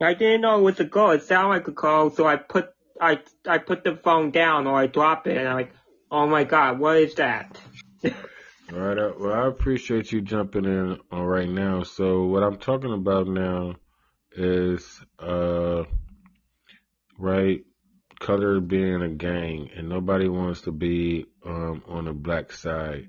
I 0.00 0.14
didn't 0.14 0.42
know 0.42 0.58
it 0.58 0.62
was 0.62 0.80
a 0.80 0.84
girl. 0.84 1.10
It 1.10 1.22
sounded 1.22 1.48
like 1.48 1.68
a 1.68 1.72
girl, 1.72 2.10
so 2.10 2.26
I 2.26 2.36
put 2.36 2.70
I 3.00 3.20
I 3.46 3.58
put 3.58 3.84
the 3.84 3.96
phone 3.96 4.30
down 4.30 4.66
or 4.66 4.76
I 4.76 4.86
dropped 4.86 5.26
it, 5.26 5.36
and 5.36 5.48
I'm 5.48 5.56
like, 5.56 5.72
Oh 6.10 6.26
my 6.26 6.44
God, 6.44 6.78
what 6.78 6.96
is 6.96 7.14
that? 7.16 7.60
All 8.04 8.78
right. 8.78 8.98
Uh, 8.98 9.12
well, 9.18 9.32
I 9.32 9.46
appreciate 9.48 10.12
you 10.12 10.20
jumping 10.20 10.64
in 10.64 10.98
on 11.10 11.22
right 11.22 11.48
now. 11.48 11.82
So 11.82 12.24
what 12.24 12.42
I'm 12.42 12.58
talking 12.58 12.92
about 12.92 13.26
now 13.26 13.76
is, 14.32 15.00
uh, 15.18 15.84
right, 17.18 17.62
color 18.20 18.60
being 18.60 19.02
a 19.02 19.08
gang, 19.08 19.70
and 19.74 19.88
nobody 19.88 20.28
wants 20.28 20.62
to 20.62 20.72
be 20.72 21.26
um, 21.44 21.82
on 21.88 22.04
the 22.04 22.12
black 22.12 22.52
side. 22.52 23.08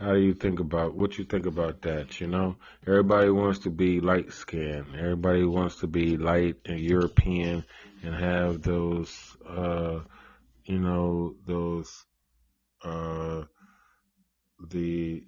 How 0.00 0.14
do 0.14 0.20
you 0.20 0.32
think 0.32 0.60
about 0.60 0.94
what 0.94 1.18
you 1.18 1.24
think 1.24 1.44
about 1.44 1.82
that? 1.82 2.22
You 2.22 2.26
know, 2.26 2.56
everybody 2.86 3.28
wants 3.28 3.58
to 3.60 3.70
be 3.70 4.00
light 4.00 4.32
skinned. 4.32 4.96
Everybody 4.96 5.44
wants 5.44 5.76
to 5.80 5.86
be 5.86 6.16
light 6.16 6.56
and 6.64 6.80
European 6.80 7.66
and 8.02 8.14
have 8.14 8.62
those, 8.62 9.36
uh, 9.46 10.00
you 10.64 10.78
know, 10.78 11.34
those, 11.46 12.06
uh, 12.82 13.42
the 14.70 15.22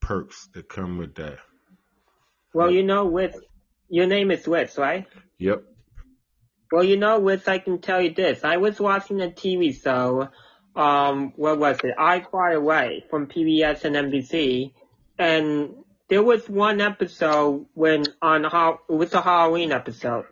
perks 0.00 0.48
that 0.52 0.68
come 0.68 0.98
with 0.98 1.14
that. 1.14 1.38
Well, 2.52 2.70
you 2.70 2.82
know, 2.82 3.06
with 3.06 3.34
your 3.88 4.06
name 4.06 4.30
is 4.30 4.44
Witz, 4.44 4.76
right? 4.76 5.06
Yep. 5.38 5.62
Well, 6.70 6.84
you 6.84 6.98
know, 6.98 7.18
Witz, 7.18 7.48
I 7.48 7.58
can 7.58 7.80
tell 7.80 8.02
you 8.02 8.12
this. 8.12 8.44
I 8.44 8.58
was 8.58 8.78
watching 8.78 9.22
a 9.22 9.28
TV 9.28 9.72
show, 9.82 10.28
um, 10.76 11.32
what 11.36 11.58
was 11.58 11.78
it? 11.82 11.94
I'll 11.98 12.22
Fly 12.22 12.52
Away 12.52 13.04
from 13.10 13.26
PBS 13.26 13.84
and 13.84 13.96
NBC, 13.96 14.72
and 15.18 15.74
there 16.08 16.22
was 16.22 16.48
one 16.48 16.80
episode 16.80 17.66
when 17.74 18.04
on 18.22 18.44
how 18.44 18.80
it 18.88 18.92
was 18.92 19.12
a 19.14 19.20
Halloween 19.20 19.72
episode 19.72 20.26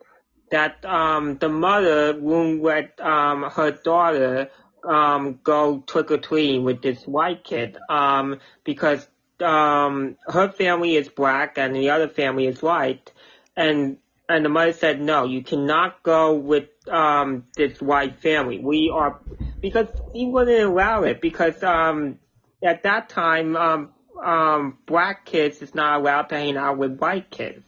that 0.51 0.85
um 0.85 1.37
the 1.39 1.49
mother 1.49 2.15
wouldn't 2.19 2.63
let 2.63 3.01
um 3.01 3.43
her 3.51 3.73
daughter 3.73 4.51
um 4.85 5.41
go 5.43 5.83
trick 5.87 6.11
or 6.11 6.19
treating 6.19 6.63
with 6.63 6.83
this 6.83 7.05
white 7.07 7.43
kid 7.43 7.77
um 7.89 8.39
because 8.63 9.07
um 9.41 10.17
her 10.29 10.49
family 10.53 10.95
is 10.97 11.09
black 11.09 11.59
and 11.59 11.75
the 11.75 11.91
other 11.91 12.09
family 12.09 12.47
is 12.47 12.63
white. 12.63 13.13
And 13.57 13.99
and 14.29 14.45
the 14.45 14.49
mother 14.49 14.73
said 14.73 15.01
no 15.01 15.25
you 15.25 15.43
cannot 15.43 16.03
go 16.03 16.35
with 16.35 16.69
um 16.89 17.47
this 17.57 17.81
white 17.81 18.21
family. 18.21 18.59
We 18.59 18.91
are 18.95 19.19
because 19.65 19.89
he 20.13 20.27
wouldn't 20.27 20.71
allow 20.71 21.05
it 21.05 21.23
because 21.23 21.63
um 21.63 22.19
at 22.63 22.83
that 22.83 23.09
time 23.09 23.57
um 23.57 23.91
um 24.23 24.77
black 24.85 25.25
kids 25.25 25.63
is 25.63 25.75
not 25.75 26.01
allowed 26.01 26.29
to 26.29 26.37
hang 26.37 26.59
out 26.59 26.77
with 26.77 26.99
white 26.99 27.31
kids 27.31 27.65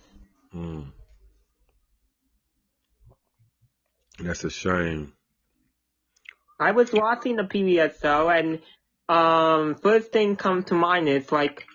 Mm. 0.55 0.87
That's 4.19 4.45
a 4.45 4.51
shame. 4.51 5.13
I 6.59 6.71
was 6.71 6.91
watching 6.93 7.37
the 7.37 7.43
PBS 7.43 8.01
show 8.01 8.31
and 8.31 8.61
um 9.09 9.75
first 9.77 10.13
thing 10.13 10.37
come 10.37 10.63
to 10.65 10.75
mind 10.75 11.09
is 11.09 11.31
like 11.31 11.67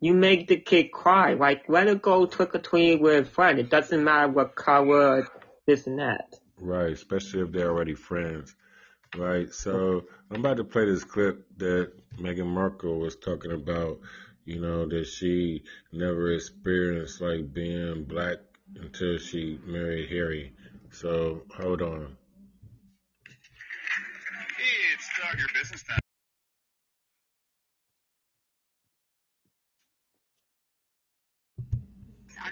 you 0.00 0.14
make 0.14 0.46
the 0.46 0.56
kid 0.56 0.92
cry. 0.92 1.34
Like 1.34 1.68
let 1.68 1.88
her 1.88 1.96
go 1.96 2.26
trick 2.26 2.54
or 2.54 2.60
treat 2.60 3.00
with 3.00 3.26
a 3.26 3.28
friend. 3.28 3.58
It 3.58 3.70
doesn't 3.70 4.04
matter 4.04 4.28
what 4.28 4.54
color, 4.54 5.26
this 5.66 5.88
and 5.88 5.98
that. 5.98 6.36
Right, 6.60 6.92
especially 6.92 7.42
if 7.42 7.50
they're 7.50 7.70
already 7.70 7.94
friends. 7.94 8.54
Right, 9.16 9.52
so 9.52 10.04
I'm 10.30 10.40
about 10.40 10.58
to 10.58 10.64
play 10.64 10.84
this 10.84 11.02
clip 11.02 11.46
that 11.56 11.92
Meghan 12.18 12.46
Markle 12.46 12.98
was 12.98 13.16
talking 13.16 13.52
about, 13.52 13.98
you 14.44 14.60
know, 14.60 14.86
that 14.86 15.06
she 15.06 15.64
never 15.92 16.32
experienced 16.32 17.20
like 17.20 17.52
being 17.52 18.04
black 18.04 18.36
until 18.76 19.18
she 19.18 19.58
married 19.64 20.10
Harry. 20.10 20.52
So 20.90 21.42
hold 21.56 21.82
on. 21.82 22.16
It's 24.58 25.38
Your 25.38 25.48
Business 25.54 25.82
Time. 25.84 26.07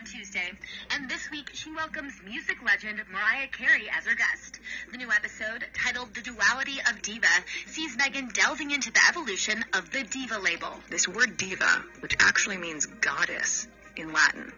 Tuesday, 0.07 0.53
and 0.91 1.11
this 1.11 1.31
week 1.33 1.51
she 1.53 1.73
welcomes 1.73 2.13
music 2.25 2.57
legend 2.65 3.01
Mariah 3.11 3.49
Carey 3.49 3.89
as 3.91 4.05
her 4.07 4.15
guest. 4.15 4.61
The 4.93 4.99
new 4.99 5.11
episode, 5.11 5.65
titled 5.75 6.15
The 6.15 6.21
Duality 6.21 6.79
of 6.89 7.03
Diva, 7.03 7.27
sees 7.67 7.97
Meghan 7.97 8.33
delving 8.33 8.71
into 8.71 8.93
the 8.93 9.01
evolution 9.09 9.65
of 9.73 9.91
the 9.91 10.05
diva 10.05 10.39
label. 10.39 10.69
This 10.89 11.09
word 11.09 11.37
diva, 11.37 11.85
which 12.01 12.15
actually 12.21 12.57
means 12.57 12.87
goddess 12.87 13.67
in 13.97 14.13
Latin, 14.13 14.53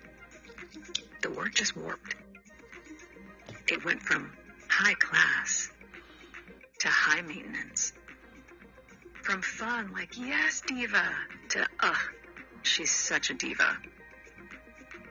the 1.22 1.30
word 1.30 1.54
just 1.54 1.74
warped. 1.74 2.14
It 3.68 3.84
went 3.86 4.02
from 4.02 4.30
high 4.68 4.94
class 4.94 5.70
to 6.80 6.88
high 6.88 7.22
maintenance. 7.22 7.94
From 9.22 9.40
fun, 9.40 9.92
like, 9.92 10.18
yes, 10.18 10.62
diva, 10.66 11.08
to, 11.50 11.66
ugh, 11.80 11.96
she's 12.62 12.90
such 12.90 13.30
a 13.30 13.34
diva. 13.34 13.78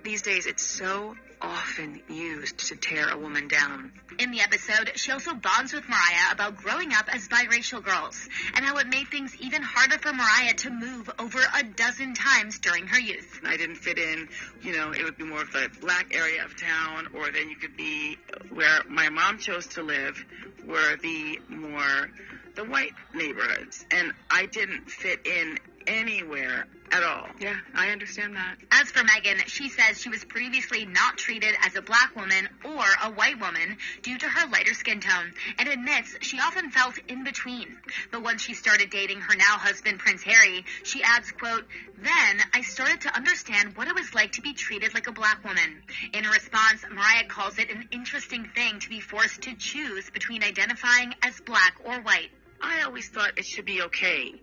These 0.08 0.22
days, 0.22 0.46
it's 0.46 0.66
so 0.66 1.18
often 1.42 2.02
used 2.08 2.70
to 2.70 2.78
tear 2.78 3.10
a 3.10 3.18
woman 3.18 3.50
down. 3.50 3.92
In 4.20 4.32
the 4.32 4.40
episode, 4.40 4.94
she 4.96 5.12
also 5.12 5.34
bonds 5.34 5.74
with 5.74 5.84
Mariah 5.90 6.32
about 6.32 6.56
growing 6.56 6.94
up 6.94 7.14
as 7.14 7.28
biracial 7.28 7.84
girls 7.84 8.30
and 8.56 8.64
how 8.64 8.78
it 8.78 8.88
made 8.88 9.10
things 9.10 9.36
even 9.42 9.62
harder 9.62 9.98
for 9.98 10.14
Mariah 10.14 10.54
to 10.54 10.70
move 10.70 11.10
over 11.20 11.40
a 11.40 11.64
dozen 11.64 12.14
times 12.14 12.58
during 12.60 12.88
her 12.88 12.98
youth. 12.98 13.42
I 13.44 13.58
didn't 13.58 13.76
fit 13.76 13.98
in, 13.98 14.30
you 14.62 14.78
know, 14.78 14.92
it 14.94 15.04
would 15.04 15.18
be 15.18 15.26
more 15.26 15.42
of 15.42 15.52
the 15.52 15.70
black 15.82 16.16
area 16.16 16.46
of 16.46 16.56
town, 16.56 17.10
or 17.14 17.30
then 17.30 17.50
you 17.50 17.58
could 17.58 17.76
be 17.76 18.18
where 18.50 18.84
my 18.88 19.10
mom 19.10 19.40
chose 19.40 19.68
to 19.68 19.84
live, 19.84 20.24
were 20.66 20.96
the 21.04 21.38
more 21.50 22.10
the 22.56 22.64
white 22.64 22.94
neighborhoods. 23.14 23.86
And 23.92 24.14
I 24.32 24.46
didn't 24.46 24.90
fit 24.90 25.28
in 25.28 25.60
anywhere 25.88 26.68
at 26.92 27.04
all. 27.04 27.28
Yeah, 27.40 27.56
I 27.76 27.90
understand 27.90 28.36
that. 28.36 28.58
As 28.72 28.92
for 28.92 29.04
Meghan, 29.04 29.46
she 29.48 29.70
says 29.70 30.00
she 30.00 30.10
was 30.10 30.24
previously 30.24 30.86
not 30.86 31.18
treated 31.18 31.56
as 31.66 31.76
a 31.76 31.82
black 31.82 32.16
woman 32.16 32.48
or 32.64 32.84
a 33.04 33.12
white 33.12 33.40
woman 33.40 33.78
due 34.04 34.18
to 34.18 34.26
her 34.26 34.50
lighter 34.50 34.74
skin 34.74 35.02
tone 35.02 35.34
and 35.58 35.68
admits 35.68 36.16
she 36.22 36.40
often 36.40 36.72
felt 36.72 36.98
in 37.08 37.24
between. 37.24 37.78
But 38.12 38.24
once 38.24 38.42
she 38.42 38.54
started 38.54 38.90
dating 38.90 39.22
her 39.22 39.36
now 39.36 39.58
husband, 39.58 40.00
Prince 40.00 40.24
Harry, 40.24 40.66
she 40.84 41.04
adds, 41.04 41.32
quote, 41.32 41.66
then 41.98 42.38
I 42.54 42.62
started 42.62 43.02
to 43.02 43.16
understand 43.16 43.76
what 43.76 43.88
it 43.88 43.96
was 43.96 44.14
like 44.14 44.34
to 44.34 44.42
be 44.42 44.54
treated 44.54 44.94
like 44.94 45.08
a 45.08 45.12
black 45.12 45.44
woman. 45.44 45.82
In 46.14 46.26
response, 46.26 46.84
Mariah 46.90 47.28
calls 47.28 47.58
it 47.58 47.70
an 47.70 47.90
interesting 47.92 48.46
thing 48.56 48.80
to 48.80 48.90
be 48.90 49.00
forced 49.00 49.42
to 49.42 49.56
choose 49.56 50.10
between 50.10 50.44
identifying 50.44 51.14
as 51.24 51.40
black 51.42 51.76
or 51.84 52.02
white. 52.02 52.30
I 52.62 52.84
always 52.84 53.10
thought 53.10 53.38
it 53.38 53.46
should 53.46 53.66
be 53.66 53.82
okay 53.84 54.34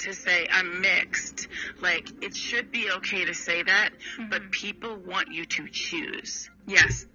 to 0.00 0.12
say 0.12 0.46
I'm 0.50 0.80
mixed. 0.80 1.48
Like, 1.80 2.08
it 2.22 2.36
should 2.36 2.70
be 2.70 2.90
okay 2.90 3.24
to 3.24 3.34
say 3.34 3.62
that, 3.62 3.90
but 4.30 4.50
people 4.50 4.96
want 4.96 5.32
you 5.32 5.44
to 5.44 5.68
choose. 5.68 6.50
Yes. 6.66 7.06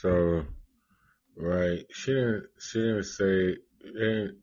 So, 0.00 0.44
right, 1.36 1.84
she 1.92 2.12
didn't. 2.12 2.44
She 2.58 2.78
didn't 2.80 3.04
say. 3.04 3.56
They 3.82 4.00
didn't, 4.00 4.38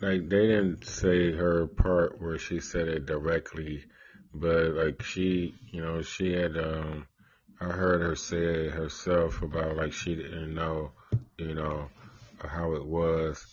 like 0.00 0.28
they 0.28 0.46
didn't 0.46 0.84
say 0.86 1.32
her 1.32 1.66
part 1.66 2.20
where 2.20 2.38
she 2.38 2.60
said 2.60 2.88
it 2.88 3.06
directly, 3.06 3.84
but 4.34 4.72
like 4.74 5.02
she, 5.02 5.54
you 5.72 5.82
know, 5.82 6.02
she 6.02 6.32
had. 6.32 6.56
um 6.56 7.06
I 7.62 7.66
heard 7.66 8.00
her 8.00 8.16
say 8.16 8.38
it 8.38 8.70
herself 8.72 9.42
about 9.42 9.76
like 9.76 9.92
she 9.92 10.14
didn't 10.14 10.54
know, 10.54 10.92
you 11.40 11.54
know, 11.54 11.88
how 12.38 12.74
it 12.74 12.84
was, 12.84 13.44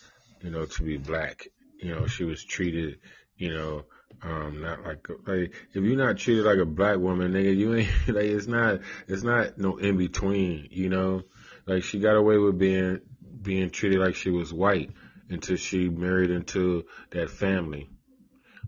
you 0.41 0.49
know, 0.49 0.65
to 0.65 0.83
be 0.83 0.97
black. 0.97 1.47
You 1.81 1.95
know, 1.95 2.07
she 2.07 2.23
was 2.23 2.43
treated, 2.43 2.99
you 3.38 3.53
know, 3.53 3.85
um, 4.21 4.61
not 4.61 4.83
like 4.83 5.07
like 5.25 5.53
if 5.73 5.83
you're 5.83 5.95
not 5.95 6.17
treated 6.17 6.45
like 6.45 6.57
a 6.57 6.65
black 6.65 6.97
woman, 6.97 7.33
nigga, 7.33 7.55
you 7.55 7.75
ain't 7.75 7.89
like 8.07 8.25
it's 8.25 8.47
not 8.47 8.81
it's 9.07 9.23
not 9.23 9.57
no 9.57 9.77
in 9.77 9.97
between, 9.97 10.67
you 10.71 10.89
know. 10.89 11.23
Like 11.65 11.83
she 11.83 11.99
got 11.99 12.15
away 12.15 12.38
with 12.38 12.57
being 12.57 13.01
being 13.41 13.69
treated 13.69 13.99
like 13.99 14.15
she 14.15 14.29
was 14.29 14.53
white 14.53 14.91
until 15.29 15.57
she 15.57 15.89
married 15.89 16.31
into 16.31 16.85
that 17.11 17.29
family. 17.29 17.89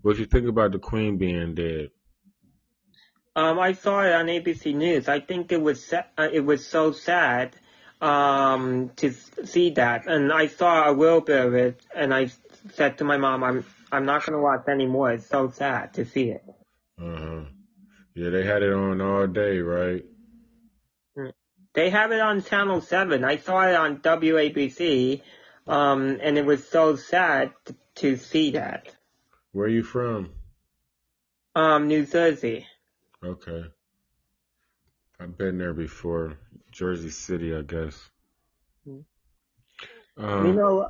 What 0.02 0.18
you 0.18 0.26
think 0.26 0.48
about 0.48 0.72
the 0.72 0.78
queen 0.78 1.18
being 1.18 1.54
dead? 1.54 1.90
Um, 3.36 3.58
I 3.58 3.72
saw 3.72 4.02
it 4.02 4.12
on 4.12 4.26
ABC 4.26 4.74
News. 4.74 5.08
I 5.08 5.20
think 5.20 5.52
it 5.52 5.60
was 5.60 5.92
uh, 5.92 6.28
it 6.32 6.44
was 6.44 6.66
so 6.66 6.92
sad 6.92 7.56
um, 8.00 8.90
to 8.96 9.12
see 9.44 9.70
that, 9.70 10.06
and 10.06 10.32
I 10.32 10.46
saw 10.46 10.90
a 10.90 10.92
little 10.92 11.20
bit 11.20 11.44
of 11.44 11.54
it, 11.54 11.84
and 11.94 12.14
I 12.14 12.30
said 12.74 12.98
to 12.98 13.04
my 13.04 13.16
mom, 13.16 13.44
"I'm 13.44 13.64
I'm 13.92 14.06
not 14.06 14.24
gonna 14.24 14.40
watch 14.40 14.68
anymore. 14.68 15.12
It's 15.12 15.26
so 15.26 15.50
sad 15.50 15.94
to 15.94 16.04
see 16.04 16.30
it." 16.30 16.44
Uh 17.00 17.16
huh. 17.16 17.44
Yeah, 18.14 18.30
they 18.30 18.44
had 18.44 18.62
it 18.62 18.72
on 18.72 19.00
all 19.00 19.26
day, 19.26 19.58
right? 19.60 20.04
They 21.72 21.90
have 21.90 22.10
it 22.10 22.20
on 22.20 22.42
Channel 22.42 22.80
Seven. 22.80 23.24
I 23.24 23.36
saw 23.36 23.68
it 23.68 23.74
on 23.74 23.98
WABC, 23.98 25.22
um, 25.68 26.18
and 26.20 26.36
it 26.36 26.44
was 26.44 26.68
so 26.68 26.96
sad 26.96 27.52
t- 27.64 27.74
to 27.96 28.16
see 28.16 28.52
that. 28.52 28.88
Where 29.52 29.66
are 29.66 29.70
you 29.70 29.84
from? 29.84 30.30
Um, 31.54 31.86
New 31.86 32.06
Jersey. 32.06 32.66
Okay. 33.24 33.64
I've 35.20 35.36
been 35.36 35.58
there 35.58 35.74
before. 35.74 36.38
Jersey 36.70 37.10
City, 37.10 37.54
I 37.54 37.62
guess. 37.62 38.10
Um, 40.16 40.46
You 40.46 40.52
know, 40.54 40.88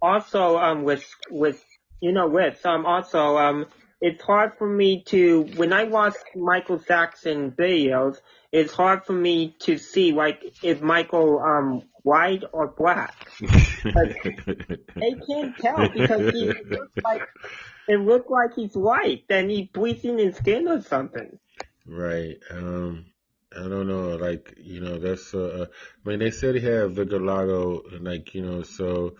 also 0.00 0.58
um 0.58 0.84
with 0.84 1.04
with 1.30 1.62
you 2.00 2.12
know 2.12 2.28
with 2.28 2.64
um 2.64 2.86
also 2.86 3.36
um 3.36 3.66
it's 4.00 4.22
hard 4.22 4.52
for 4.56 4.66
me 4.66 5.02
to 5.04 5.42
when 5.56 5.72
I 5.72 5.84
watch 5.84 6.14
Michael 6.34 6.78
Saxon 6.78 7.50
videos, 7.50 8.16
it's 8.50 8.72
hard 8.72 9.04
for 9.04 9.12
me 9.12 9.54
to 9.60 9.76
see 9.76 10.12
like 10.12 10.42
is 10.62 10.80
Michael 10.80 11.38
um 11.40 11.82
white 12.02 12.44
or 12.52 12.68
black. 12.68 13.14
they 13.42 15.14
can't 15.28 15.56
tell 15.58 15.88
because 15.92 16.32
he 16.32 16.46
looks 16.46 16.96
like 17.04 17.22
it 17.88 18.00
looks 18.00 18.30
like 18.30 18.54
he's 18.56 18.74
white, 18.74 19.24
then 19.28 19.50
he's 19.50 19.68
bleaching 19.68 20.18
his 20.18 20.36
skin 20.36 20.68
or 20.68 20.80
something. 20.80 21.38
Right. 21.86 22.38
Um, 22.50 23.06
I 23.56 23.68
don't 23.68 23.88
know. 23.88 24.16
Like, 24.16 24.54
you 24.58 24.80
know, 24.80 24.98
that's, 24.98 25.34
uh, 25.34 25.66
I 26.04 26.08
mean, 26.08 26.20
they 26.20 26.30
said 26.30 26.54
he 26.54 26.60
had 26.60 26.94
vitiligo, 26.94 27.92
and 27.94 28.04
like, 28.04 28.34
you 28.34 28.42
know, 28.42 28.62
so, 28.62 29.16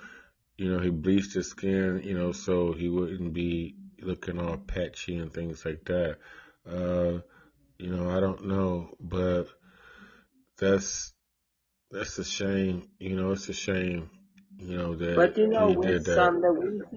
you 0.56 0.72
know, 0.72 0.78
he 0.78 0.90
bleached 0.90 1.34
his 1.34 1.48
skin, 1.48 2.02
you 2.04 2.14
know, 2.16 2.32
so 2.32 2.72
he 2.72 2.88
wouldn't 2.88 3.32
be 3.32 3.74
looking 4.00 4.38
all 4.38 4.56
patchy 4.56 5.16
and 5.16 5.32
things 5.32 5.64
like 5.64 5.84
that. 5.86 6.18
Uh, 6.68 7.20
you 7.78 7.90
know, 7.90 8.10
I 8.10 8.20
don't 8.20 8.46
know, 8.46 8.90
but 9.00 9.46
that's, 10.58 11.12
that's 11.90 12.18
a 12.18 12.24
shame. 12.24 12.88
You 12.98 13.16
know, 13.16 13.32
it's 13.32 13.48
a 13.48 13.52
shame, 13.52 14.10
you 14.58 14.76
know, 14.76 14.94
that 14.94 15.16
But 15.16 15.38
you 15.38 15.48
know, 15.48 15.68
he 15.68 15.74
did 15.74 16.04
that. 16.04 16.16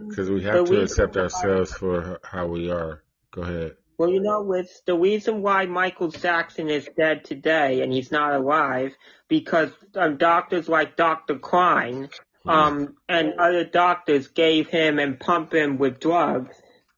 Because 0.09 0.29
we 0.29 0.43
have 0.43 0.65
to 0.65 0.81
accept 0.81 1.17
ourselves 1.17 1.73
for 1.73 2.19
how 2.23 2.47
we 2.47 2.69
are. 2.69 3.01
Go 3.31 3.41
ahead. 3.41 3.75
Well, 3.97 4.09
you 4.09 4.21
know, 4.21 4.53
it's 4.53 4.81
the 4.81 4.97
reason 4.97 5.41
why 5.41 5.65
Michael 5.65 6.11
Saxon 6.11 6.69
is 6.69 6.87
dead 6.97 7.25
today 7.25 7.81
and 7.81 7.93
he's 7.93 8.11
not 8.11 8.33
alive 8.33 8.93
because 9.27 9.69
um, 9.95 10.17
doctors 10.17 10.67
like 10.67 10.95
Dr. 10.97 11.37
Klein 11.39 12.09
Hmm. 12.43 12.49
um, 12.49 12.95
and 13.07 13.33
other 13.39 13.63
doctors 13.63 14.27
gave 14.27 14.67
him 14.67 14.99
and 14.99 15.19
pumped 15.19 15.53
him 15.53 15.77
with 15.77 15.99
drugs. 15.99 16.55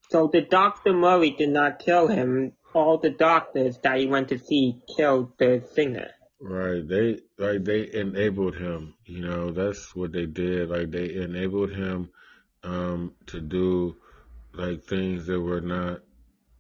So 0.10 0.28
the 0.32 0.42
Dr. 0.42 0.94
Murray 0.94 1.32
did 1.32 1.50
not 1.50 1.80
kill 1.80 2.08
him. 2.08 2.54
All 2.74 2.98
the 2.98 3.12
doctors 3.12 3.78
that 3.84 4.00
he 4.00 4.08
went 4.08 4.30
to 4.30 4.40
see 4.40 4.82
killed 4.98 5.38
the 5.38 5.64
singer. 5.74 6.10
Right. 6.42 6.86
They 6.86 7.20
like 7.38 7.64
they 7.64 7.90
enabled 7.94 8.56
him. 8.58 8.96
You 9.06 9.22
know, 9.22 9.52
that's 9.52 9.96
what 9.96 10.12
they 10.12 10.26
did. 10.26 10.70
Like 10.70 10.92
they 10.92 11.14
enabled 11.16 11.72
him 11.72 12.10
um 12.64 13.14
to 13.28 13.40
do 13.40 13.96
like 14.54 14.84
things 14.84 15.28
that 15.28 15.40
were 15.40 15.62
not, 15.62 16.02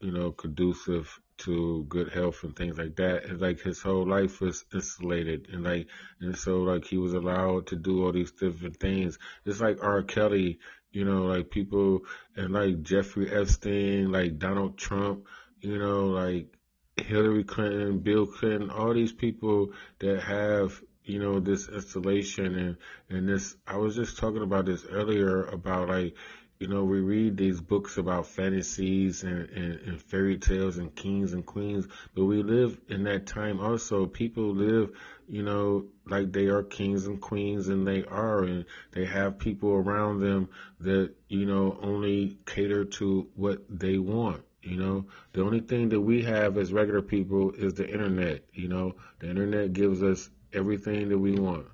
you 0.06 0.12
know, 0.12 0.32
conducive 0.32 1.20
to 1.38 1.84
good 1.90 2.10
health 2.10 2.44
and 2.44 2.56
things 2.56 2.78
like 2.78 2.96
that. 2.98 3.26
And 3.26 3.42
like 3.42 3.60
his 3.60 3.82
whole 3.82 4.08
life 4.08 4.40
was 4.40 4.64
insulated 4.72 5.48
and 5.52 5.64
like 5.64 5.88
and 6.22 6.38
so 6.38 6.58
like 6.60 6.86
he 6.86 6.98
was 6.98 7.14
allowed 7.14 7.68
to 7.68 7.76
do 7.76 8.06
all 8.06 8.12
these 8.12 8.32
different 8.32 8.80
things. 8.80 9.18
It's 9.46 9.60
like 9.60 9.84
R. 9.84 10.04
Kelly, 10.04 10.60
you 10.92 11.06
know, 11.06 11.24
like 11.24 11.50
people 11.50 12.02
and 12.36 12.54
like 12.54 12.84
Jeffrey 12.84 13.32
Epstein, 13.32 14.12
like 14.12 14.38
Donald 14.38 14.78
Trump, 14.78 15.26
you 15.60 15.80
know, 15.80 16.06
like 16.06 16.56
Hillary 16.98 17.44
Clinton, 17.44 18.00
Bill 18.00 18.28
Clinton, 18.28 18.70
all 18.70 18.94
these 18.94 19.12
people 19.12 19.72
that 20.00 20.22
have, 20.22 20.80
you 21.04 21.20
know, 21.20 21.40
this 21.40 21.68
installation 21.68 22.56
and, 22.56 22.78
and 23.10 23.28
this, 23.28 23.56
I 23.66 23.78
was 23.78 23.96
just 23.96 24.18
talking 24.20 24.44
about 24.44 24.68
this 24.68 24.86
earlier 24.86 25.46
about 25.46 25.90
like, 25.90 26.16
you 26.60 26.68
know, 26.68 26.86
we 26.86 27.02
read 27.02 27.36
these 27.36 27.60
books 27.60 27.98
about 27.98 28.28
fantasies 28.28 29.24
and, 29.24 29.50
and, 29.50 29.80
and 29.82 30.02
fairy 30.02 30.38
tales 30.38 30.78
and 30.78 30.96
kings 30.96 31.34
and 31.34 31.46
queens, 31.46 31.86
but 32.14 32.26
we 32.26 32.44
live 32.44 32.80
in 32.88 33.04
that 33.04 33.28
time 33.28 33.60
also. 33.60 34.06
People 34.06 34.54
live, 34.54 34.92
you 35.28 35.44
know, 35.44 35.86
like 36.08 36.32
they 36.32 36.46
are 36.48 36.64
kings 36.64 37.08
and 37.08 37.20
queens 37.20 37.68
and 37.68 37.86
they 37.86 38.06
are, 38.06 38.44
and 38.44 38.66
they 38.94 39.06
have 39.06 39.38
people 39.38 39.72
around 39.72 40.22
them 40.22 40.48
that, 40.80 41.14
you 41.28 41.46
know, 41.46 41.78
only 41.82 42.38
cater 42.46 42.86
to 42.86 43.28
what 43.36 43.64
they 43.70 43.98
want. 43.98 44.42
You 44.62 44.78
know, 44.78 45.06
the 45.34 45.44
only 45.44 45.60
thing 45.60 45.90
that 45.90 46.02
we 46.02 46.24
have 46.24 46.58
as 46.58 46.74
regular 46.74 47.02
people 47.02 47.52
is 47.52 47.74
the 47.76 47.88
internet. 47.88 48.46
You 48.54 48.70
know, 48.70 48.96
the 49.20 49.30
internet 49.30 49.74
gives 49.74 50.02
us 50.02 50.30
everything 50.54 51.10
that 51.10 51.20
we 51.20 51.34
want. 51.34 51.68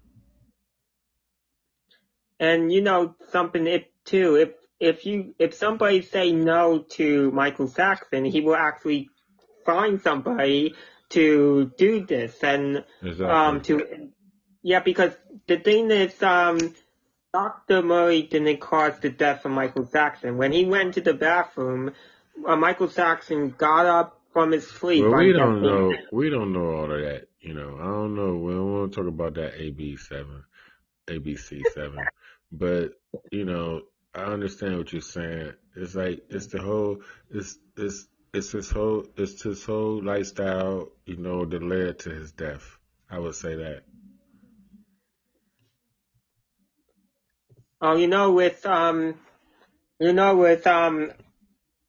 And 2.39 2.73
you 2.73 2.82
know 2.82 3.15
something 3.29 3.67
if 3.67 3.84
too, 4.03 4.36
if 4.36 4.49
if 4.82 5.05
you 5.05 5.36
if 5.38 5.53
somebody 5.53 6.01
say 6.01 6.32
no 6.32 6.79
to 6.79 7.32
Michael 7.32 7.67
Saxon, 7.67 8.25
he 8.25 8.41
will 8.41 8.55
actually 8.55 9.09
find 9.63 10.01
somebody 10.01 10.73
to 11.09 11.71
do 11.77 12.05
this 12.05 12.43
and 12.43 12.84
Exactly. 13.03 13.25
um 13.34 13.61
to 13.61 14.09
yeah 14.63 14.79
because 14.79 15.13
the 15.47 15.59
thing 15.59 15.91
is 15.91 16.21
um 16.23 16.73
Dr. 17.34 17.82
Murray 17.82 18.23
didn't 18.23 18.59
cause 18.59 18.99
the 18.99 19.09
death 19.09 19.45
of 19.45 19.51
Michael 19.51 19.86
Saxon. 19.86 20.38
When 20.38 20.51
he 20.51 20.65
went 20.65 20.95
to 20.95 21.01
the 21.01 21.13
bathroom, 21.13 21.93
uh, 22.45 22.57
Michael 22.57 22.89
Saxon 22.89 23.51
got 23.57 23.86
up 23.86 24.19
from 24.34 24.51
his 24.51 24.67
sleep. 24.67 25.05
well, 25.05 25.13
we 25.15 25.32
don't 25.32 25.61
know. 25.61 25.93
We 26.11 26.29
don't 26.29 26.51
know 26.51 26.71
all 26.71 26.91
of 26.91 27.01
that. 27.01 27.27
You 27.39 27.53
know, 27.53 27.77
I 27.79 27.86
don't 27.86 28.15
know. 28.15 28.36
We 28.36 28.53
don't 28.53 28.73
want 28.73 28.91
to 28.91 28.99
talk 28.99 29.07
about 29.07 29.36
that 29.36 29.61
AB 29.61 29.95
seven, 29.97 30.43
ABC 31.07 31.65
seven. 31.73 31.99
but 32.51 32.91
you 33.32 33.45
know, 33.45 33.82
I 34.14 34.24
understand 34.24 34.78
what 34.78 34.91
you're 34.91 35.01
saying. 35.01 35.53
It's 35.76 35.95
like 35.95 36.24
it's 36.30 36.47
the 36.47 36.62
whole. 36.62 36.97
It's 37.30 37.57
it's 37.78 38.07
it's 38.34 38.51
his 38.51 38.70
whole. 38.70 39.05
It's 39.16 39.41
his 39.41 39.64
whole 39.66 40.03
lifestyle. 40.03 40.89
You 41.05 41.18
know, 41.18 41.45
that 41.45 41.64
led 41.64 41.99
to 41.99 42.09
his 42.09 42.32
death. 42.32 42.78
I 43.09 43.20
would 43.20 43.36
say 43.36 43.55
that. 43.55 43.84
Oh, 47.80 47.95
you 47.95 48.07
know, 48.07 48.32
with 48.32 48.66
um, 48.66 49.16
you 49.99 50.14
know, 50.14 50.36
with 50.36 50.68
um, 50.68 51.12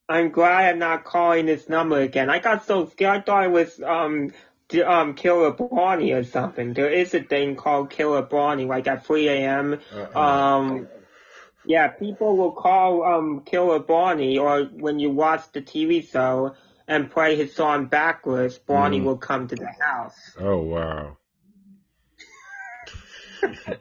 I'm 0.08 0.30
glad 0.30 0.70
I'm 0.70 0.78
not 0.78 1.04
calling 1.04 1.46
this 1.46 1.68
number 1.68 2.00
again. 2.00 2.30
I 2.30 2.38
got 2.38 2.64
so 2.66 2.86
scared. 2.86 3.20
I 3.20 3.20
thought 3.22 3.44
it 3.44 3.50
was 3.50 3.80
um, 3.82 4.32
d- 4.68 4.82
um, 4.82 5.14
Killer 5.14 5.50
Bonnie 5.50 6.12
or 6.12 6.24
something. 6.24 6.72
There 6.72 6.90
is 6.90 7.14
a 7.14 7.20
thing 7.20 7.56
called 7.56 7.90
Killer 7.90 8.22
Bonnie, 8.22 8.64
like 8.66 8.86
at 8.86 9.04
3 9.04 9.28
a.m. 9.28 9.80
Uh-uh. 9.92 10.18
Um, 10.20 10.88
yeah, 11.66 11.88
people 11.88 12.36
will 12.36 12.52
call 12.52 13.04
um 13.04 13.42
Killer 13.44 13.78
Bonnie, 13.78 14.38
or 14.38 14.64
when 14.64 14.98
you 14.98 15.10
watch 15.10 15.50
the 15.52 15.62
TV 15.62 16.08
show 16.08 16.54
and 16.88 17.10
play 17.10 17.36
his 17.36 17.54
song 17.54 17.86
backwards, 17.86 18.58
Bonnie 18.58 19.00
Mhm. 19.00 19.04
will 19.04 19.18
come 19.18 19.46
to 19.48 19.56
the 19.56 19.68
house. 19.80 20.36
Oh 20.38 20.62
wow. 20.62 21.16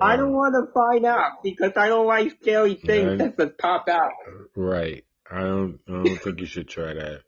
I 0.00 0.16
don't 0.16 0.32
want 0.32 0.54
to 0.54 0.72
find 0.72 1.06
out 1.06 1.42
because 1.42 1.72
I 1.76 1.88
don't 1.88 2.06
like 2.06 2.32
scary 2.42 2.74
things 2.74 3.08
Right. 3.08 3.18
that 3.18 3.36
just 3.38 3.58
pop 3.58 3.88
out. 3.88 4.12
Right. 4.54 5.04
I 5.30 5.40
don't. 5.40 5.80
I 5.88 5.92
don't 5.92 6.22
think 6.22 6.40
you 6.40 6.46
should 6.46 6.68
try 6.68 6.92
that. 6.94 7.22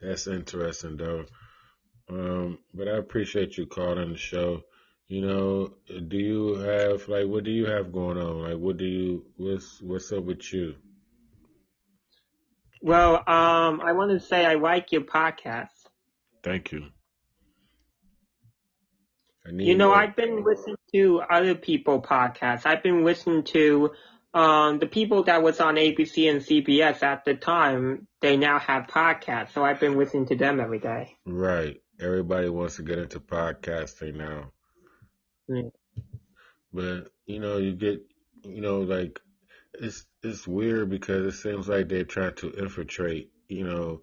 That's 0.00 0.26
interesting 0.26 0.96
though. 0.96 1.24
Um, 2.08 2.58
but 2.72 2.88
I 2.88 2.96
appreciate 2.96 3.58
you 3.58 3.66
calling 3.66 4.12
the 4.12 4.18
show. 4.18 4.62
You 5.08 5.20
know, 5.20 5.72
do 5.86 6.16
you 6.16 6.54
have 6.56 7.08
like 7.08 7.26
what 7.26 7.44
do 7.44 7.52
you 7.52 7.66
have 7.66 7.92
going 7.92 8.18
on? 8.18 8.42
Like, 8.42 8.58
what 8.58 8.76
do 8.76 8.84
you 8.84 9.24
what's 9.36 9.80
what's 9.80 10.10
up 10.12 10.24
with 10.24 10.52
you? 10.52 10.74
Well, 12.82 13.14
um, 13.16 13.80
I 13.80 13.92
want 13.92 14.10
to 14.10 14.20
say 14.20 14.44
I 14.44 14.54
like 14.54 14.92
your 14.92 15.02
podcast. 15.02 15.68
Thank 16.42 16.72
you. 16.72 16.86
I 19.46 19.52
need 19.52 19.68
You 19.68 19.76
know, 19.76 19.88
more. 19.88 19.96
I've 19.96 20.16
been 20.16 20.42
listening 20.44 20.76
to 20.92 21.20
other 21.20 21.54
people 21.54 22.02
podcasts. 22.02 22.66
I've 22.66 22.82
been 22.82 23.04
listening 23.04 23.44
to 23.44 23.92
um, 24.34 24.80
the 24.80 24.86
people 24.86 25.22
that 25.24 25.42
was 25.42 25.60
on 25.60 25.76
ABC 25.76 26.28
and 26.28 26.40
CBS 26.40 27.02
at 27.04 27.24
the 27.24 27.34
time. 27.34 28.08
They 28.20 28.36
now 28.36 28.58
have 28.58 28.88
podcasts, 28.88 29.52
so 29.52 29.64
I've 29.64 29.80
been 29.80 29.96
listening 29.96 30.26
to 30.26 30.36
them 30.36 30.58
every 30.58 30.80
day. 30.80 31.16
Right. 31.24 31.76
Everybody 32.00 32.48
wants 32.48 32.76
to 32.76 32.82
get 32.82 32.98
into 32.98 33.20
podcasting 33.20 34.16
now. 34.16 34.52
But 36.72 37.12
you 37.26 37.40
know, 37.40 37.58
you 37.58 37.72
get 37.72 38.02
you 38.44 38.60
know, 38.60 38.80
like 38.80 39.20
it's 39.74 40.04
it's 40.22 40.46
weird 40.46 40.90
because 40.90 41.26
it 41.34 41.38
seems 41.38 41.68
like 41.68 41.88
they're 41.88 42.04
trying 42.04 42.34
to 42.36 42.50
infiltrate, 42.52 43.30
you 43.48 43.64
know, 43.64 44.02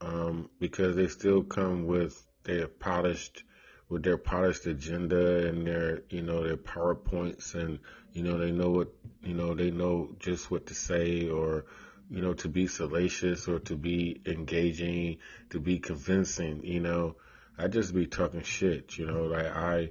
um, 0.00 0.50
because 0.58 0.96
they 0.96 1.08
still 1.08 1.42
come 1.42 1.86
with 1.86 2.26
their 2.44 2.68
polished 2.68 3.44
with 3.88 4.02
their 4.02 4.18
polished 4.18 4.66
agenda 4.66 5.48
and 5.48 5.66
their 5.66 6.02
you 6.10 6.22
know 6.22 6.44
their 6.44 6.56
PowerPoints 6.56 7.54
and 7.54 7.78
you 8.12 8.22
know 8.22 8.38
they 8.38 8.52
know 8.52 8.70
what 8.70 8.88
you 9.22 9.34
know 9.34 9.54
they 9.54 9.70
know 9.70 10.14
just 10.18 10.50
what 10.50 10.66
to 10.66 10.74
say 10.74 11.28
or 11.28 11.66
you 12.10 12.22
know 12.22 12.34
to 12.34 12.48
be 12.48 12.66
salacious 12.66 13.48
or 13.48 13.58
to 13.60 13.76
be 13.76 14.20
engaging 14.26 15.18
to 15.50 15.60
be 15.60 15.78
convincing 15.78 16.62
you 16.64 16.80
know. 16.80 17.16
I 17.58 17.68
just 17.68 17.94
be 17.94 18.06
talking 18.06 18.42
shit 18.42 18.96
you 18.96 19.06
know 19.06 19.24
like 19.24 19.46
I 19.46 19.90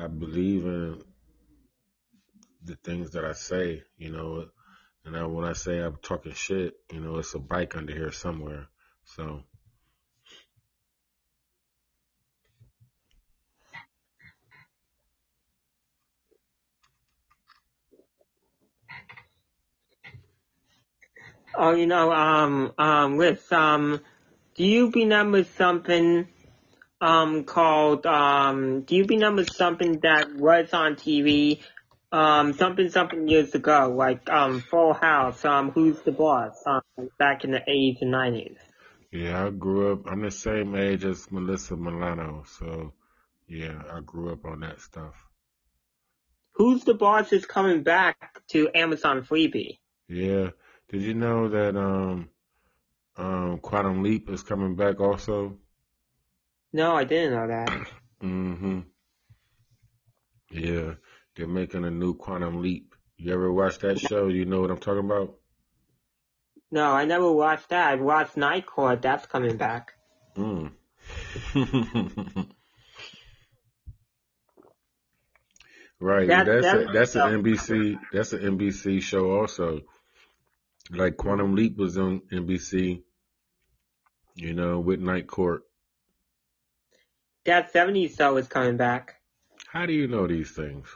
I 0.00 0.06
believe 0.06 0.64
in 0.64 1.02
the 2.62 2.76
things 2.76 3.10
that 3.12 3.24
I 3.24 3.32
say, 3.32 3.82
you 3.96 4.10
know. 4.10 4.46
And 5.04 5.16
I, 5.16 5.24
when 5.24 5.44
I 5.44 5.54
say 5.54 5.78
I'm 5.78 5.96
talking 6.02 6.32
shit, 6.34 6.74
you 6.92 7.00
know, 7.00 7.18
it's 7.18 7.34
a 7.34 7.40
bike 7.40 7.76
under 7.76 7.92
here 7.92 8.12
somewhere. 8.12 8.68
So. 9.04 9.42
Oh, 21.56 21.74
you 21.74 21.86
know, 21.86 22.12
um, 22.12 22.72
um, 22.78 23.16
with 23.16 23.52
um, 23.52 24.00
do 24.54 24.64
you 24.64 24.92
be 24.92 25.06
with 25.06 25.56
something 25.56 26.28
um, 27.00 27.44
called, 27.44 28.06
um, 28.06 28.82
do 28.82 28.96
you 28.96 29.04
remember 29.04 29.44
something 29.44 30.00
that 30.00 30.34
was 30.34 30.72
on 30.72 30.96
TV, 30.96 31.60
um, 32.10 32.52
something, 32.54 32.90
something 32.90 33.28
years 33.28 33.54
ago, 33.54 33.94
like, 33.96 34.28
um, 34.30 34.60
Full 34.60 34.94
House, 34.94 35.44
um, 35.44 35.70
Who's 35.70 36.00
the 36.02 36.12
Boss, 36.12 36.62
um, 36.66 36.82
back 37.18 37.44
in 37.44 37.52
the 37.52 37.60
80s 37.60 38.02
and 38.02 38.12
90s? 38.12 38.56
Yeah, 39.10 39.46
I 39.46 39.50
grew 39.50 39.92
up. 39.92 40.10
I'm 40.10 40.22
the 40.22 40.30
same 40.30 40.74
age 40.74 41.04
as 41.04 41.30
Melissa 41.30 41.76
Milano, 41.76 42.44
so 42.46 42.92
yeah, 43.46 43.82
I 43.90 44.00
grew 44.00 44.32
up 44.32 44.44
on 44.44 44.60
that 44.60 44.80
stuff. 44.80 45.14
Who's 46.52 46.84
the 46.84 46.94
Boss 46.94 47.32
is 47.32 47.46
coming 47.46 47.82
back 47.82 48.42
to 48.50 48.68
Amazon 48.74 49.22
Freevee. 49.22 49.78
Yeah. 50.08 50.50
Did 50.90 51.02
you 51.02 51.14
know 51.14 51.48
that 51.48 51.76
um 51.76 52.28
um 53.16 53.58
Quantum 53.58 54.02
Leap 54.02 54.28
is 54.28 54.42
coming 54.42 54.74
back 54.74 55.00
also? 55.00 55.56
No, 56.72 56.94
I 56.94 57.04
didn't 57.04 57.32
know 57.32 57.46
that. 57.48 57.68
Mm-hmm. 58.22 58.80
Yeah. 60.50 60.94
They're 61.36 61.46
making 61.48 61.84
a 61.84 61.90
new 61.90 62.14
Quantum 62.14 62.60
Leap. 62.62 62.94
You 63.16 63.32
ever 63.32 63.52
watch 63.52 63.78
that 63.80 63.98
show? 64.00 64.28
You 64.28 64.44
know 64.44 64.60
what 64.60 64.70
I'm 64.70 64.78
talking 64.78 65.04
about? 65.04 65.34
No, 66.70 66.90
I 66.92 67.04
never 67.04 67.30
watched 67.32 67.70
that. 67.70 67.92
I 67.92 67.94
watched 67.96 68.36
Night 68.36 68.66
Court. 68.66 69.00
That's 69.02 69.26
coming 69.26 69.56
back. 69.56 69.92
Mm. 70.36 70.72
right. 76.00 76.28
That- 76.28 76.46
that's 76.46 76.62
that- 76.66 76.88
a, 76.88 76.92
that's 76.92 77.14
an 77.16 77.42
NBC 77.42 77.98
that's 78.12 78.32
an 78.32 78.40
NBC 78.58 79.02
show 79.02 79.30
also. 79.38 79.80
Like 80.90 81.16
Quantum 81.16 81.54
Leap 81.54 81.76
was 81.76 81.98
on 81.98 82.22
NBC, 82.32 83.02
you 84.34 84.54
know, 84.54 84.80
with 84.80 85.00
Night 85.00 85.26
Court. 85.26 85.62
That 87.48 87.72
70s 87.72 88.18
show 88.18 88.36
is 88.36 88.46
coming 88.46 88.76
back. 88.76 89.14
How 89.72 89.86
do 89.86 89.94
you 89.94 90.06
know 90.06 90.26
these 90.26 90.50
things? 90.50 90.86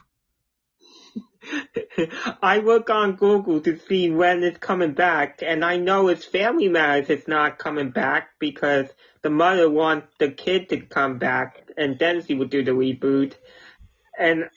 I 2.43 2.59
look 2.59 2.91
on 2.91 3.17
Google 3.17 3.63
to 3.63 3.79
see 3.79 4.11
when 4.11 4.43
it's 4.43 4.59
coming 4.59 4.93
back, 4.93 5.43
and 5.43 5.65
I 5.65 5.79
know 5.79 6.09
it's 6.09 6.27
Family 6.27 6.69
Matters 6.69 7.09
it's 7.09 7.27
not 7.27 7.57
coming 7.57 7.89
back 7.89 8.33
because 8.39 8.87
the 9.23 9.31
mother 9.31 9.71
wants 9.71 10.09
the 10.19 10.29
kid 10.29 10.69
to 10.69 10.83
come 10.83 11.17
back, 11.17 11.71
and 11.79 11.99
then 11.99 12.23
she 12.23 12.35
would 12.35 12.51
do 12.51 12.63
the 12.63 12.73
reboot. 12.73 13.33
And 14.19 14.51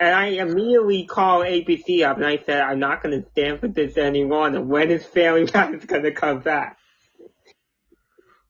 and 0.00 0.14
I 0.14 0.28
immediately 0.28 1.04
call 1.04 1.40
ABC 1.40 2.02
up, 2.02 2.16
and 2.16 2.24
I 2.24 2.38
said, 2.46 2.62
I'm 2.62 2.78
not 2.78 3.02
going 3.02 3.22
to 3.22 3.28
stand 3.32 3.60
for 3.60 3.68
this 3.68 3.98
anymore. 3.98 4.46
And 4.46 4.70
when 4.70 4.90
is 4.90 5.04
Family 5.04 5.50
Matters 5.54 5.84
going 5.84 6.04
to 6.04 6.12
come 6.12 6.40
back? 6.40 6.78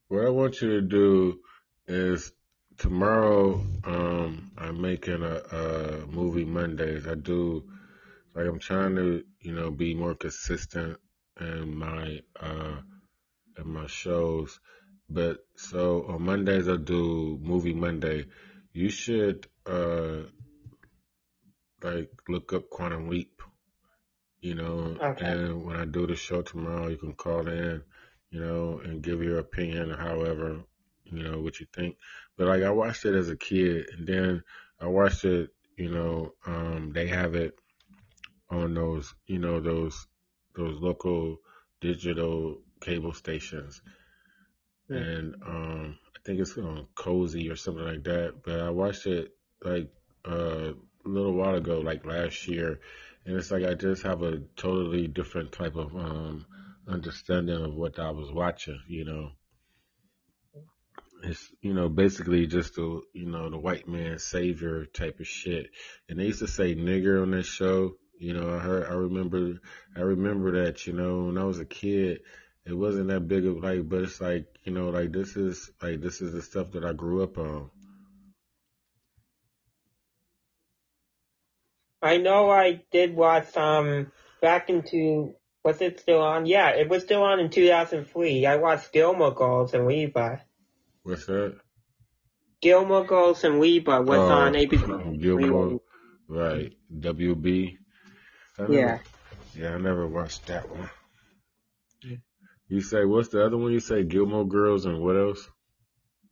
What 0.06 0.24
I 0.24 0.30
want 0.30 0.60
you 0.60 0.68
to 0.68 0.82
do 0.82 1.40
is 1.88 2.30
tomorrow. 2.78 3.64
Um, 3.84 4.50
I'm 4.58 4.80
making 4.80 5.22
a, 5.22 5.36
a 5.36 6.06
movie 6.06 6.44
Mondays. 6.44 7.06
I 7.06 7.14
do 7.14 7.64
like 8.34 8.46
I'm 8.46 8.58
trying 8.58 8.96
to, 8.96 9.24
you 9.40 9.52
know, 9.52 9.70
be 9.70 9.94
more 9.94 10.14
consistent 10.14 10.98
in 11.40 11.76
my 11.76 12.20
uh 12.40 12.76
in 13.58 13.68
my 13.72 13.86
shows. 13.86 14.58
But 15.08 15.38
so 15.56 16.06
on 16.08 16.22
Mondays 16.22 16.68
I 16.68 16.76
do 16.76 17.38
movie 17.42 17.74
Monday. 17.74 18.26
You 18.72 18.88
should 18.90 19.46
uh 19.66 20.22
like 21.82 22.10
look 22.28 22.52
up 22.52 22.70
Quantum 22.70 23.08
Leap. 23.08 23.42
You 24.40 24.54
know, 24.54 24.96
Okay. 25.00 25.24
and 25.26 25.64
when 25.64 25.76
I 25.76 25.86
do 25.86 26.06
the 26.06 26.14
show 26.14 26.42
tomorrow, 26.42 26.88
you 26.88 26.98
can 26.98 27.14
call 27.14 27.48
in, 27.48 27.82
you 28.30 28.40
know, 28.40 28.80
and 28.84 29.02
give 29.02 29.22
your 29.22 29.38
opinion, 29.38 29.90
however, 29.90 30.60
you 31.10 31.22
know, 31.22 31.40
what 31.40 31.60
you 31.60 31.66
think. 31.74 31.96
But 32.36 32.48
like 32.48 32.62
I 32.62 32.70
watched 32.70 33.04
it 33.04 33.14
as 33.14 33.28
a 33.30 33.36
kid, 33.36 33.86
and 33.96 34.06
then 34.06 34.42
I 34.80 34.86
watched 34.86 35.24
it, 35.24 35.50
you 35.76 35.90
know, 35.90 36.34
um, 36.46 36.92
they 36.94 37.08
have 37.08 37.34
it 37.34 37.54
on 38.50 38.74
those, 38.74 39.14
you 39.26 39.38
know, 39.38 39.60
those 39.60 40.06
those 40.54 40.80
local 40.80 41.38
digital 41.80 42.60
cable 42.80 43.12
stations, 43.12 43.82
Yeah. 44.88 44.98
and 44.98 45.34
um, 45.46 45.98
I 46.16 46.18
think 46.24 46.40
it's 46.40 46.56
on 46.58 46.86
Cozi 46.94 47.50
or 47.50 47.56
something 47.56 47.84
like 47.84 48.04
that. 48.04 48.42
But 48.44 48.60
I 48.60 48.70
watched 48.70 49.06
it 49.06 49.32
like 49.62 49.90
uh, 50.28 50.72
a 51.04 51.08
little 51.08 51.34
while 51.34 51.54
ago, 51.56 51.80
like 51.80 52.04
last 52.06 52.46
year, 52.48 52.80
and 53.24 53.36
it's 53.36 53.50
like 53.50 53.64
I 53.64 53.74
just 53.74 54.02
have 54.02 54.22
a 54.22 54.38
totally 54.56 55.08
different 55.08 55.52
type 55.52 55.76
of 55.76 55.94
um, 55.96 56.46
understanding 56.88 57.62
of 57.62 57.74
what 57.74 57.98
I 57.98 58.10
was 58.10 58.30
watching, 58.32 58.80
you 58.88 59.04
know. 59.04 59.32
It's 61.28 61.50
you 61.60 61.74
know 61.74 61.88
basically 61.88 62.46
just 62.46 62.76
the 62.76 63.02
you 63.12 63.26
know 63.26 63.50
the 63.50 63.58
white 63.58 63.88
man 63.88 64.18
savior 64.18 64.86
type 64.86 65.18
of 65.18 65.26
shit, 65.26 65.70
and 66.08 66.20
they 66.20 66.26
used 66.26 66.38
to 66.38 66.46
say 66.46 66.76
nigger 66.76 67.20
on 67.20 67.32
this 67.32 67.46
show. 67.46 67.96
You 68.18 68.32
know, 68.32 68.54
I 68.54 68.58
heard, 68.58 68.86
I 68.86 68.94
remember, 68.94 69.60
I 69.96 70.00
remember 70.00 70.64
that. 70.64 70.86
You 70.86 70.92
know, 70.92 71.24
when 71.24 71.36
I 71.36 71.44
was 71.44 71.58
a 71.58 71.64
kid, 71.64 72.20
it 72.64 72.72
wasn't 72.72 73.08
that 73.08 73.26
big 73.26 73.44
of 73.44 73.56
like, 73.56 73.88
but 73.88 74.02
it's 74.02 74.20
like 74.20 74.46
you 74.62 74.72
know, 74.72 74.90
like 74.90 75.10
this 75.10 75.36
is 75.36 75.68
like 75.82 76.00
this 76.00 76.20
is 76.20 76.32
the 76.32 76.42
stuff 76.42 76.70
that 76.72 76.84
I 76.84 76.92
grew 76.92 77.24
up 77.24 77.38
on. 77.38 77.70
I 82.00 82.18
know 82.18 82.50
I 82.50 82.82
did 82.92 83.16
watch 83.16 83.56
um 83.56 84.12
back 84.40 84.70
into 84.70 85.34
was 85.64 85.80
it 85.80 85.98
still 85.98 86.22
on? 86.22 86.46
Yeah, 86.46 86.68
it 86.70 86.88
was 86.88 87.02
still 87.02 87.24
on 87.24 87.40
in 87.40 87.50
2003. 87.50 88.46
I 88.46 88.56
watched 88.56 88.92
Gilmore 88.92 89.34
Girls 89.34 89.74
and 89.74 89.88
Levi. 89.88 90.36
What's 91.06 91.26
that? 91.26 91.54
Gilmore 92.60 93.04
Girls 93.06 93.44
and 93.44 93.60
Levi 93.60 93.98
was 94.00 94.18
Oh, 94.18 94.28
on 94.28 94.54
ABC. 94.54 95.20
Gilmore, 95.20 95.80
right? 96.26 96.72
WB. 96.90 97.78
I 98.58 98.62
never- 98.62 98.72
Yeah. 98.74 98.98
Yeah, 99.54 99.74
I 99.76 99.78
never 99.78 100.08
watched 100.08 100.46
that 100.46 100.68
one. 100.68 100.90
You 102.68 102.80
say 102.80 103.04
what's 103.04 103.28
the 103.28 103.46
other 103.46 103.56
one? 103.56 103.70
You 103.70 103.78
say 103.78 104.02
Gilmore 104.02 104.48
Girls 104.48 104.84
and 104.84 105.00
what 105.00 105.14
else? 105.16 105.48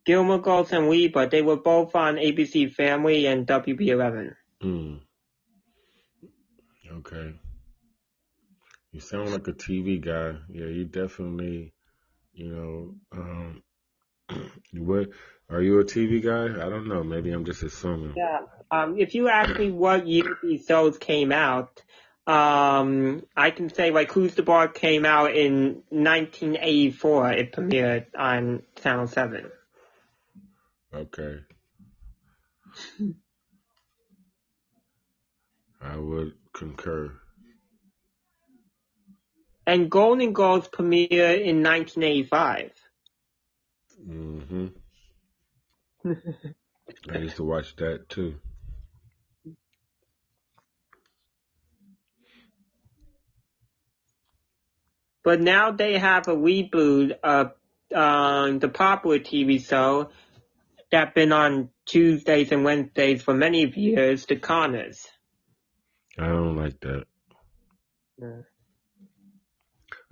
Gilmore 0.04 0.40
Girls 0.40 0.72
and 0.72 0.88
Levi. 0.90 1.26
They 1.26 1.42
were 1.42 1.56
both 1.56 1.94
on 1.94 2.16
ABC 2.16 2.66
Family 2.74 3.26
and 3.26 3.46
WB11. 3.46 4.34
Hmm. 4.60 4.96
Okay. 6.90 7.38
You 8.90 8.98
sound 8.98 9.30
like 9.30 9.46
a 9.46 9.52
TV 9.52 10.00
guy. 10.00 10.36
Yeah, 10.48 10.66
you 10.66 10.84
definitely, 10.84 11.72
you 12.32 12.48
know, 12.48 12.96
um, 13.12 13.62
what, 14.72 15.10
are 15.50 15.60
you 15.60 15.78
a 15.80 15.84
TV 15.84 16.22
guy? 16.22 16.44
I 16.44 16.68
don't 16.68 16.88
know. 16.88 17.02
Maybe 17.02 17.30
I'm 17.30 17.44
just 17.44 17.62
assuming. 17.62 18.14
Yeah. 18.16 18.40
Um, 18.70 18.98
if 18.98 19.14
you 19.14 19.28
ask 19.28 19.58
me 19.58 19.70
what 19.70 20.06
year 20.06 20.38
these 20.42 20.66
shows 20.66 20.98
came 20.98 21.32
out, 21.32 21.82
um, 22.26 23.24
I 23.36 23.50
can 23.50 23.68
say 23.72 23.90
like 23.90 24.10
Who's 24.10 24.34
the 24.34 24.42
Boss 24.42 24.70
came 24.74 25.04
out 25.04 25.36
in 25.36 25.82
1984. 25.90 27.32
It 27.32 27.52
premiered 27.52 28.06
on 28.18 28.62
Channel 28.76 29.06
7. 29.06 29.50
Okay. 30.94 31.40
I 35.82 35.96
would 35.96 36.32
concur. 36.54 37.12
And 39.66 39.90
Golden 39.90 40.32
Girls 40.32 40.68
premiered 40.68 41.42
in 41.42 41.62
1985. 41.62 42.72
Hmm 44.04 44.66
I 47.10 47.18
used 47.18 47.36
to 47.36 47.44
watch 47.44 47.76
that 47.76 48.08
too. 48.08 48.36
But 55.22 55.40
now 55.40 55.70
they 55.70 55.98
have 55.98 56.28
a 56.28 56.36
reboot 56.36 57.12
of 57.22 57.52
um, 57.94 58.58
the 58.58 58.68
popular 58.68 59.18
TV 59.18 59.66
show 59.66 60.10
that 60.90 61.14
been 61.14 61.32
on 61.32 61.70
Tuesdays 61.86 62.52
and 62.52 62.62
Wednesdays 62.64 63.22
for 63.22 63.32
many 63.32 63.66
years, 63.74 64.26
The 64.26 64.36
Conners. 64.36 65.06
I 66.18 66.26
don't 66.26 66.56
like 66.56 66.78
that. 66.80 67.04
Yeah. 68.18 68.42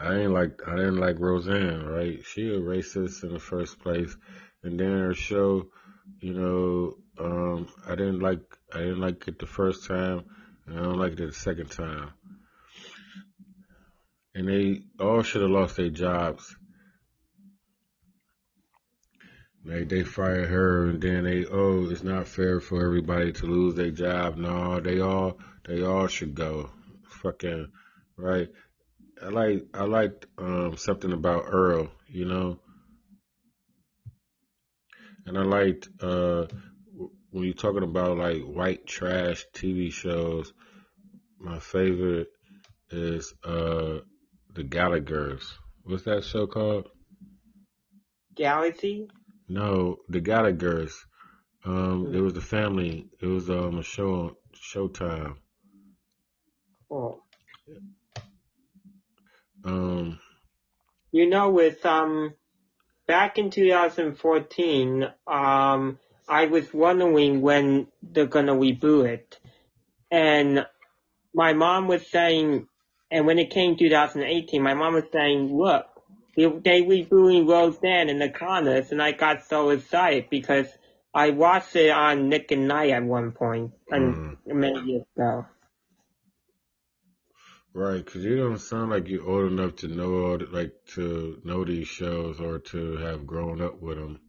I 0.02 0.16
ain't 0.16 0.32
like 0.32 0.60
I 0.66 0.74
didn't 0.74 0.96
like 0.96 1.20
Roseanne, 1.20 1.86
right? 1.86 2.18
She 2.26 2.48
a 2.48 2.58
racist 2.58 3.22
in 3.22 3.32
the 3.32 3.38
first 3.38 3.78
place, 3.78 4.16
and 4.64 4.78
then 4.78 4.98
her 4.98 5.14
show, 5.14 5.68
you 6.18 6.34
know, 6.34 6.96
um, 7.18 7.68
I 7.86 7.94
didn't 7.94 8.18
like 8.18 8.40
I 8.74 8.78
didn't 8.78 9.00
like 9.00 9.28
it 9.28 9.38
the 9.38 9.46
first 9.46 9.86
time, 9.86 10.24
and 10.66 10.76
I 10.76 10.82
don't 10.82 10.98
like 10.98 11.12
it 11.12 11.16
the 11.26 11.32
second 11.32 11.70
time. 11.70 12.10
And 14.34 14.48
they 14.48 14.82
all 14.98 15.22
should 15.22 15.42
have 15.42 15.50
lost 15.50 15.76
their 15.76 15.90
jobs. 15.90 16.56
Like 19.64 19.88
they 19.88 20.02
fired 20.02 20.48
her, 20.48 20.88
and 20.88 21.00
then 21.00 21.22
they 21.22 21.46
oh, 21.46 21.88
it's 21.88 22.02
not 22.02 22.26
fair 22.26 22.58
for 22.58 22.84
everybody 22.84 23.30
to 23.34 23.46
lose 23.46 23.76
their 23.76 23.92
job. 23.92 24.36
No, 24.36 24.80
they 24.80 24.98
all 24.98 25.38
they 25.64 25.84
all 25.84 26.08
should 26.08 26.34
go. 26.34 26.70
Fucking 27.22 27.68
right. 28.16 28.48
I 29.24 29.28
like 29.28 29.66
I 29.72 29.84
liked 29.84 30.26
um 30.38 30.76
something 30.76 31.12
about 31.12 31.44
Earl, 31.46 31.88
you 32.08 32.24
know, 32.24 32.58
and 35.26 35.38
I 35.38 35.42
liked 35.42 35.88
uh 36.00 36.46
when 37.30 37.44
you're 37.44 37.54
talking 37.54 37.84
about 37.84 38.18
like 38.18 38.42
white 38.42 38.86
trash 38.86 39.44
TV 39.54 39.92
shows. 39.92 40.52
My 41.38 41.58
favorite 41.60 42.28
is 42.90 43.32
uh 43.44 44.00
the 44.54 44.64
Gallagher's. 44.64 45.52
What's 45.84 46.04
that 46.04 46.24
show 46.24 46.46
called? 46.46 46.88
Galaxy? 48.34 49.08
No, 49.48 49.98
the 50.08 50.20
Gallagher's. 50.20 50.94
Um, 51.64 52.12
it 52.12 52.20
was 52.20 52.32
the 52.32 52.40
family. 52.40 53.06
It 53.20 53.26
was 53.26 53.48
um 53.50 53.78
a 53.78 53.82
show 53.84 54.14
on 54.14 54.36
Showtime. 54.54 55.36
Oh. 56.90 57.22
Um, 59.64 60.18
You 61.12 61.28
know, 61.28 61.50
with 61.50 61.84
um, 61.86 62.34
back 63.06 63.38
in 63.38 63.50
2014, 63.50 65.04
um, 65.26 65.98
I 66.28 66.46
was 66.46 66.72
wondering 66.72 67.42
when 67.42 67.88
they're 68.02 68.26
gonna 68.26 68.54
reboot 68.54 69.06
it, 69.06 69.38
and 70.10 70.66
my 71.34 71.52
mom 71.52 71.88
was 71.88 72.06
saying, 72.10 72.68
and 73.10 73.26
when 73.26 73.38
it 73.38 73.50
came 73.50 73.76
2018, 73.76 74.62
my 74.62 74.74
mom 74.74 74.94
was 74.94 75.04
saying, 75.12 75.56
look, 75.56 75.86
they, 76.36 76.46
they 76.46 76.82
rebooting 76.82 77.48
Roseanne 77.48 78.08
and 78.08 78.20
the 78.20 78.30
Conners, 78.30 78.90
and 78.92 79.02
I 79.02 79.12
got 79.12 79.44
so 79.44 79.70
excited 79.70 80.28
because 80.30 80.66
I 81.14 81.30
watched 81.30 81.76
it 81.76 81.90
on 81.90 82.28
Nick 82.28 82.52
at 82.52 82.58
Nite 82.58 82.90
at 82.90 83.04
one 83.04 83.32
point, 83.32 83.72
and 83.90 84.16
many 84.46 84.80
years 84.80 85.04
ago. 85.16 85.46
Right, 87.74 88.04
'cause 88.04 88.24
you 88.24 88.36
don't 88.36 88.58
sound 88.58 88.90
like 88.90 89.08
you're 89.08 89.26
old 89.26 89.52
enough 89.52 89.76
to 89.76 89.88
know 89.88 90.24
all 90.24 90.38
the, 90.38 90.46
like 90.46 90.72
to 90.94 91.40
know 91.44 91.64
these 91.64 91.88
shows 91.88 92.40
or 92.40 92.58
to 92.58 92.96
have 92.96 93.26
grown 93.26 93.60
up 93.60 93.80
with 93.80 93.98
them. 93.98 94.20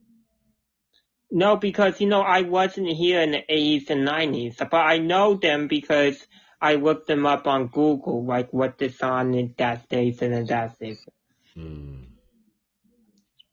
No, 1.31 1.55
because 1.57 1.99
you 1.99 2.07
know 2.07 2.21
I 2.21 2.41
wasn't 2.41 2.89
here 2.89 3.21
in 3.21 3.31
the 3.31 3.43
80s 3.49 3.89
and 3.89 4.07
90s, 4.07 4.57
but 4.59 4.73
I 4.73 4.99
know 4.99 5.33
them 5.35 5.67
because 5.67 6.27
I 6.61 6.75
looked 6.75 7.07
them 7.07 7.25
up 7.25 7.47
on 7.47 7.67
Google, 7.67 8.23
like 8.23 8.53
what 8.53 8.77
this 8.77 9.01
on 9.01 9.33
in 9.33 9.53
that 9.57 9.83
station 9.85 10.31
and 10.33 10.47
that 10.47 10.75
station. 10.75 11.11
Hmm. 11.55 12.03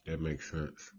That 0.06 0.20
makes 0.20 0.50
sense. 0.50 0.92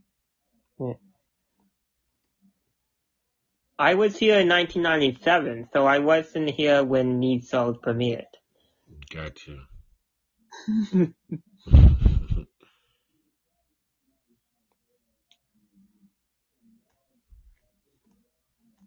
I 3.80 3.96
was 3.96 4.18
here 4.18 4.40
in 4.40 4.48
1997, 4.48 5.70
so 5.74 5.86
I 5.88 6.00
wasn't 6.00 6.50
here 6.50 6.84
when 6.84 7.20
these 7.20 7.50
shows 7.50 7.78
premiered. 7.78 8.26
Gotcha. 9.14 9.68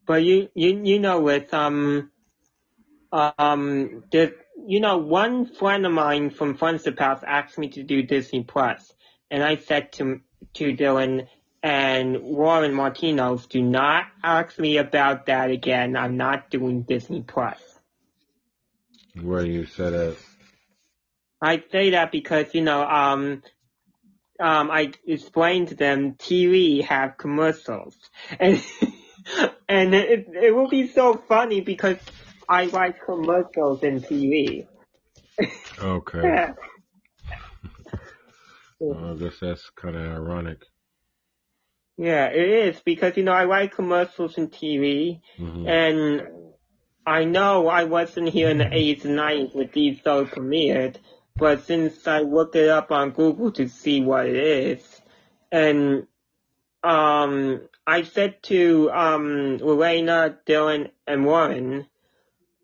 But 0.07 0.23
you, 0.25 0.49
you, 0.55 0.81
you 0.85 0.99
know, 0.99 1.21
with 1.21 1.55
um, 1.55 2.11
um, 3.13 4.05
the, 4.11 4.35
you 4.67 4.81
know, 4.81 4.99
one 4.99 5.47
friend 5.47 5.87
of 5.87 5.93
mine 5.93 6.31
from 6.31 6.57
Friends 6.57 6.81
of 6.87 6.95
the 6.95 6.99
Past 6.99 7.25
asked 7.27 7.59
me 7.59 7.69
to 7.71 7.83
do 7.83 8.03
Disney 8.03 8.45
Plus, 8.45 8.93
and 9.31 9.43
I 9.43 9.57
said 9.57 9.93
to 9.95 10.21
to 10.55 10.77
Dylan 10.77 11.27
and 11.63 12.21
Warren 12.23 12.73
Martinos, 12.73 13.49
do 13.49 13.63
not 13.63 14.05
ask 14.23 14.59
me 14.59 14.77
about 14.77 15.27
that 15.27 15.51
again. 15.51 15.97
I'm 15.97 16.19
not 16.19 16.51
doing 16.51 16.83
Disney 16.83 17.23
Plus. 17.23 17.59
Where 19.23 19.45
you 19.45 19.67
said 19.67 19.93
that? 19.93 20.17
I 21.41 21.63
say 21.71 21.91
that 21.91 22.11
because 22.11 22.55
you 22.55 22.63
know, 22.63 22.83
um, 22.83 23.43
um, 24.41 24.71
I 24.71 24.93
explained 25.07 25.69
to 25.69 25.75
them 25.75 26.15
TV 26.15 26.83
have 26.85 27.17
commercials, 27.17 27.97
and 28.41 28.63
and 29.69 29.95
it 29.95 30.27
it 30.29 30.55
will 30.55 30.69
be 30.69 30.89
so 30.89 31.15
funny 31.29 31.61
because 31.61 31.99
I 32.49 32.65
like 32.65 33.05
commercials 33.05 33.83
in 33.83 34.01
TV. 34.01 34.67
Okay. 35.81 36.47
Well, 38.81 39.13
I 39.13 39.15
guess 39.15 39.39
that's 39.41 39.71
kind 39.71 39.97
of 39.97 40.03
ironic. 40.03 40.59
Yeah, 41.97 42.27
it 42.27 42.49
is 42.49 42.81
because 42.85 43.17
you 43.17 43.23
know 43.23 43.33
I 43.33 43.45
like 43.45 43.75
commercials 43.75 44.37
in 44.37 44.49
TV, 44.49 45.21
hmm 45.37 45.67
and 45.67 46.23
I 47.07 47.25
know 47.25 47.69
I 47.69 47.85
wasn't 47.85 48.31
here 48.31 48.49
in 48.49 48.59
the 48.59 48.65
80s 48.65 49.05
and 49.05 49.19
90s 49.19 49.55
when 49.55 49.71
these 49.73 50.01
shows 50.03 50.29
premiered, 50.29 50.97
but 51.37 51.65
since 51.65 52.07
I 52.07 52.21
looked 52.21 52.57
it 52.57 52.69
up 52.69 52.91
on 52.91 53.11
Google 53.11 53.53
to 53.53 53.69
see 53.69 54.01
what 54.01 54.27
it 54.27 54.37
is, 54.37 55.01
and 55.53 56.07
um, 56.83 57.61
I 57.87 58.03
said 58.03 58.43
to 58.45 58.91
um, 58.91 59.59
Lorena, 59.59 60.39
Dylan, 60.47 60.91
and 61.07 61.25
Warren 61.25 61.87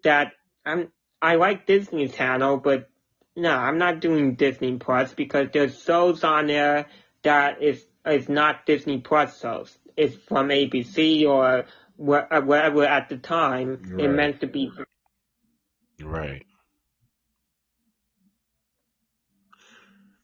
that 0.05 0.33
I'm 0.65 0.91
I 1.23 1.35
like 1.35 1.67
Disney 1.67 2.09
Channel, 2.09 2.57
but 2.59 2.89
no, 3.37 3.51
I'm 3.51 3.79
not 3.79 4.01
doing 4.01 4.35
Disney 4.35 4.77
Plus 4.79 5.13
because 5.13 5.49
there's 5.53 5.83
shows 5.83 6.25
on 6.25 6.47
there 6.47 6.87
that 7.23 7.63
is 7.63 7.85
is 8.07 8.29
not 8.29 8.65
Disney 8.67 9.01
Plus 9.01 9.41
shows. 9.41 9.77
It's 9.97 10.17
from 10.17 10.49
ABC 10.49 11.29
or 11.29 11.67
wh- 12.01 12.27
uh, 12.31 12.41
wherever 12.41 12.85
at 12.85 13.09
the 13.09 13.17
time 13.19 13.95
it 13.99 14.09
meant 14.09 14.41
to 14.41 14.47
be. 14.47 14.71
Right. 16.03 16.45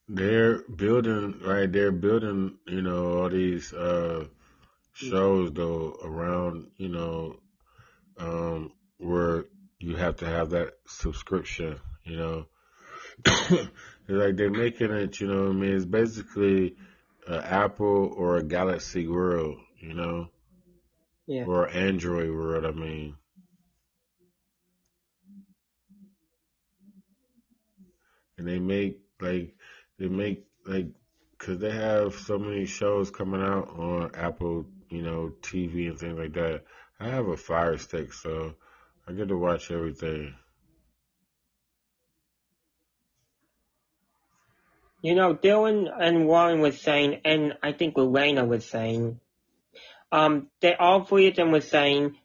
They're 0.09 0.63
building, 0.63 1.41
right? 1.45 1.71
They're 1.71 1.93
building, 1.93 2.59
you 2.67 2.81
know, 2.83 3.23
all 3.23 3.29
these 3.29 3.73
uh 3.73 4.27
shows 4.95 5.53
though 5.53 5.99
around, 6.03 6.69
you 6.77 6.89
know, 6.89 7.37
um 8.19 8.73
where 8.99 9.45
you 9.79 9.97
have 9.97 10.17
to 10.17 10.27
have 10.27 10.51
that 10.51 10.75
subscription, 10.87 11.79
you 12.05 12.17
know. 12.17 12.47
Like 14.09 14.37
they're 14.37 14.51
making 14.51 14.93
it, 14.93 15.19
you 15.21 15.27
know 15.27 15.43
what 15.47 15.51
I 15.51 15.55
mean? 15.55 15.75
It's 15.75 15.85
basically 15.85 16.77
an 17.27 17.43
Apple 17.43 18.15
or 18.17 18.37
a 18.37 18.43
Galaxy 18.45 19.09
world, 19.09 19.59
you 19.81 19.95
know, 19.95 20.29
Yeah. 21.27 21.45
or 21.45 21.69
Android 21.69 22.31
world, 22.31 22.65
I 22.65 22.71
mean. 22.71 23.17
and 28.39 28.47
they 28.47 28.59
make 28.59 29.01
like 29.21 29.55
they 29.99 30.09
make 30.09 30.45
like 30.67 30.89
because 31.39 31.59
they 31.59 31.71
have 31.71 32.15
so 32.15 32.39
many 32.39 32.67
shows 32.67 33.11
coming 33.11 33.43
out 33.43 33.69
on 33.69 34.11
Apple, 34.15 34.67
you 34.89 35.03
know, 35.03 35.33
TV 35.43 35.89
and 35.89 35.99
things 35.99 36.19
like 36.19 36.33
that. 36.33 36.63
I 36.99 37.09
have 37.09 37.27
a 37.27 37.37
Fire 37.37 37.77
Stick, 37.77 38.13
so 38.15 38.55
I 39.07 39.13
get 39.13 39.29
to 39.29 39.37
watch 39.37 39.71
everything. 39.71 40.35
You 45.03 45.15
know, 45.15 45.35
Dylan 45.35 45.93
and 46.01 46.27
Warren 46.27 46.61
was 46.61 46.81
saying, 46.81 47.21
and 47.27 47.59
I 47.63 47.73
think 47.73 47.99
Lorena 47.99 48.47
was 48.47 48.65
saying, 48.65 49.21
um, 50.17 50.49
they 50.61 50.75
all 50.75 51.05
three 51.05 51.29
of 51.29 51.37
them 51.37 51.53
were 51.53 51.61
saying 51.61 52.17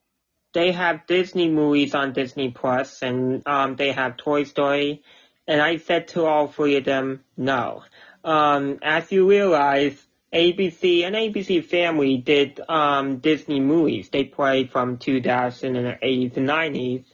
they 0.54 0.72
have 0.72 1.08
Disney 1.08 1.50
movies 1.50 1.94
on 1.94 2.14
Disney 2.14 2.50
Plus, 2.52 3.02
and 3.02 3.44
um, 3.46 3.76
they 3.76 3.92
have 3.92 4.16
Toy 4.16 4.46
Story, 4.46 5.04
and 5.46 5.62
I 5.62 5.76
said 5.78 6.08
to 6.10 6.26
all 6.26 6.48
three 6.48 6.78
of 6.78 6.86
them, 6.86 7.26
no. 7.36 7.84
Um, 8.24 8.80
as 8.82 9.12
you 9.12 9.30
realize, 9.30 10.02
ABC 10.34 11.04
and 11.06 11.16
ABC 11.16 11.66
Family 11.66 12.18
did 12.18 12.62
um, 12.70 13.18
Disney 13.18 13.60
movies. 13.60 14.08
They 14.10 14.24
played 14.24 14.72
from 14.72 14.98
2008 14.98 16.34
to 16.34 16.40
90s 16.40 17.06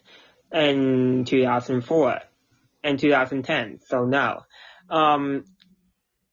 and 0.51 1.25
2004 1.25 2.19
and 2.83 2.99
2010. 2.99 3.79
So 3.87 4.05
no. 4.05 4.43
Um, 4.91 5.45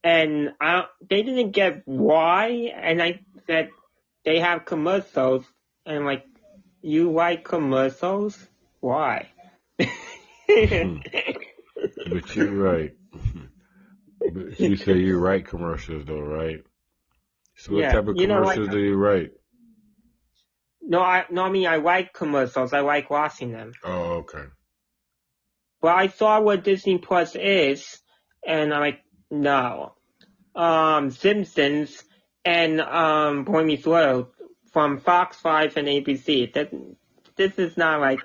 and 0.03 0.53
I, 0.61 0.85
they 1.09 1.23
didn't 1.23 1.53
get 1.53 1.83
why, 1.87 2.73
and 2.77 3.03
I 3.03 3.21
said 3.47 3.71
they 4.25 4.41
have 4.41 4.65
commercials, 4.65 5.45
and 5.87 6.05
like, 6.05 6.25
you 6.83 7.13
like 7.13 7.45
commercials? 7.45 8.37
Why? 8.81 9.29
Hmm. 10.49 10.99
But 12.13 12.37
you're 12.37 12.51
right. 12.53 12.93
but 14.21 14.61
you 14.61 14.77
say 14.77 14.99
you 14.99 15.19
write 15.19 15.47
commercials 15.47 16.05
though, 16.05 16.21
right? 16.21 16.63
So 17.57 17.73
what 17.73 17.81
Yeah, 17.83 17.93
type 17.93 18.09
of 18.09 18.17
you 18.17 18.27
know, 18.27 18.41
like- 18.43 18.55
commercials 18.55 18.69
do 18.69 18.79
you 18.79 18.97
write? 18.97 19.31
no, 20.83 21.01
I, 21.01 21.25
no, 21.31 21.45
I 21.45 21.51
mean, 21.51 21.67
I 21.67 21.77
like 21.77 22.13
commercials. 22.13 22.73
I 22.75 22.81
like 22.81 23.09
watching 23.11 23.53
them. 23.53 23.73
Oh, 23.83 24.25
okay. 24.25 24.45
But 25.81 25.95
I 25.97 26.09
saw 26.09 26.41
what 26.41 26.63
Disney 26.65 26.99
Plus 26.99 27.35
is, 27.37 27.99
and 28.47 28.73
I'm 28.73 28.81
like, 28.81 29.01
no. 29.31 29.95
Um, 30.55 31.11
Simpsons 31.11 32.03
and, 32.45 32.81
um, 32.81 33.45
Boy 33.45 33.65
Meets 33.65 33.87
World 33.87 34.29
from 34.73 34.99
Fox 34.99 35.37
5 35.39 35.77
and 35.77 35.89
ABC. 35.89 36.53
That, 36.55 36.73
this 37.37 37.59
is 37.59 37.77
not 37.77 38.01
like 38.01 38.21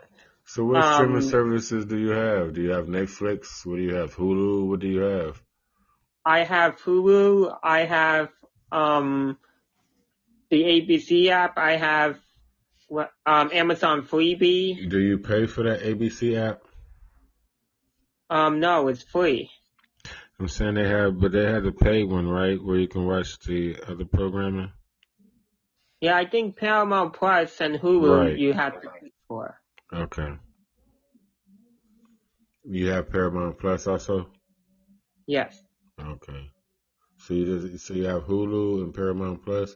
So 0.45 0.65
what 0.65 0.84
streaming 0.84 1.17
Um, 1.17 1.22
services 1.22 1.86
do 1.86 1.97
you 1.97 2.09
have? 2.09 2.53
Do 2.53 2.61
you 2.61 2.72
have 2.72 2.88
Netflix? 2.88 3.65
What 3.65 3.76
do 3.78 3.84
you 3.84 3.95
have? 3.95 4.15
Hulu? 4.15 4.67
What 4.67 4.80
do 4.80 4.88
you 4.88 5.01
have? 5.01 5.41
I 6.26 6.43
have 6.43 6.80
Hulu. 6.82 7.57
I 7.63 7.86
have 7.86 8.30
um 8.72 9.38
the 10.49 10.63
ABC 10.63 11.30
app. 11.30 11.57
I 11.57 11.78
have 11.78 12.20
what 12.88 13.11
um 13.26 13.51
Amazon 13.53 14.01
Freevee. 14.03 14.89
Do 14.89 14.99
you 14.99 15.20
pay 15.20 15.45
for 15.45 15.63
that 15.63 15.82
ABC 15.82 16.36
app? 16.36 16.61
Um, 18.30 18.59
no, 18.59 18.88
it's 18.89 19.03
free. 19.03 19.49
I'm 20.40 20.48
saying 20.48 20.76
they 20.76 20.88
have, 20.88 21.20
but 21.20 21.32
they 21.34 21.44
have 21.46 21.64
the 21.64 21.72
paid 21.74 22.06
one, 22.06 22.28
right? 22.28 22.62
Where 22.64 22.78
you 22.78 22.88
can 22.88 23.06
watch 23.06 23.38
the 23.40 23.76
other 23.88 24.06
programming. 24.06 24.72
Yeah, 26.00 26.16
I 26.16 26.26
think 26.30 26.56
Paramount 26.56 27.14
Plus 27.14 27.60
and 27.60 27.76
Hulu 27.76 28.18
Right. 28.26 28.38
you 28.38 28.54
have 28.54 28.82
to 28.82 28.90
pay 28.90 29.12
for. 29.28 29.60
Okay. 29.92 30.30
You 32.64 32.88
have 32.88 33.10
Paramount 33.10 33.60
Plus 33.60 33.86
also. 33.86 34.30
Yes. 35.28 35.62
Okay. 36.00 36.50
So 37.18 37.34
you 37.34 37.46
just 37.60 37.86
so 37.86 37.94
you 37.94 38.06
have 38.06 38.24
Hulu 38.24 38.84
and 38.84 38.94
Paramount 38.94 39.44
Plus. 39.44 39.76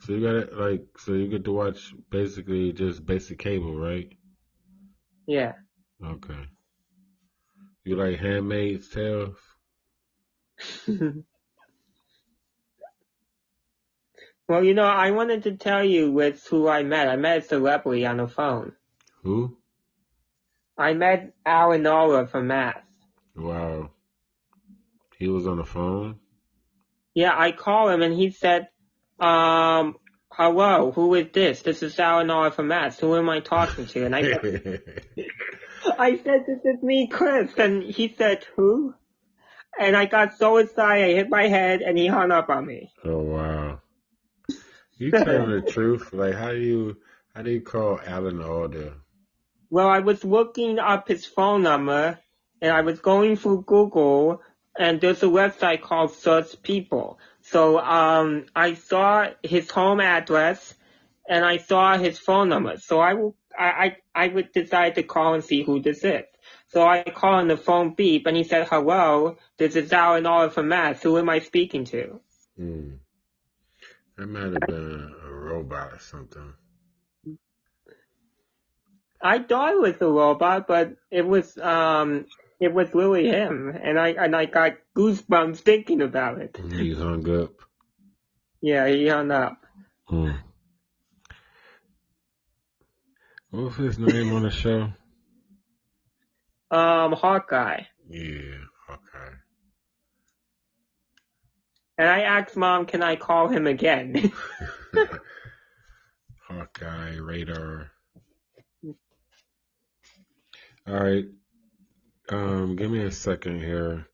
So 0.00 0.12
you 0.14 0.22
got 0.22 0.36
it 0.36 0.54
like 0.54 0.86
so 0.96 1.12
you 1.12 1.28
get 1.28 1.44
to 1.44 1.52
watch 1.52 1.92
basically 2.10 2.72
just 2.72 3.04
basic 3.04 3.38
cable, 3.38 3.76
right? 3.78 4.08
Yeah. 5.26 5.52
Okay. 6.02 6.46
You 7.84 7.96
like 7.96 8.18
Handmaid's 8.18 8.88
Tales? 8.88 9.36
well, 14.48 14.64
you 14.64 14.74
know, 14.74 14.84
I 14.84 15.10
wanted 15.12 15.44
to 15.44 15.56
tell 15.56 15.84
you 15.84 16.10
with 16.10 16.46
who 16.48 16.68
I 16.68 16.82
met. 16.82 17.08
I 17.08 17.16
met 17.16 17.38
a 17.38 17.42
celebrity 17.42 18.06
on 18.06 18.16
the 18.18 18.28
phone. 18.28 18.72
Who? 19.22 19.56
I 20.76 20.94
met 20.94 21.34
Alan 21.44 21.86
Alda 21.86 22.28
from 22.28 22.50
M*A*S*H. 22.50 22.82
Wow. 23.36 23.90
He 25.16 25.28
was 25.28 25.46
on 25.46 25.58
the 25.58 25.64
phone. 25.64 26.20
Yeah, 27.14 27.36
I 27.36 27.50
called 27.50 27.90
him 27.90 28.02
and 28.02 28.14
he 28.14 28.30
said, 28.30 28.68
um, 29.18 29.96
hello, 30.30 30.92
who 30.92 31.14
is 31.14 31.26
this? 31.32 31.62
This 31.62 31.82
is 31.82 31.98
Alan 31.98 32.30
Alda 32.30 32.52
from 32.52 32.70
M*A*S*H. 32.70 33.00
Who 33.00 33.16
am 33.16 33.28
I 33.28 33.40
talking 33.40 33.86
to? 33.86 34.06
And 34.06 34.14
I 34.14 34.22
said, 34.40 34.82
I 35.98 36.16
said, 36.16 36.44
this 36.46 36.60
is 36.64 36.82
me, 36.82 37.08
Chris. 37.08 37.50
And 37.56 37.82
he 37.82 38.14
said, 38.16 38.46
who? 38.54 38.94
And 39.78 39.96
I 39.96 40.06
got 40.06 40.36
so 40.36 40.56
excited, 40.56 41.04
I 41.04 41.14
hit 41.14 41.30
my 41.30 41.48
head 41.48 41.82
and 41.82 41.96
he 41.96 42.06
hung 42.08 42.32
up 42.32 42.48
on 42.50 42.66
me. 42.66 42.92
oh 43.04 43.18
wow. 43.18 43.80
You 44.96 45.10
telling 45.12 45.50
the 45.50 45.62
truth? 45.72 46.12
Like 46.12 46.34
how 46.34 46.50
do 46.50 46.58
you 46.58 46.96
how 47.34 47.42
do 47.42 47.50
you 47.50 47.60
call 47.60 48.00
Alan 48.04 48.42
Alda? 48.42 48.94
Well, 49.70 49.88
I 49.88 50.00
was 50.00 50.24
looking 50.24 50.78
up 50.78 51.08
his 51.08 51.24
phone 51.26 51.62
number 51.62 52.18
and 52.60 52.72
I 52.72 52.80
was 52.80 53.00
going 53.00 53.36
through 53.36 53.62
Google 53.62 54.42
and 54.78 55.00
there's 55.00 55.22
a 55.22 55.26
website 55.26 55.82
called 55.82 56.12
Search 56.12 56.60
People. 56.62 57.18
So, 57.42 57.78
um, 57.78 58.46
I 58.54 58.74
saw 58.74 59.28
his 59.42 59.70
home 59.70 60.00
address 60.00 60.74
and 61.28 61.44
I 61.44 61.58
saw 61.58 61.96
his 61.98 62.18
phone 62.18 62.48
number. 62.48 62.78
So 62.78 63.00
I 63.00 63.14
will, 63.14 63.36
I, 63.56 63.96
I, 64.14 64.24
I 64.24 64.28
would 64.28 64.52
decide 64.52 64.94
to 64.94 65.02
call 65.02 65.34
and 65.34 65.44
see 65.44 65.62
who 65.62 65.80
this 65.80 66.02
is. 66.04 66.24
So 66.68 66.86
I 66.86 67.02
call 67.02 67.34
on 67.34 67.48
the 67.48 67.56
phone 67.56 67.94
beep 67.94 68.26
and 68.26 68.36
he 68.36 68.44
said, 68.44 68.68
hello, 68.68 69.38
this 69.56 69.74
is 69.74 69.92
Alan 69.92 70.26
Oliver 70.26 70.52
from 70.52 70.72
M*A*S*H. 70.72 71.02
Who 71.02 71.16
am 71.18 71.28
I 71.30 71.38
speaking 71.38 71.84
to? 71.86 72.20
Hmm. 72.56 72.90
That 74.16 74.26
might 74.26 74.52
have 74.52 74.60
been 74.66 75.14
a 75.24 75.30
robot 75.32 75.94
or 75.94 75.98
something. 75.98 76.52
I 79.20 79.38
thought 79.38 79.72
it 79.72 79.80
was 79.80 80.00
a 80.00 80.06
robot, 80.06 80.66
but 80.66 80.96
it 81.10 81.26
was, 81.26 81.56
um, 81.56 82.26
it 82.60 82.72
was 82.72 82.92
really 82.92 83.28
him. 83.28 83.68
And 83.82 83.98
I, 83.98 84.08
and 84.08 84.36
I 84.36 84.44
got 84.44 84.74
goosebumps 84.94 85.58
thinking 85.58 86.02
about 86.02 86.38
it. 86.38 86.60
He 86.70 86.92
hung 86.92 87.28
up. 87.42 87.52
Yeah, 88.60 88.88
he 88.88 89.08
hung 89.08 89.30
up. 89.30 89.64
Hmm. 90.04 90.32
What 93.50 93.62
was 93.64 93.76
his 93.76 93.98
name 93.98 94.34
on 94.34 94.42
the 94.42 94.50
show? 94.50 94.92
Um, 96.70 97.12
Hawkeye. 97.12 97.82
Yeah, 98.08 98.58
okay. 98.90 99.34
And 101.96 102.08
I 102.08 102.20
asked 102.20 102.56
mom, 102.56 102.86
can 102.86 103.02
I 103.02 103.16
call 103.16 103.48
him 103.48 103.66
again? 103.66 104.32
Hawkeye, 106.48 107.16
Radar. 107.16 107.90
All 110.86 110.94
right. 110.94 111.26
Um, 112.30 112.76
give 112.76 112.90
me 112.90 113.04
a 113.04 113.10
second 113.10 113.60
here. 113.60 114.06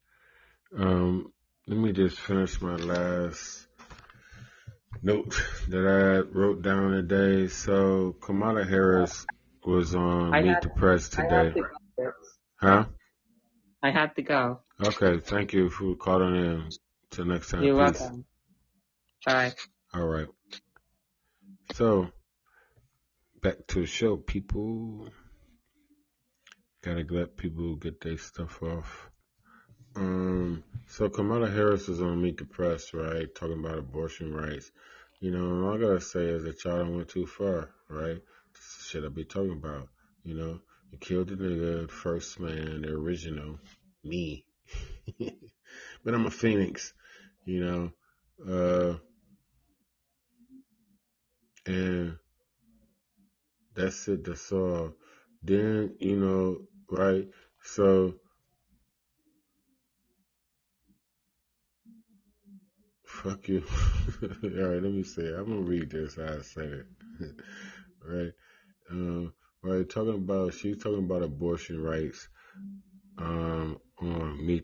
Um, 0.77 1.33
let 1.67 1.79
me 1.79 1.93
just 1.93 2.19
finish 2.19 2.61
my 2.61 2.77
last 2.77 3.67
note 5.03 5.41
that 5.69 5.87
I 5.87 6.37
wrote 6.37 6.63
down 6.63 6.93
today. 6.93 7.49
So 7.49 8.17
Kamala 8.21 8.65
Harris 8.65 9.27
was 9.65 9.95
on 9.95 10.35
I 10.35 10.43
Meet 10.43 10.63
the 10.63 10.69
Press 10.71 11.09
today. 11.09 11.53
to. 11.53 12.13
Huh? 12.65 12.87
I 13.83 13.91
have 13.91 14.15
to 14.15 14.23
go. 14.23 14.61
Okay. 14.83 15.21
Thank 15.21 15.53
you 15.53 15.69
for 15.69 15.95
calling 15.97 16.35
in. 16.35 16.71
Till 17.11 17.27
next 17.27 17.51
time. 17.51 17.62
You're 17.62 17.75
Peace. 17.77 18.01
welcome. 18.01 18.25
Bye. 19.27 19.53
All 19.93 20.07
right. 20.07 20.27
So, 21.75 22.09
back 23.43 23.67
to 23.69 23.81
the 23.81 23.87
show, 23.87 24.17
people. 24.17 25.11
Gotta 26.83 27.05
let 27.11 27.37
people 27.37 27.77
get 27.77 28.01
their 28.01 28.17
stuff 28.17 28.62
off. 28.62 29.11
Um, 29.97 30.65
so 30.89 31.11
Kamala 31.11 31.51
Harris 31.51 31.91
is 31.91 32.01
on 32.01 32.23
Meet 32.23 32.39
the 32.39 32.47
Press, 32.47 32.95
right? 32.95 33.33
Talking 33.35 33.59
about 33.59 33.79
abortion 33.79 34.33
rights. 34.35 34.71
You 35.21 35.33
know, 35.33 35.67
all 35.67 35.75
I 35.75 35.79
gotta 35.79 36.01
say 36.01 36.25
is 36.25 36.45
that 36.45 36.65
y'all 36.65 36.79
done 36.79 36.97
went 36.97 37.09
too 37.09 37.27
far, 37.27 37.69
right? 37.91 38.20
This 38.55 38.77
is 38.81 38.86
shit 38.86 39.05
I 39.05 39.09
be 39.09 39.24
talking 39.24 39.53
about. 39.53 39.89
You 40.23 40.35
know, 40.35 40.61
killed 41.01 41.29
the 41.29 41.37
nigga, 41.37 41.91
first 41.91 42.41
man, 42.41 42.83
the 42.83 42.93
original, 42.93 43.59
me. 44.03 44.45
but 46.05 46.15
I'm 46.15 46.27
a 46.27 46.31
phoenix, 46.31 46.93
you 47.45 47.65
know. 47.65 47.91
Uh, 48.47 48.97
and 51.66 52.16
that's 53.75 54.09
it. 54.09 54.25
That's 54.25 54.53
all. 54.53 54.93
Then 55.43 55.97
you 56.01 56.16
know, 56.16 56.59
right? 56.91 57.27
So 57.62 58.15
fuck 63.07 63.49
you. 63.49 63.62
all 64.23 64.29
right, 64.31 64.83
let 64.83 64.93
me 64.93 65.03
say. 65.03 65.23
It. 65.23 65.35
I'm 65.39 65.47
gonna 65.47 65.61
read 65.61 65.91
this. 65.91 66.16
How 66.16 66.25
I 66.25 66.43
said 66.43 66.85
it. 66.85 66.87
right. 68.05 68.33
Um. 68.91 69.33
Right. 69.65 69.89
Talking 69.89 70.15
about. 70.15 70.53
She's 70.53 70.77
talking 70.82 71.05
about 71.05 71.23
abortion 71.23 71.82
rights. 71.82 72.28
Um. 73.19 73.78
On 74.01 74.47
me, 74.47 74.62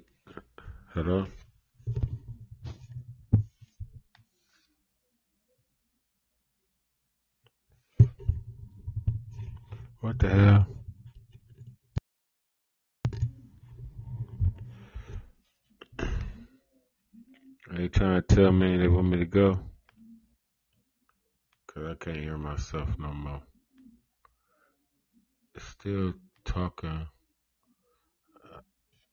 Hello. 0.92 1.26
What 10.00 10.18
the 10.18 10.28
hell? 10.28 10.66
Are 17.70 17.78
they 17.78 17.88
trying 17.88 18.20
to 18.20 18.34
tell 18.34 18.52
me 18.52 18.76
they 18.76 18.88
want 18.88 19.08
me 19.08 19.18
to 19.18 19.26
go? 19.26 19.60
Cause 21.68 21.84
I 21.88 21.94
can't 22.04 22.16
hear 22.16 22.36
myself 22.36 22.88
no 22.98 23.12
more. 23.12 23.42
Still 25.60 26.14
talking. 26.44 27.06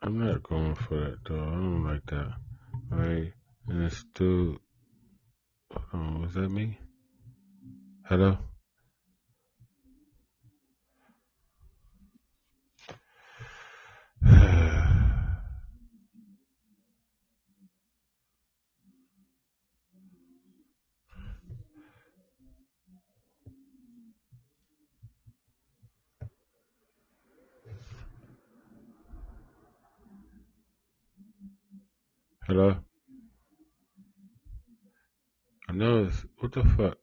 I'm 0.01 0.19
not 0.19 0.43
going 0.43 0.75
for 0.75 0.95
that 0.95 1.17
though. 1.25 1.41
I 1.41 1.51
don't 1.51 1.83
like 1.83 2.05
that. 2.07 2.33
Right? 2.89 3.33
And 3.67 3.83
it's 3.83 3.97
still. 3.97 4.57
On, 5.93 6.21
was 6.21 6.33
that 6.33 6.49
me? 6.49 6.79
Hello? 8.05 8.37
Hello? 32.47 32.77
I 35.67 35.73
know 35.73 36.05
it's. 36.05 36.25
What 36.39 36.53
the 36.53 36.63
fuck? 36.63 36.97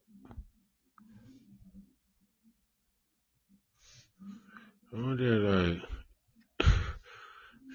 I'm 4.94 5.18
there 5.18 5.38
like, 5.40 5.78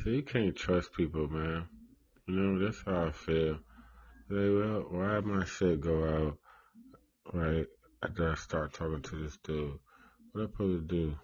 so 0.04 0.10
you 0.10 0.24
can't 0.24 0.56
trust 0.56 0.94
people, 0.94 1.28
man. 1.28 1.68
You 2.28 2.34
know, 2.34 2.66
that's 2.66 2.82
how 2.84 3.06
I 3.06 3.12
feel. 3.12 3.60
Like, 4.32 4.50
well, 4.50 4.86
why 4.90 5.20
my 5.20 5.46
shit 5.46 5.80
go 5.80 6.06
out, 6.06 6.38
right, 7.32 7.68
after 8.02 8.32
I 8.32 8.34
start 8.34 8.74
talking 8.74 9.04
to 9.04 9.16
this 9.16 9.38
dude? 9.44 9.78
What 10.32 10.42
I 10.42 10.46
supposed 10.48 10.90
to 10.90 10.96
do? 10.96 11.16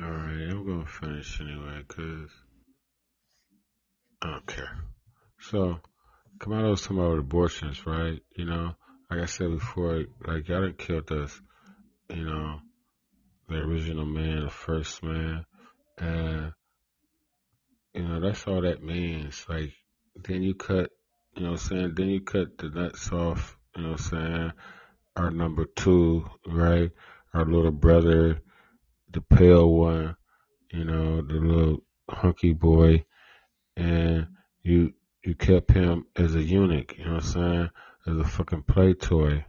Alright, 0.00 0.48
I'm 0.48 0.64
gonna 0.64 0.86
finish 1.00 1.40
anyway, 1.40 1.82
cause 1.86 2.30
I 4.20 4.30
don't 4.32 4.46
care. 4.46 4.78
So, 5.40 5.78
Kamala's 6.40 6.82
talking 6.82 6.98
about 6.98 7.18
abortions, 7.18 7.86
right? 7.86 8.20
You 8.36 8.44
know, 8.46 8.74
like 9.10 9.20
I 9.20 9.26
said 9.26 9.50
before, 9.50 10.04
like 10.26 10.48
y'all 10.48 10.62
done 10.62 10.74
killed 10.76 11.10
us, 11.12 11.40
you 12.10 12.24
know, 12.24 12.60
the 13.48 13.56
original 13.56 14.06
man, 14.06 14.44
the 14.44 14.50
first 14.50 15.02
man, 15.02 15.44
and 15.98 16.52
you 17.94 18.02
know, 18.02 18.20
that's 18.20 18.46
all 18.46 18.62
that 18.62 18.82
means. 18.82 19.44
Like, 19.48 19.72
then 20.16 20.42
you 20.42 20.54
cut, 20.54 20.90
you 21.36 21.44
know 21.44 21.52
what 21.52 21.60
I'm 21.62 21.68
saying? 21.68 21.92
Then 21.94 22.08
you 22.08 22.20
cut 22.20 22.58
the 22.58 22.70
nuts 22.70 23.10
off, 23.12 23.56
you 23.76 23.82
know 23.82 23.90
what 23.90 24.00
I'm 24.00 24.04
saying? 24.04 24.52
Our 25.16 25.30
number 25.30 25.64
two, 25.64 26.26
right? 26.46 26.90
Our 27.34 27.44
little 27.44 27.72
brother, 27.72 28.40
the 29.10 29.20
pale 29.20 29.68
one, 29.70 30.16
you 30.70 30.84
know, 30.84 31.22
the 31.22 31.34
little 31.34 31.82
hunky 32.08 32.52
boy, 32.52 33.04
and 33.76 34.26
you 34.62 34.92
you 35.24 35.34
kept 35.34 35.70
him 35.72 36.06
as 36.16 36.34
a 36.34 36.42
eunuch, 36.42 36.96
you 36.96 37.04
know 37.04 37.14
what 37.14 37.24
I'm 37.24 37.30
saying? 37.30 37.70
As 38.06 38.16
a 38.16 38.24
fucking 38.24 38.62
play 38.62 38.94
toy. 38.94 39.44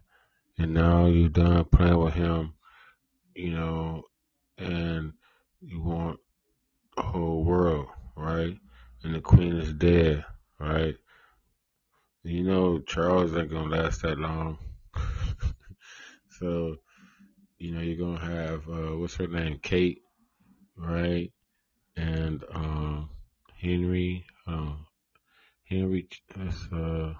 And 0.58 0.74
now 0.74 1.06
you 1.06 1.30
done 1.30 1.64
playing 1.66 1.98
with 1.98 2.14
him, 2.14 2.54
you 3.34 3.52
know, 3.54 4.04
and 4.58 5.14
you 5.62 5.82
want 5.82 6.20
the 6.98 7.04
whole 7.04 7.46
world, 7.46 7.88
right? 8.18 8.58
And 9.04 9.16
the 9.16 9.22
queen 9.22 9.56
is 9.56 9.72
dead, 9.72 10.26
right? 10.60 10.96
You 12.24 12.44
know 12.44 12.80
Charles 12.80 13.34
ain't 13.36 13.52
gonna 13.52 13.76
last 13.76 14.02
that 14.02 14.20
long. 14.20 14.58
so, 16.40 16.76
you 17.58 17.72
know, 17.72 17.80
you're 17.82 18.06
gonna 18.06 18.20
have 18.20 18.68
uh 18.68 18.98
what's 18.98 19.16
her 19.16 19.28
name? 19.28 19.60
Kate, 19.64 20.02
right? 20.80 21.32
And 21.96 22.44
um 22.54 23.10
Henry, 23.62 24.26
um 24.48 24.86
Henry 25.66 26.08
that's 26.36 26.68
uh 26.72 27.14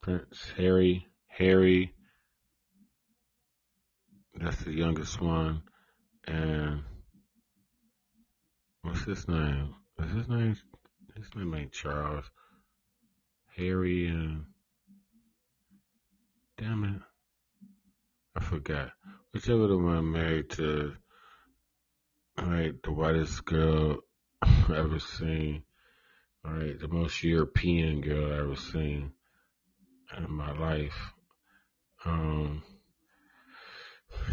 Prince 0.00 0.52
Harry 0.56 1.06
Harry 1.28 1.94
that's 4.34 4.62
the 4.64 4.72
youngest 4.72 5.20
one 5.20 5.62
and 6.26 6.82
what's 8.82 9.04
his 9.04 9.26
name? 9.28 9.74
Is 9.98 10.12
his 10.12 10.28
name 10.28 10.56
his 11.16 11.34
name 11.34 11.54
ain't 11.54 11.72
Charles. 11.72 12.24
Harry 13.56 14.08
and 14.08 14.44
damn 16.58 16.84
it. 16.84 17.02
I 18.34 18.40
forgot. 18.40 18.92
Whichever 19.32 19.66
the 19.66 19.78
one 19.78 20.12
married 20.12 20.50
to 20.50 20.92
right, 22.36 22.74
the 22.82 22.92
whitest 22.92 23.44
girl 23.46 24.00
I've 24.42 24.70
ever 24.70 24.98
seen. 24.98 25.62
Alright, 26.46 26.78
the 26.78 26.88
most 26.88 27.22
European 27.22 28.02
girl 28.02 28.26
I've 28.26 28.40
ever 28.40 28.56
seen 28.56 29.12
in 30.18 30.30
my 30.30 30.52
life. 30.52 31.12
Um 32.04 32.62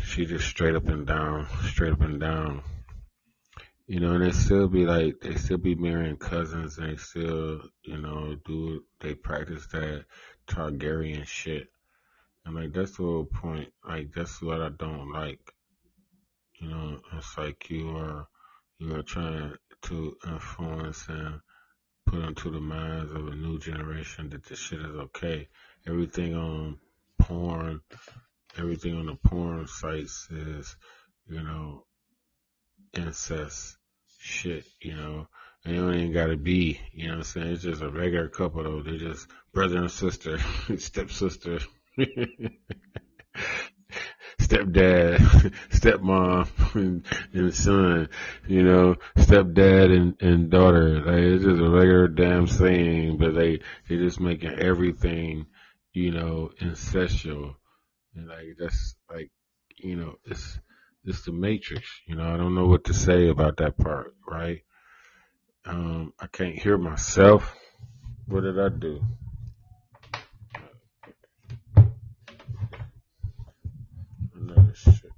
she 0.03 0.25
just 0.25 0.47
straight 0.47 0.75
up 0.75 0.87
and 0.89 1.07
down, 1.07 1.47
straight 1.63 1.93
up 1.93 2.01
and 2.01 2.19
down. 2.19 2.63
You 3.87 4.01
know, 4.01 4.11
and 4.11 4.23
they 4.23 4.31
still 4.31 4.67
be 4.67 4.85
like, 4.85 5.21
they 5.21 5.35
still 5.35 5.57
be 5.57 5.75
marrying 5.75 6.17
cousins, 6.17 6.77
and 6.77 6.91
they 6.91 6.97
still, 6.97 7.61
you 7.83 7.97
know, 7.97 8.35
do, 8.45 8.83
they 8.99 9.15
practice 9.15 9.65
that 9.67 10.05
Targaryen 10.47 11.25
shit. 11.25 11.69
And 12.49 12.57
like, 12.57 12.73
that's 12.73 12.97
the 12.97 13.03
whole 13.03 13.25
point. 13.25 13.71
Like, 13.87 14.11
that's 14.11 14.41
what 14.41 14.59
I 14.59 14.69
don't 14.69 15.11
like. 15.11 15.39
You 16.59 16.69
know, 16.69 16.99
it's 17.15 17.37
like 17.37 17.69
you 17.69 17.95
are, 17.95 18.27
you 18.79 18.95
are 18.95 19.03
trying 19.03 19.53
to 19.83 20.17
influence 20.25 21.07
and 21.07 21.41
put 22.07 22.25
into 22.25 22.49
the 22.49 22.59
minds 22.59 23.11
of 23.11 23.27
a 23.27 23.35
new 23.35 23.59
generation 23.59 24.31
that 24.31 24.45
this 24.45 24.57
shit 24.57 24.79
is 24.79 24.95
okay. 24.95 25.47
Everything 25.87 26.35
on 26.35 26.79
porn, 27.19 27.81
everything 28.57 28.95
on 28.95 29.05
the 29.05 29.15
porn 29.15 29.67
sites 29.67 30.27
is, 30.31 30.75
you 31.27 31.43
know, 31.43 31.85
incest 32.95 33.77
shit, 34.17 34.65
you 34.81 34.95
know. 34.95 35.27
And 35.63 35.75
it 35.75 35.79
don't 35.79 35.93
even 35.93 36.13
gotta 36.13 36.35
be, 36.35 36.81
you 36.93 37.09
know 37.09 37.11
what 37.13 37.17
I'm 37.17 37.23
saying? 37.25 37.47
It's 37.47 37.63
just 37.63 37.83
a 37.83 37.89
regular 37.89 38.27
couple 38.27 38.63
though. 38.63 38.81
They're 38.81 38.97
just 38.97 39.27
brother 39.53 39.77
and 39.77 39.91
sister, 39.91 40.39
stepsister, 40.77 41.59
stepdad, 44.39 45.17
stepmom, 45.69 46.47
and, 46.75 47.05
and 47.33 47.53
son, 47.53 48.09
you 48.47 48.63
know, 48.63 48.95
stepdad 49.17 49.95
and, 49.95 50.21
and 50.21 50.49
daughter. 50.49 51.01
Like 51.01 51.19
it's 51.19 51.43
just 51.43 51.61
a 51.61 51.69
regular 51.69 52.07
damn 52.07 52.47
thing, 52.47 53.17
but 53.17 53.35
they 53.35 53.59
they're 53.87 53.99
just 53.99 54.19
making 54.19 54.59
everything, 54.59 55.45
you 55.93 56.11
know, 56.11 56.51
incestual. 56.61 57.55
And 58.15 58.27
like 58.27 58.57
that's 58.57 58.95
like, 59.11 59.31
you 59.77 59.95
know, 59.95 60.15
it's 60.25 60.59
it's 61.05 61.23
the 61.25 61.31
matrix. 61.31 61.87
You 62.07 62.15
know, 62.15 62.33
I 62.33 62.37
don't 62.37 62.55
know 62.55 62.67
what 62.67 62.85
to 62.85 62.93
say 62.93 63.29
about 63.29 63.57
that 63.57 63.77
part, 63.77 64.15
right? 64.27 64.61
Um, 65.65 66.13
I 66.19 66.27
can't 66.27 66.57
hear 66.57 66.77
myself. 66.77 67.55
What 68.27 68.41
did 68.41 68.59
I 68.59 68.69
do? 68.69 69.01
Another 74.35 74.73
shit. 74.73 75.11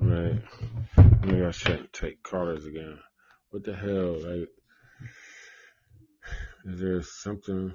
right. 0.00 0.42
Maybe 1.40 1.48
I 1.48 1.52
shouldn't 1.52 1.92
take 1.94 2.22
callers 2.22 2.66
again. 2.66 2.98
What 3.48 3.64
the 3.64 3.74
hell? 3.74 4.12
Like, 4.20 4.48
is 6.66 6.78
there 6.78 7.00
something? 7.00 7.74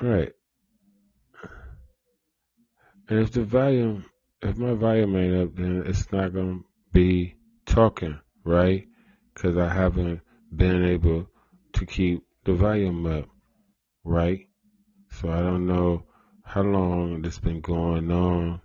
Right. 0.00 0.32
And 3.08 3.20
if 3.20 3.30
the 3.30 3.44
volume, 3.44 4.04
if 4.42 4.56
my 4.56 4.74
volume 4.74 5.16
ain't 5.16 5.36
up, 5.36 5.54
then 5.54 5.84
it's 5.86 6.10
not 6.10 6.34
gonna 6.34 6.62
be 6.92 7.36
talking, 7.64 8.18
right? 8.42 8.88
Because 9.32 9.56
I 9.56 9.72
haven't 9.72 10.20
been 10.56 10.84
able 10.84 11.28
to 11.74 11.86
keep 11.86 12.24
the 12.42 12.54
volume 12.54 13.06
up, 13.06 13.28
right? 14.02 14.48
So 15.12 15.30
I 15.30 15.38
don't 15.42 15.68
know 15.68 16.06
how 16.50 16.62
long 16.62 17.22
this 17.22 17.38
been 17.38 17.60
going 17.60 18.10
on, 18.10 18.60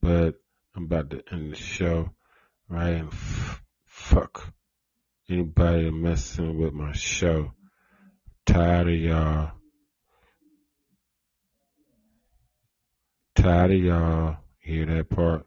but 0.00 0.36
I'm 0.74 0.84
about 0.84 1.10
to 1.10 1.22
end 1.30 1.52
the 1.52 1.56
show, 1.56 2.08
right? 2.66 2.94
And 2.94 3.12
f- 3.12 3.62
fuck 3.84 4.54
anybody 5.28 5.90
messing 5.90 6.58
with 6.58 6.72
my 6.72 6.92
show. 6.92 7.52
Tired 8.46 8.88
of 8.88 8.94
y'all. 8.94 9.50
Tired 13.34 13.72
of 13.72 13.78
y'all. 13.80 14.36
Hear 14.60 14.86
that 14.86 15.10
part? 15.10 15.44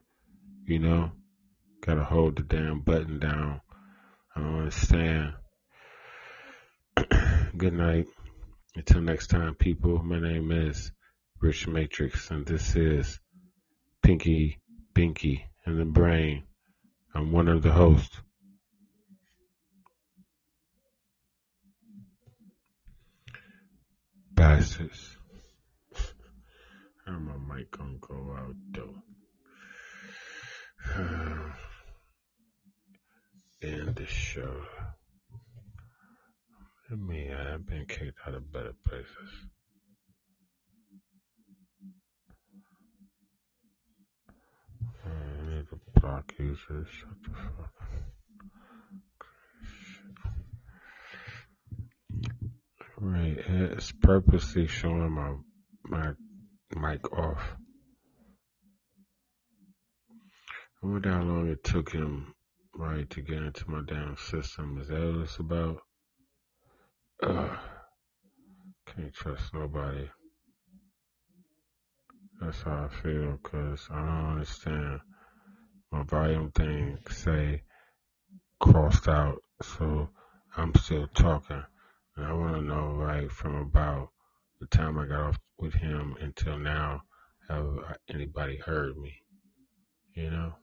You 0.66 0.78
know? 0.78 1.10
Gotta 1.80 2.04
hold 2.04 2.36
the 2.36 2.44
damn 2.44 2.82
button 2.82 3.18
down. 3.18 3.62
I 4.36 4.40
don't 4.40 4.58
understand. 4.58 5.32
Good 7.56 7.72
night. 7.72 8.06
Until 8.76 9.00
next 9.00 9.26
time, 9.26 9.56
people, 9.56 10.00
my 10.04 10.20
name 10.20 10.52
is 10.52 10.92
Rich 11.40 11.66
Matrixx, 11.68 12.30
and 12.30 12.44
this 12.44 12.76
is 12.76 13.18
Pinky 14.02 14.60
Binky 14.94 15.44
and 15.64 15.80
the 15.80 15.86
Brain. 15.86 16.42
I'm 17.14 17.32
one 17.32 17.48
of 17.48 17.62
the 17.62 17.72
hosts. 17.72 18.20
Bastards. 24.30 25.16
How 27.06 27.18
my 27.18 27.56
mic 27.56 27.70
gonna 27.70 27.96
go 28.02 28.36
out 28.36 28.56
though? 28.72 28.96
End 33.66 33.96
the 33.96 34.06
show. 34.06 34.62
I 36.90 36.94
mean, 36.96 37.30
uh, 37.32 37.52
I've 37.54 37.66
been 37.66 37.86
kicked 37.86 38.18
out 38.26 38.34
of 38.34 38.52
better 38.52 38.74
places. 38.86 39.46
Uh, 45.10 45.62
TikTok 45.94 46.32
users. 46.38 46.88
Shut 46.88 47.08
the 47.24 47.30
fuck 47.30 47.72
Right, 53.02 53.38
it's 53.38 53.92
purposely 53.92 54.66
showing 54.66 55.10
my 55.10 55.34
my 55.84 56.12
mic 56.76 57.12
off. 57.16 57.56
I 60.82 60.86
wonder 60.86 61.10
how 61.10 61.22
long 61.22 61.48
it 61.48 61.64
took 61.64 61.92
him, 61.92 62.34
right, 62.74 63.08
to 63.10 63.22
get 63.22 63.38
into 63.38 63.70
my 63.70 63.80
damn 63.86 64.16
system. 64.16 64.78
Is 64.80 64.88
that 64.88 65.00
what 65.00 65.22
it's 65.22 65.38
about? 65.38 65.78
Ugh. 67.22 67.58
Can't 68.86 69.14
trust 69.14 69.54
nobody. 69.54 70.08
That's 72.40 72.62
how 72.62 72.88
I 72.90 73.02
feel, 73.02 73.38
cause 73.42 73.86
I 73.90 73.98
don't 73.98 74.32
understand. 74.32 75.00
My 75.92 76.02
volume 76.04 76.50
thing 76.52 76.98
say 77.10 77.62
crossed 78.60 79.08
out, 79.08 79.42
so 79.62 80.08
I'm 80.56 80.74
still 80.76 81.06
talking. 81.08 81.62
And 82.16 82.26
I 82.26 82.32
want 82.32 82.56
to 82.56 82.62
know, 82.62 82.94
right, 82.94 83.30
from 83.30 83.56
about 83.56 84.08
the 84.60 84.66
time 84.66 84.98
I 84.98 85.06
got 85.06 85.20
off 85.20 85.38
with 85.58 85.74
him 85.74 86.16
until 86.20 86.58
now, 86.58 87.02
have 87.48 87.98
anybody 88.08 88.56
heard 88.56 88.96
me? 88.96 89.12
You 90.14 90.30
know? 90.30 90.54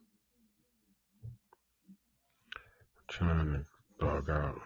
trying 3.08 3.54
to 3.54 3.66
dog 4.00 4.30
out. 4.30 4.62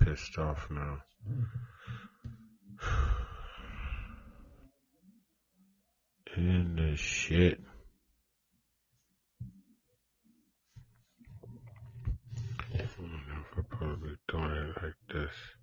Pissed 0.00 0.38
off 0.38 0.68
now. 0.70 0.98
Mm-hmm 2.88 3.35
in 6.36 6.76
the 6.76 6.96
shit. 6.96 7.60
Never 12.72 13.62
probably 13.68 14.16
doing 14.28 14.50
it 14.50 14.82
like 14.82 14.94
this. 15.12 15.55